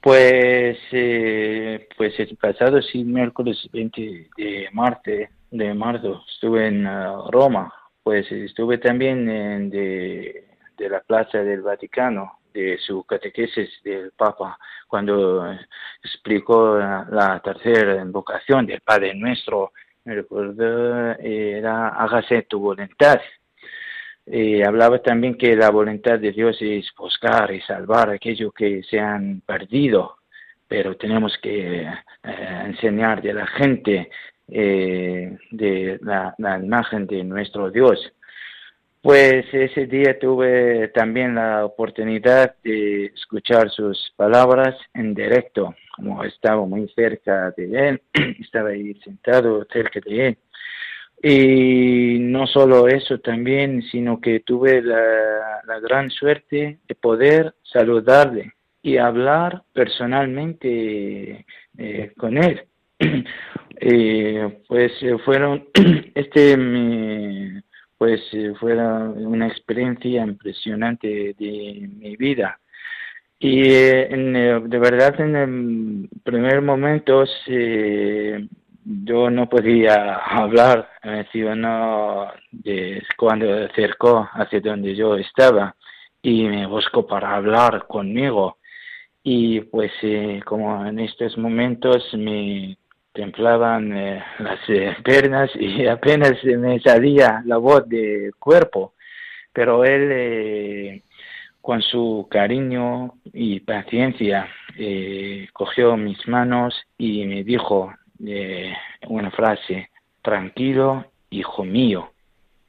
Pues, 0.02 0.78
eh, 0.92 1.88
pues 1.98 2.20
el 2.20 2.36
pasado 2.38 2.82
sí, 2.82 3.04
miércoles 3.04 3.70
20 3.74 4.30
de 4.38 4.70
marzo, 4.72 5.12
de 5.52 5.74
marzo 5.74 6.24
estuve 6.34 6.68
en 6.68 6.88
ah, 6.88 7.24
Roma. 7.32 7.72
Pues 8.04 8.32
estuve 8.32 8.78
también 8.78 9.30
en 9.30 9.70
de, 9.70 10.46
de 10.78 10.90
la 10.90 11.02
Plaza 11.02 11.40
del 11.44 11.62
Vaticano, 11.62 12.40
de 12.58 12.78
su 12.80 13.04
catequesis 13.04 13.70
del 13.84 14.12
Papa, 14.12 14.58
cuando 14.88 15.46
explicó 16.04 16.78
la, 16.78 17.40
tercera 17.44 18.02
invocación 18.02 18.66
del 18.66 18.82
Padre 18.82 19.14
Nuestro. 19.14 19.74
Me 20.06 20.16
recuerdo, 20.16 21.12
era 21.20 21.90
hágase 21.90 22.44
tu 22.44 22.60
voluntad. 22.60 23.20
Eh, 24.26 24.64
hablaba 24.66 25.00
también 25.00 25.38
que 25.38 25.56
la 25.56 25.70
voluntad 25.70 26.20
de 26.20 26.32
Dios 26.32 26.58
es 26.60 26.92
buscar 26.98 27.54
y 27.54 27.62
salvar 27.62 28.10
aquello 28.10 28.52
que 28.52 28.82
se 28.84 29.00
han 29.00 29.42
perdido, 29.42 30.18
pero 30.68 30.98
tenemos 30.98 31.38
que 31.38 31.84
eh, 31.84 31.94
enseñar 32.66 33.22
de 33.22 33.34
la 33.34 33.48
gente 33.48 34.10
eh, 34.50 35.38
de 35.52 36.00
la 36.02 36.60
imagen 36.60 37.06
de 37.06 37.24
nuestro 37.24 37.70
Dios. 37.70 38.00
Pues 39.08 39.46
ese 39.54 39.86
día 39.86 40.20
tuve 40.20 40.90
también 40.90 41.36
la 41.36 41.64
oportunidad 41.64 42.56
de 42.62 43.06
escuchar 43.06 43.70
sus 43.70 44.12
palabras 44.18 44.76
en 44.94 45.14
directo, 45.14 45.74
como 45.96 46.26
estaba 46.26 46.66
muy 46.66 46.90
cerca 46.90 47.52
de 47.56 47.88
él, 47.88 48.02
estaba 48.42 48.72
ahí 48.72 48.94
sentado 48.96 49.66
cerca 49.72 50.02
de 50.06 50.28
él. 50.28 50.38
Y 51.24 52.20
no 52.20 52.48
solo 52.48 52.90
eso 52.90 53.18
también, 53.20 53.82
sino 53.84 54.20
que 54.20 54.42
tuve 54.42 54.82
la, 54.82 55.80
gran 55.82 56.10
suerte 56.12 56.80
de 56.86 56.96
poder 56.96 57.56
saludarle 57.64 58.56
y 58.82 58.98
hablar 58.98 59.64
personalmente 59.72 61.46
eh, 61.78 62.12
con 62.18 62.38
él. 62.38 62.66
Eh, 63.80 64.64
pues 64.68 64.92
eh, 65.04 65.16
fueron, 65.24 65.68
este 66.16 66.58
mi- 66.58 67.62
pues 67.98 68.22
eh, 68.34 68.54
fuera 68.60 69.00
una 69.00 69.48
experiencia 69.48 70.24
impresionante 70.24 71.36
de 71.38 71.90
mi 71.98 72.16
vida. 72.16 72.60
Y 73.40 73.62
eh, 73.70 74.14
en, 74.14 74.36
eh, 74.36 74.60
de 74.66 74.80
verdad 74.80 75.20
en 75.22 75.36
el 75.36 76.10
primer 76.24 76.62
momento 76.62 77.24
yo 78.84 79.30
no 79.30 79.50
podía 79.50 80.16
hablar, 80.26 80.90
mencionó 81.04 82.32
de 82.52 83.04
cuando 83.18 83.66
acercó 83.66 84.30
hacia 84.34 84.62
donde 84.62 84.96
yo 84.96 85.16
estaba 85.16 85.76
y 86.22 86.44
me 86.44 86.66
buscó 86.68 87.06
para 87.06 87.36
hablar 87.36 87.86
conmigo. 87.88 88.58
Y 89.24 89.62
pues 89.62 89.92
como 90.46 90.86
en 90.86 91.00
estos 91.00 91.38
momentos 91.38 92.14
me 92.14 92.78
templaban 93.18 93.98
eh, 93.98 94.24
las 94.38 94.60
eh, 94.70 94.96
piernas 95.04 95.50
y 95.56 95.88
apenas 95.98 96.42
me 96.44 96.80
salía 96.80 97.42
la 97.46 97.58
voz 97.58 97.90
del 97.90 98.36
cuerpo, 98.36 98.94
pero 99.52 99.84
él 99.84 100.10
eh, 100.12 101.02
con 101.60 101.82
su 101.82 102.28
cariño 102.30 103.16
y 103.34 103.60
paciencia 103.62 104.48
eh, 104.78 105.48
cogió 105.52 105.98
mis 105.98 106.28
manos 106.28 106.76
y 106.98 107.26
me 107.26 107.44
dijo 107.44 107.92
eh, 108.24 108.72
una 109.08 109.32
frase, 109.32 109.90
tranquilo, 110.22 111.06
hijo 111.32 111.64
mío. 111.64 112.12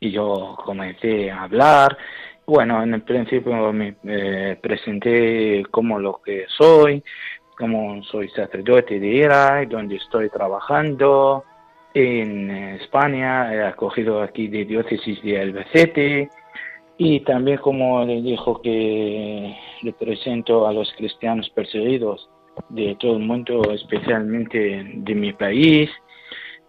Y 0.00 0.12
yo 0.12 0.56
comencé 0.64 1.30
a 1.30 1.42
hablar. 1.42 1.98
Bueno, 2.46 2.82
en 2.82 2.94
el 2.94 3.02
principio 3.02 3.72
me 3.74 3.92
presenté 4.62 5.64
como 5.70 5.98
lo 5.98 6.22
que 6.24 6.46
soy, 6.56 7.02
como 7.58 8.02
soy 8.04 8.28
sacerdote 8.28 9.00
de 9.00 9.08
Irak, 9.08 9.68
donde 9.68 9.96
estoy 9.96 10.30
trabajando 10.30 11.44
en 11.92 12.50
España, 12.50 13.52
he 13.52 13.64
acogido 13.64 14.22
aquí 14.22 14.46
de 14.46 14.64
diócesis 14.64 15.20
de 15.22 15.40
Albacete, 15.40 16.30
y 16.96 17.20
también 17.20 17.58
como 17.58 18.04
le 18.04 18.22
dijo 18.22 18.60
que 18.62 19.56
le 19.82 19.92
presento 19.92 20.68
a 20.68 20.72
los 20.72 20.92
cristianos 20.96 21.50
perseguidos 21.50 22.28
de 22.68 22.96
todo 22.96 23.16
el 23.16 23.24
mundo, 23.24 23.62
especialmente 23.72 24.84
de 24.94 25.14
mi 25.14 25.32
país, 25.32 25.90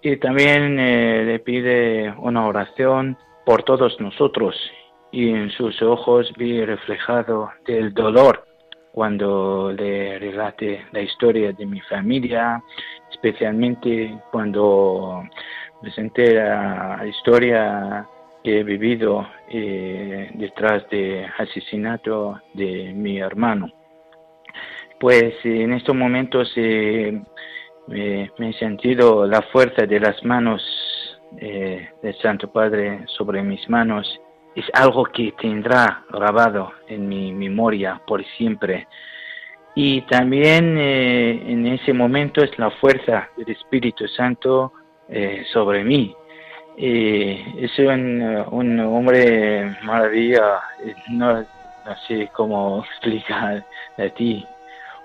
Y 0.01 0.15
también 0.15 0.79
eh, 0.79 1.25
le 1.25 1.39
pide 1.39 2.13
una 2.19 2.47
oración 2.47 3.17
por 3.45 3.63
todos 3.63 3.99
nosotros. 3.99 4.55
Y 5.11 5.29
en 5.29 5.49
sus 5.51 5.81
ojos 5.81 6.31
vi 6.37 6.63
reflejado 6.63 7.49
el 7.67 7.93
dolor 7.93 8.48
cuando 8.91 9.71
le 9.71 10.19
relate 10.19 10.85
la 10.91 11.01
historia 11.01 11.53
de 11.53 11.65
mi 11.65 11.79
familia, 11.81 12.61
especialmente 13.11 14.17
cuando 14.31 15.23
presenté 15.81 16.35
la 16.35 17.05
historia 17.07 18.07
que 18.43 18.59
he 18.59 18.63
vivido 18.63 19.27
eh, 19.49 20.31
detrás 20.33 20.87
del 20.89 21.25
asesinato 21.37 22.41
de 22.53 22.93
mi 22.93 23.19
hermano. 23.19 23.71
Pues 24.99 25.33
en 25.43 25.73
estos 25.73 25.95
momentos 25.95 26.51
eh, 26.55 27.21
me, 27.87 28.31
he 28.37 28.53
sentido 28.53 29.25
la 29.25 29.41
fuerza 29.43 29.85
de 29.85 29.99
las 29.99 30.23
manos 30.23 30.61
eh, 31.37 31.89
del 32.01 32.15
Santo 32.17 32.51
Padre 32.51 33.03
sobre 33.07 33.41
mis 33.43 33.67
manos. 33.69 34.19
Es 34.55 34.65
algo 34.73 35.05
que 35.05 35.33
tendrá 35.33 36.03
grabado 36.09 36.71
en 36.87 37.07
mi 37.07 37.31
memoria 37.31 38.01
por 38.05 38.23
siempre. 38.37 38.87
Y 39.75 40.01
también 40.01 40.77
eh, 40.77 41.51
en 41.51 41.67
ese 41.67 41.93
momento 41.93 42.43
es 42.43 42.57
la 42.57 42.71
fuerza 42.71 43.29
del 43.37 43.49
Espíritu 43.49 44.07
Santo 44.07 44.73
eh, 45.07 45.45
sobre 45.53 45.83
mí. 45.83 46.15
Eh, 46.75 47.43
es 47.59 47.77
un, 47.79 48.21
un 48.51 48.79
hombre 48.79 49.77
maravilla, 49.83 50.59
no, 51.09 51.33
no 51.39 51.95
sé 52.07 52.29
cómo 52.33 52.83
explicar 52.91 53.63
a 53.97 54.09
ti. 54.09 54.45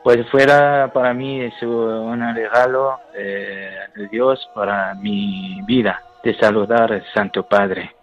Pues 0.02 0.26
fuera 0.28 0.90
para 0.92 1.14
mí 1.14 1.40
es 1.40 1.62
un 1.62 2.34
regalo 2.34 2.98
de 3.14 4.08
Dios 4.10 4.50
para 4.54 4.94
mi 4.94 5.60
vida, 5.66 6.02
de 6.22 6.34
saludar 6.34 6.92
al 6.92 7.04
Santo 7.14 7.44
Padre. 7.44 7.94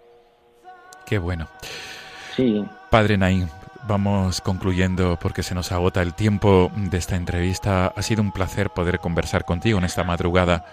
Qué 1.06 1.18
bueno. 1.18 1.48
Sí, 2.36 2.66
Padre 2.90 3.18
Naín, 3.18 3.50
vamos 3.88 4.42
concluyendo 4.42 5.18
porque 5.22 5.44
se 5.44 5.56
nos 5.56 5.72
agota 5.72 6.02
el 6.02 6.14
tiempo 6.14 6.72
de 6.76 6.98
esta 6.98 7.16
entrevista. 7.16 7.88
Ha 7.96 8.02
sido 8.02 8.22
un 8.22 8.32
placer 8.32 8.70
poder 8.70 9.00
conversar 9.00 9.44
contigo 9.46 9.78
en 9.80 9.86
esta 9.86 10.04
madrugada. 10.04 10.64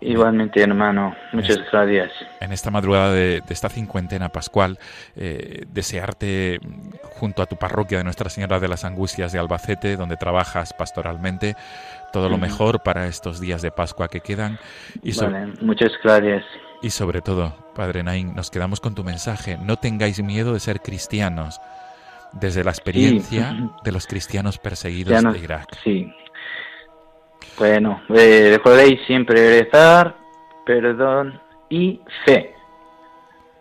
igualmente 0.00 0.60
hermano, 0.62 1.14
muchas 1.32 1.58
gracias. 1.72 2.10
En 2.40 2.52
esta 2.52 2.70
madrugada 2.70 3.12
de, 3.12 3.42
de 3.46 3.54
esta 3.54 3.68
cincuentena 3.68 4.28
pascual, 4.28 4.78
eh, 5.16 5.64
desearte 5.68 6.58
mm, 6.62 6.90
junto 7.18 7.42
a 7.42 7.46
tu 7.46 7.56
parroquia 7.56 7.98
de 7.98 8.04
Nuestra 8.04 8.30
Señora 8.30 8.60
de 8.60 8.68
las 8.68 8.84
Angustias 8.84 9.32
de 9.32 9.38
Albacete, 9.40 9.96
donde 9.96 10.16
trabajas 10.16 10.72
pastoralmente, 10.72 11.56
todo 12.12 12.28
lo 12.28 12.38
mejor 12.38 12.80
para 12.82 13.06
estos 13.06 13.38
días 13.40 13.60
de 13.62 13.70
Pascua 13.70 14.08
que 14.08 14.20
quedan 14.20 14.58
y, 15.02 15.12
so- 15.12 15.30
Vale, 15.30 15.52
muchas 15.60 15.90
gracias. 16.02 16.44
Y 16.82 16.90
sobre 16.90 17.20
todo, 17.22 17.54
Padre 17.74 18.02
Naín, 18.02 18.34
nos 18.34 18.50
quedamos 18.50 18.80
con 18.80 18.94
tu 18.94 19.04
mensaje. 19.04 19.58
No 19.58 19.76
tengáis 19.76 20.22
miedo 20.22 20.52
de 20.52 20.60
ser 20.60 20.80
cristianos, 20.80 21.60
desde 22.32 22.62
la 22.64 22.70
experiencia 22.70 23.56
ujú. 23.58 23.72
de 23.84 23.92
los 23.92 24.06
cristianos 24.06 24.58
perseguidos 24.58 25.22
de 25.22 25.38
Irak. 25.38 25.66
Sí. 25.82 26.12
Bueno, 27.58 28.00
eh, 28.14 28.50
recordéis 28.56 29.00
siempre 29.06 29.62
rezar, 29.62 30.16
perdón 30.64 31.40
y 31.68 32.00
fe. 32.24 32.54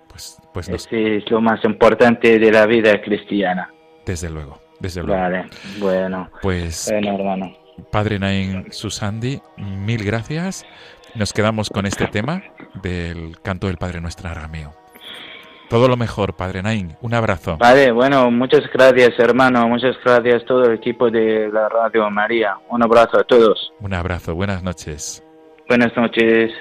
Pues, 0.09 0.37
pues 0.53 0.69
nos- 0.69 0.85
Ese 0.85 1.17
es 1.17 1.31
lo 1.31 1.41
más 1.41 1.63
importante 1.63 2.37
de 2.39 2.51
la 2.51 2.65
vida 2.65 3.01
cristiana. 3.01 3.69
desde 4.05 4.29
luego, 4.29 4.59
desde 4.79 5.03
luego. 5.03 5.19
Vale, 5.21 5.45
bueno, 5.79 6.29
Pues 6.41 6.87
bueno 6.91 7.15
hermano. 7.15 7.53
Padre 7.91 8.17
Nain 8.19 8.71
Susandi, 8.71 9.39
mil 9.57 10.03
gracias. 10.03 10.65
Nos 11.15 11.33
quedamos 11.33 11.69
con 11.69 11.85
este 11.85 12.07
tema 12.07 12.43
del 12.81 13.39
canto 13.41 13.67
del 13.67 13.77
Padre 13.77 14.01
Nuestro 14.01 14.29
en 14.29 14.37
arameo. 14.37 14.73
Todo 15.69 15.89
lo 15.89 15.97
mejor, 15.97 16.35
Padre 16.35 16.63
Nain. 16.63 16.95
Un 17.01 17.13
abrazo. 17.13 17.57
Vale, 17.57 17.91
bueno, 17.91 18.31
muchas 18.31 18.63
gracias 18.73 19.19
hermano, 19.19 19.67
muchas 19.67 19.97
gracias 20.03 20.43
a 20.43 20.45
todo 20.45 20.63
el 20.65 20.75
equipo 20.75 21.09
de 21.09 21.49
la 21.51 21.67
Radio 21.67 22.09
María. 22.09 22.55
Un 22.69 22.83
abrazo 22.83 23.19
a 23.19 23.23
todos. 23.23 23.73
Un 23.81 23.93
abrazo. 23.93 24.33
Buenas 24.33 24.63
noches. 24.63 25.23
Buenas 25.67 25.95
noches. 25.97 26.51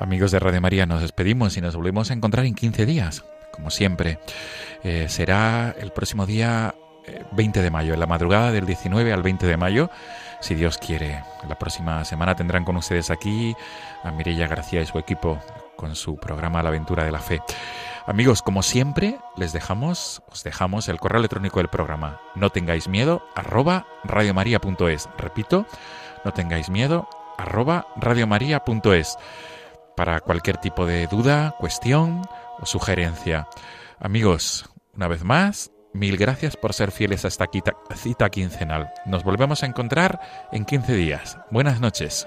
Amigos 0.00 0.30
de 0.30 0.38
Radio 0.38 0.62
María, 0.62 0.86
nos 0.86 1.02
despedimos 1.02 1.58
y 1.58 1.60
nos 1.60 1.76
volvemos 1.76 2.10
a 2.10 2.14
encontrar 2.14 2.46
en 2.46 2.54
15 2.54 2.86
días, 2.86 3.22
como 3.52 3.68
siempre. 3.70 4.18
Eh, 4.82 5.06
será 5.10 5.74
el 5.78 5.92
próximo 5.92 6.24
día 6.24 6.74
eh, 7.06 7.22
20 7.32 7.60
de 7.60 7.70
mayo, 7.70 7.92
en 7.92 8.00
la 8.00 8.06
madrugada 8.06 8.50
del 8.50 8.64
19 8.64 9.12
al 9.12 9.22
20 9.22 9.46
de 9.46 9.58
mayo, 9.58 9.90
si 10.40 10.54
Dios 10.54 10.78
quiere. 10.78 11.22
La 11.46 11.58
próxima 11.58 12.02
semana 12.06 12.34
tendrán 12.34 12.64
con 12.64 12.78
ustedes 12.78 13.10
aquí 13.10 13.54
a 14.02 14.10
Mireia 14.10 14.48
García 14.48 14.80
y 14.80 14.86
su 14.86 14.98
equipo 14.98 15.38
con 15.76 15.94
su 15.94 16.16
programa 16.16 16.62
La 16.62 16.70
aventura 16.70 17.04
de 17.04 17.12
la 17.12 17.20
fe. 17.20 17.42
Amigos, 18.06 18.40
como 18.40 18.62
siempre, 18.62 19.18
les 19.36 19.52
dejamos, 19.52 20.22
os 20.32 20.42
dejamos 20.42 20.88
el 20.88 20.98
correo 20.98 21.18
electrónico 21.18 21.58
del 21.58 21.68
programa. 21.68 22.22
No 22.34 22.48
tengáis 22.48 22.88
miedo, 22.88 23.22
arroba 23.34 23.86
radiomaria.es. 24.04 25.10
Repito, 25.18 25.66
no 26.24 26.32
tengáis 26.32 26.70
miedo, 26.70 27.06
arroba 27.36 27.86
radiomaria.es 27.96 29.18
para 30.00 30.20
cualquier 30.20 30.56
tipo 30.56 30.86
de 30.86 31.06
duda, 31.08 31.54
cuestión 31.58 32.22
o 32.58 32.64
sugerencia. 32.64 33.46
Amigos, 33.98 34.64
una 34.94 35.08
vez 35.08 35.24
más, 35.24 35.72
mil 35.92 36.16
gracias 36.16 36.56
por 36.56 36.72
ser 36.72 36.90
fieles 36.90 37.26
a 37.26 37.28
esta 37.28 37.44
cita 37.94 38.30
quincenal. 38.30 38.90
Nos 39.04 39.24
volvemos 39.24 39.62
a 39.62 39.66
encontrar 39.66 40.48
en 40.52 40.64
15 40.64 40.94
días. 40.94 41.36
Buenas 41.50 41.82
noches. 41.82 42.26